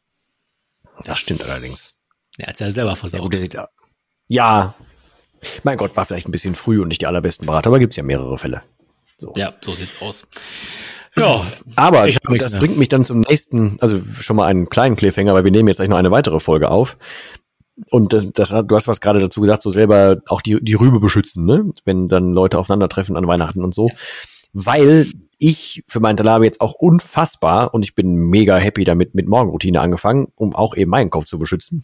Das 1.06 1.20
stimmt 1.20 1.44
allerdings. 1.44 1.94
Er 2.38 2.48
hat 2.48 2.60
ja 2.60 2.72
selber 2.72 2.96
versaut. 2.96 3.34
Ja, 3.54 3.68
ja, 4.28 4.74
mein 5.64 5.78
Gott, 5.78 5.96
war 5.96 6.06
vielleicht 6.06 6.28
ein 6.28 6.32
bisschen 6.32 6.56
früh 6.56 6.82
und 6.82 6.88
nicht 6.88 7.02
die 7.02 7.08
allerbesten 7.08 7.46
Berater, 7.46 7.68
aber 7.68 7.80
gibt's 7.80 7.98
ja 7.98 8.04
mehrere 8.04 8.38
Fälle. 8.38 8.62
So. 9.18 9.34
Ja, 9.36 9.54
so 9.62 9.76
sieht's 9.76 10.02
aus. 10.02 10.26
Ja, 11.16 11.42
aber 11.76 12.08
das 12.08 12.52
mehr. 12.52 12.60
bringt 12.60 12.78
mich 12.78 12.88
dann 12.88 13.06
zum 13.06 13.20
nächsten, 13.22 13.78
also 13.80 14.02
schon 14.04 14.36
mal 14.36 14.48
einen 14.48 14.70
kleinen 14.70 14.96
Cliffhanger, 14.96 15.34
weil 15.34 15.44
wir 15.44 15.52
nehmen 15.52 15.68
jetzt 15.68 15.78
gleich 15.78 15.90
noch 15.90 15.98
eine 15.98 16.12
weitere 16.12 16.40
Folge 16.40 16.70
auf. 16.72 16.98
Und 17.90 18.14
das, 18.14 18.32
das, 18.34 18.50
du 18.50 18.76
hast 18.76 18.88
was 18.88 19.02
gerade 19.02 19.20
dazu 19.20 19.42
gesagt, 19.42 19.62
so 19.62 19.70
selber 19.70 20.22
auch 20.28 20.42
die, 20.42 20.64
die 20.64 20.74
Rübe 20.74 21.00
beschützen, 21.00 21.46
ne? 21.46 21.66
Wenn 21.86 22.08
dann 22.08 22.32
Leute 22.32 22.58
aufeinandertreffen 22.58 23.16
an 23.16 23.28
Weihnachten 23.28 23.64
und 23.64 23.74
so. 23.74 23.90
Ja. 23.90 23.96
Weil 24.54 25.12
ich 25.38 25.84
für 25.88 26.00
mein 26.00 26.18
Talabe 26.18 26.46
jetzt 26.46 26.62
auch 26.62 26.74
unfassbar 26.74 27.74
und 27.74 27.84
ich 27.84 27.96
bin 27.96 28.16
mega 28.16 28.58
happy 28.58 28.84
damit 28.84 29.16
mit 29.16 29.28
Morgenroutine 29.28 29.82
angefangen, 29.82 30.28
um 30.36 30.56
auch 30.56 30.76
eben 30.76 30.92
meinen 30.92 31.10
Kopf 31.10 31.26
zu 31.26 31.38
beschützen. 31.38 31.84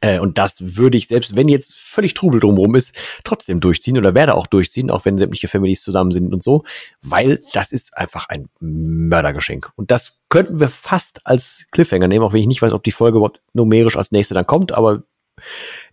Äh, 0.00 0.20
und 0.20 0.38
das 0.38 0.76
würde 0.76 0.96
ich 0.96 1.08
selbst, 1.08 1.36
wenn 1.36 1.48
jetzt 1.48 1.74
völlig 1.74 2.14
Trubel 2.14 2.40
drumherum 2.40 2.74
ist, 2.74 2.94
trotzdem 3.24 3.60
durchziehen 3.60 3.98
oder 3.98 4.14
werde 4.14 4.34
auch 4.34 4.46
durchziehen, 4.46 4.90
auch 4.90 5.04
wenn 5.04 5.18
sämtliche 5.18 5.48
Families 5.48 5.82
zusammen 5.82 6.10
sind 6.10 6.32
und 6.32 6.42
so, 6.42 6.64
weil 7.02 7.40
das 7.52 7.72
ist 7.72 7.96
einfach 7.98 8.28
ein 8.28 8.48
Mördergeschenk. 8.60 9.70
Und 9.76 9.90
das 9.90 10.20
könnten 10.28 10.60
wir 10.60 10.68
fast 10.68 11.26
als 11.26 11.64
Cliffhanger 11.72 12.08
nehmen, 12.08 12.24
auch 12.24 12.32
wenn 12.32 12.40
ich 12.40 12.46
nicht 12.46 12.62
weiß, 12.62 12.72
ob 12.72 12.84
die 12.84 12.92
Folge 12.92 13.18
überhaupt 13.18 13.42
numerisch 13.52 13.96
als 13.96 14.12
nächste 14.12 14.34
dann 14.34 14.46
kommt, 14.46 14.72
aber 14.72 15.02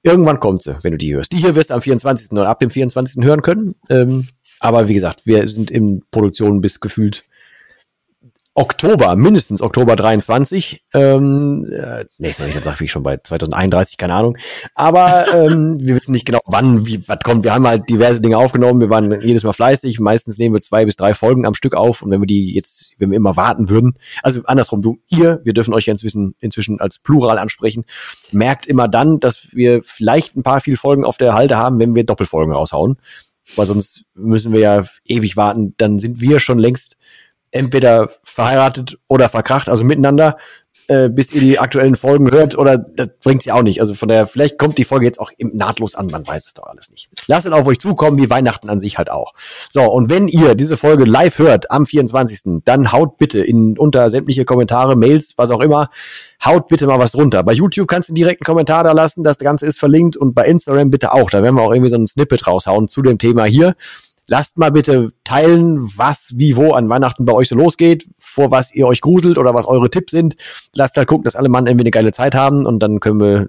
irgendwann 0.03 0.39
kommt 0.39 0.61
sie, 0.61 0.77
wenn 0.83 0.91
du 0.91 0.97
die 0.97 1.15
hörst. 1.15 1.31
Die 1.31 1.37
hier 1.37 1.55
wirst 1.55 1.69
du 1.69 1.73
am 1.73 1.81
24. 1.81 2.31
oder 2.31 2.49
ab 2.49 2.59
dem 2.59 2.69
24. 2.69 3.23
hören 3.23 3.41
können. 3.41 3.75
Ähm, 3.89 4.27
aber 4.59 4.87
wie 4.87 4.93
gesagt, 4.93 5.25
wir 5.25 5.47
sind 5.47 5.71
in 5.71 6.03
Produktion 6.11 6.61
bis 6.61 6.79
gefühlt 6.79 7.25
Oktober, 8.57 9.15
mindestens 9.15 9.61
Oktober 9.61 9.95
23. 9.95 10.81
Ähm, 10.95 11.67
äh, 11.71 12.05
nächstes 12.17 12.43
Mal, 12.43 12.57
ich 12.57 12.63
sage 12.63 12.85
ich 12.85 12.91
schon 12.91 13.03
bei 13.03 13.17
2031, 13.17 13.97
keine 13.97 14.15
Ahnung. 14.15 14.35
Aber 14.73 15.31
ähm, 15.31 15.77
wir 15.79 15.95
wissen 15.95 16.11
nicht 16.11 16.25
genau, 16.25 16.39
wann, 16.47 16.87
wie, 16.87 17.07
was 17.07 17.19
kommt. 17.19 17.43
Wir 17.43 17.53
haben 17.53 17.67
halt 17.67 17.87
diverse 17.87 18.19
Dinge 18.19 18.39
aufgenommen. 18.39 18.81
Wir 18.81 18.89
waren 18.89 19.21
jedes 19.21 19.43
Mal 19.43 19.53
fleißig. 19.53 19.99
Meistens 19.99 20.39
nehmen 20.39 20.55
wir 20.55 20.61
zwei 20.61 20.85
bis 20.85 20.95
drei 20.95 21.13
Folgen 21.13 21.45
am 21.45 21.53
Stück 21.53 21.75
auf. 21.75 22.01
Und 22.01 22.09
wenn 22.09 22.19
wir 22.19 22.25
die 22.25 22.55
jetzt, 22.55 22.93
wenn 22.97 23.11
wir 23.11 23.17
immer 23.17 23.37
warten 23.37 23.69
würden, 23.69 23.93
also 24.23 24.41
andersrum, 24.45 24.81
du, 24.81 24.97
ihr, 25.07 25.39
wir 25.43 25.53
dürfen 25.53 25.75
euch 25.75 25.85
ja 25.85 25.91
inzwischen, 25.91 26.33
inzwischen 26.39 26.81
als 26.81 26.97
Plural 26.97 27.37
ansprechen, 27.37 27.85
merkt 28.31 28.65
immer 28.65 28.87
dann, 28.87 29.19
dass 29.19 29.49
wir 29.53 29.83
vielleicht 29.83 30.35
ein 30.35 30.41
paar 30.41 30.61
viel 30.61 30.77
Folgen 30.77 31.05
auf 31.05 31.17
der 31.17 31.35
Halde 31.35 31.57
haben, 31.57 31.79
wenn 31.79 31.95
wir 31.95 32.05
Doppelfolgen 32.05 32.55
raushauen 32.55 32.97
weil 33.55 33.65
sonst 33.65 34.05
müssen 34.13 34.53
wir 34.53 34.59
ja 34.59 34.85
ewig 35.05 35.37
warten. 35.37 35.73
Dann 35.77 35.99
sind 35.99 36.21
wir 36.21 36.39
schon 36.39 36.59
längst 36.59 36.97
entweder 37.51 38.11
verheiratet 38.23 38.99
oder 39.07 39.29
verkracht, 39.29 39.69
also 39.69 39.83
miteinander 39.83 40.37
äh, 40.87 41.09
bis 41.09 41.33
ihr 41.33 41.41
die 41.41 41.59
aktuellen 41.59 41.95
Folgen 41.95 42.31
hört 42.31 42.57
oder 42.57 42.77
das 42.77 43.09
bringt 43.23 43.43
sie 43.43 43.51
auch 43.51 43.61
nicht. 43.61 43.79
Also 43.81 43.93
von 43.93 44.07
daher, 44.07 44.27
vielleicht 44.27 44.57
kommt 44.57 44.77
die 44.77 44.83
Folge 44.83 45.05
jetzt 45.05 45.19
auch 45.19 45.31
nahtlos 45.37 45.95
an, 45.95 46.07
man 46.07 46.25
weiß 46.25 46.45
es 46.45 46.53
doch 46.53 46.63
alles 46.63 46.89
nicht. 46.91 47.09
Lasst 47.27 47.45
es 47.45 47.51
auf 47.51 47.67
euch 47.67 47.79
zukommen, 47.79 48.17
wie 48.17 48.29
Weihnachten 48.29 48.69
an 48.69 48.79
sich 48.79 48.97
halt 48.97 49.11
auch. 49.11 49.33
So, 49.69 49.83
und 49.83 50.09
wenn 50.09 50.27
ihr 50.27 50.55
diese 50.55 50.77
Folge 50.77 51.05
live 51.05 51.39
hört 51.39 51.71
am 51.71 51.85
24., 51.85 52.61
dann 52.63 52.91
haut 52.91 53.17
bitte 53.17 53.39
in 53.39 53.77
unter 53.77 54.09
sämtliche 54.09 54.45
Kommentare, 54.45 54.95
Mails, 54.95 55.33
was 55.37 55.51
auch 55.51 55.59
immer, 55.59 55.89
haut 56.43 56.67
bitte 56.67 56.87
mal 56.87 56.99
was 56.99 57.11
drunter. 57.11 57.43
Bei 57.43 57.53
YouTube 57.53 57.87
kannst 57.87 58.09
du 58.09 58.13
direkt 58.13 58.41
einen 58.41 58.45
Kommentar 58.45 58.83
da 58.83 58.91
lassen, 58.91 59.23
das 59.23 59.37
Ganze 59.37 59.65
ist 59.65 59.79
verlinkt 59.79 60.17
und 60.17 60.33
bei 60.33 60.45
Instagram 60.45 60.89
bitte 60.89 61.11
auch. 61.11 61.29
Da 61.29 61.43
werden 61.43 61.55
wir 61.55 61.63
auch 61.63 61.73
irgendwie 61.73 61.89
so 61.89 61.97
ein 61.97 62.07
Snippet 62.07 62.47
raushauen 62.47 62.87
zu 62.87 63.01
dem 63.01 63.17
Thema 63.17 63.45
hier. 63.45 63.75
Lasst 64.27 64.57
mal 64.57 64.71
bitte 64.71 65.13
teilen, 65.23 65.79
was, 65.79 66.33
wie, 66.35 66.57
wo 66.57 66.73
an 66.73 66.89
Weihnachten 66.89 67.25
bei 67.25 67.33
euch 67.33 67.47
so 67.47 67.55
losgeht, 67.55 68.05
vor 68.17 68.51
was 68.51 68.73
ihr 68.73 68.85
euch 68.85 69.01
gruselt 69.01 69.37
oder 69.37 69.53
was 69.53 69.65
eure 69.65 69.89
Tipps 69.89 70.11
sind. 70.11 70.35
Lasst 70.75 70.97
halt 70.97 71.07
gucken, 71.07 71.23
dass 71.23 71.37
alle 71.37 71.49
Mann 71.49 71.65
irgendwie 71.65 71.83
eine 71.83 71.91
geile 71.91 72.11
Zeit 72.11 72.35
haben 72.35 72.65
und 72.65 72.79
dann 72.79 72.99
können 72.99 73.21
wir, 73.21 73.47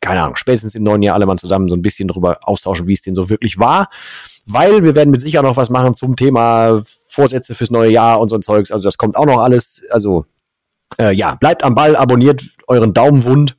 keine 0.00 0.22
Ahnung, 0.22 0.36
spätestens 0.36 0.74
im 0.74 0.82
neuen 0.82 1.02
Jahr 1.02 1.14
alle 1.14 1.26
Mann 1.26 1.38
zusammen 1.38 1.68
so 1.68 1.76
ein 1.76 1.82
bisschen 1.82 2.08
drüber 2.08 2.38
austauschen, 2.42 2.86
wie 2.86 2.92
es 2.92 3.02
denn 3.02 3.14
so 3.14 3.30
wirklich 3.30 3.58
war. 3.58 3.88
Weil 4.46 4.84
wir 4.84 4.94
werden 4.94 5.10
mit 5.10 5.20
Sicherheit 5.20 5.46
noch 5.46 5.56
was 5.56 5.70
machen 5.70 5.94
zum 5.94 6.14
Thema 6.14 6.82
Vorsätze 7.08 7.54
fürs 7.54 7.70
neue 7.70 7.90
Jahr 7.90 8.20
und 8.20 8.28
so 8.28 8.36
ein 8.36 8.42
Zeugs. 8.42 8.70
Also 8.70 8.84
das 8.84 8.98
kommt 8.98 9.16
auch 9.16 9.26
noch 9.26 9.40
alles. 9.40 9.82
Also 9.90 10.26
äh, 10.98 11.14
ja, 11.14 11.34
bleibt 11.34 11.64
am 11.64 11.74
Ball, 11.74 11.96
abonniert 11.96 12.44
euren 12.66 12.94
Daumenwund 12.94 13.56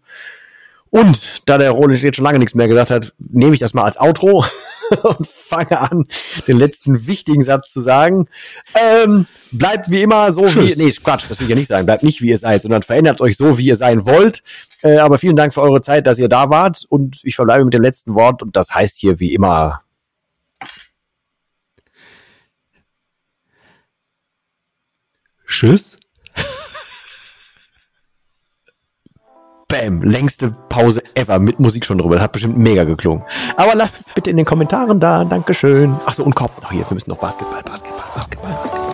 und 0.91 1.21
da 1.45 1.57
der 1.57 1.71
Roland 1.71 2.01
jetzt 2.01 2.15
schon 2.15 2.25
lange 2.25 2.39
nichts 2.39 2.55
mehr 2.55 2.67
gesagt 2.67 2.89
hat, 2.89 3.13
nehme 3.17 3.53
ich 3.53 3.59
das 3.59 3.73
mal 3.73 3.83
als 3.83 3.99
Outro 3.99 4.45
und 5.03 5.27
fange 5.27 5.79
an, 5.79 6.05
den 6.47 6.57
letzten 6.57 7.07
wichtigen 7.07 7.43
Satz 7.43 7.71
zu 7.71 7.79
sagen. 7.79 8.27
Ähm, 8.73 9.27
bleibt 9.51 9.89
wie 9.89 10.01
immer 10.01 10.31
so 10.33 10.47
Tschüss. 10.47 10.77
wie, 10.77 10.83
nee, 10.83 10.91
Quatsch, 10.91 11.25
das 11.29 11.39
will 11.39 11.45
ich 11.45 11.49
ja 11.49 11.55
nicht 11.55 11.67
sagen. 11.67 11.85
Bleibt 11.85 12.03
nicht 12.03 12.21
wie 12.21 12.29
ihr 12.29 12.37
seid, 12.37 12.61
sondern 12.61 12.83
verändert 12.83 13.21
euch 13.21 13.37
so, 13.37 13.57
wie 13.57 13.65
ihr 13.65 13.75
sein 13.75 14.05
wollt. 14.05 14.41
Äh, 14.81 14.97
aber 14.97 15.17
vielen 15.17 15.35
Dank 15.35 15.53
für 15.53 15.61
eure 15.61 15.81
Zeit, 15.81 16.07
dass 16.07 16.17
ihr 16.17 16.29
da 16.29 16.49
wart 16.49 16.85
und 16.89 17.19
ich 17.23 17.35
verbleibe 17.35 17.65
mit 17.65 17.73
dem 17.73 17.83
letzten 17.83 18.15
Wort 18.15 18.41
und 18.41 18.55
das 18.55 18.73
heißt 18.73 18.97
hier 18.97 19.19
wie 19.19 19.33
immer. 19.33 19.81
Tschüss. 25.45 25.97
Bam, 29.69 30.01
längste 30.01 30.51
Pause 30.67 31.03
ever 31.13 31.37
mit 31.37 31.59
Musik 31.59 31.85
schon 31.85 31.99
drüber. 31.99 32.15
Das 32.15 32.23
hat 32.23 32.31
bestimmt 32.31 32.57
mega 32.57 32.83
geklungen. 32.85 33.23
Aber 33.55 33.75
lasst 33.75 33.99
es 33.99 34.07
bitte 34.13 34.31
in 34.31 34.37
den 34.37 34.45
Kommentaren 34.45 34.99
da. 34.99 35.23
Dankeschön. 35.23 35.95
Achso, 36.05 36.23
und 36.23 36.35
kommt 36.35 36.59
noch 36.63 36.71
hier. 36.71 36.83
Wir 36.89 36.95
müssen 36.95 37.11
noch 37.11 37.19
Basketball, 37.19 37.61
Basketball, 37.63 38.09
Basketball, 38.15 38.51
Basketball. 38.51 38.89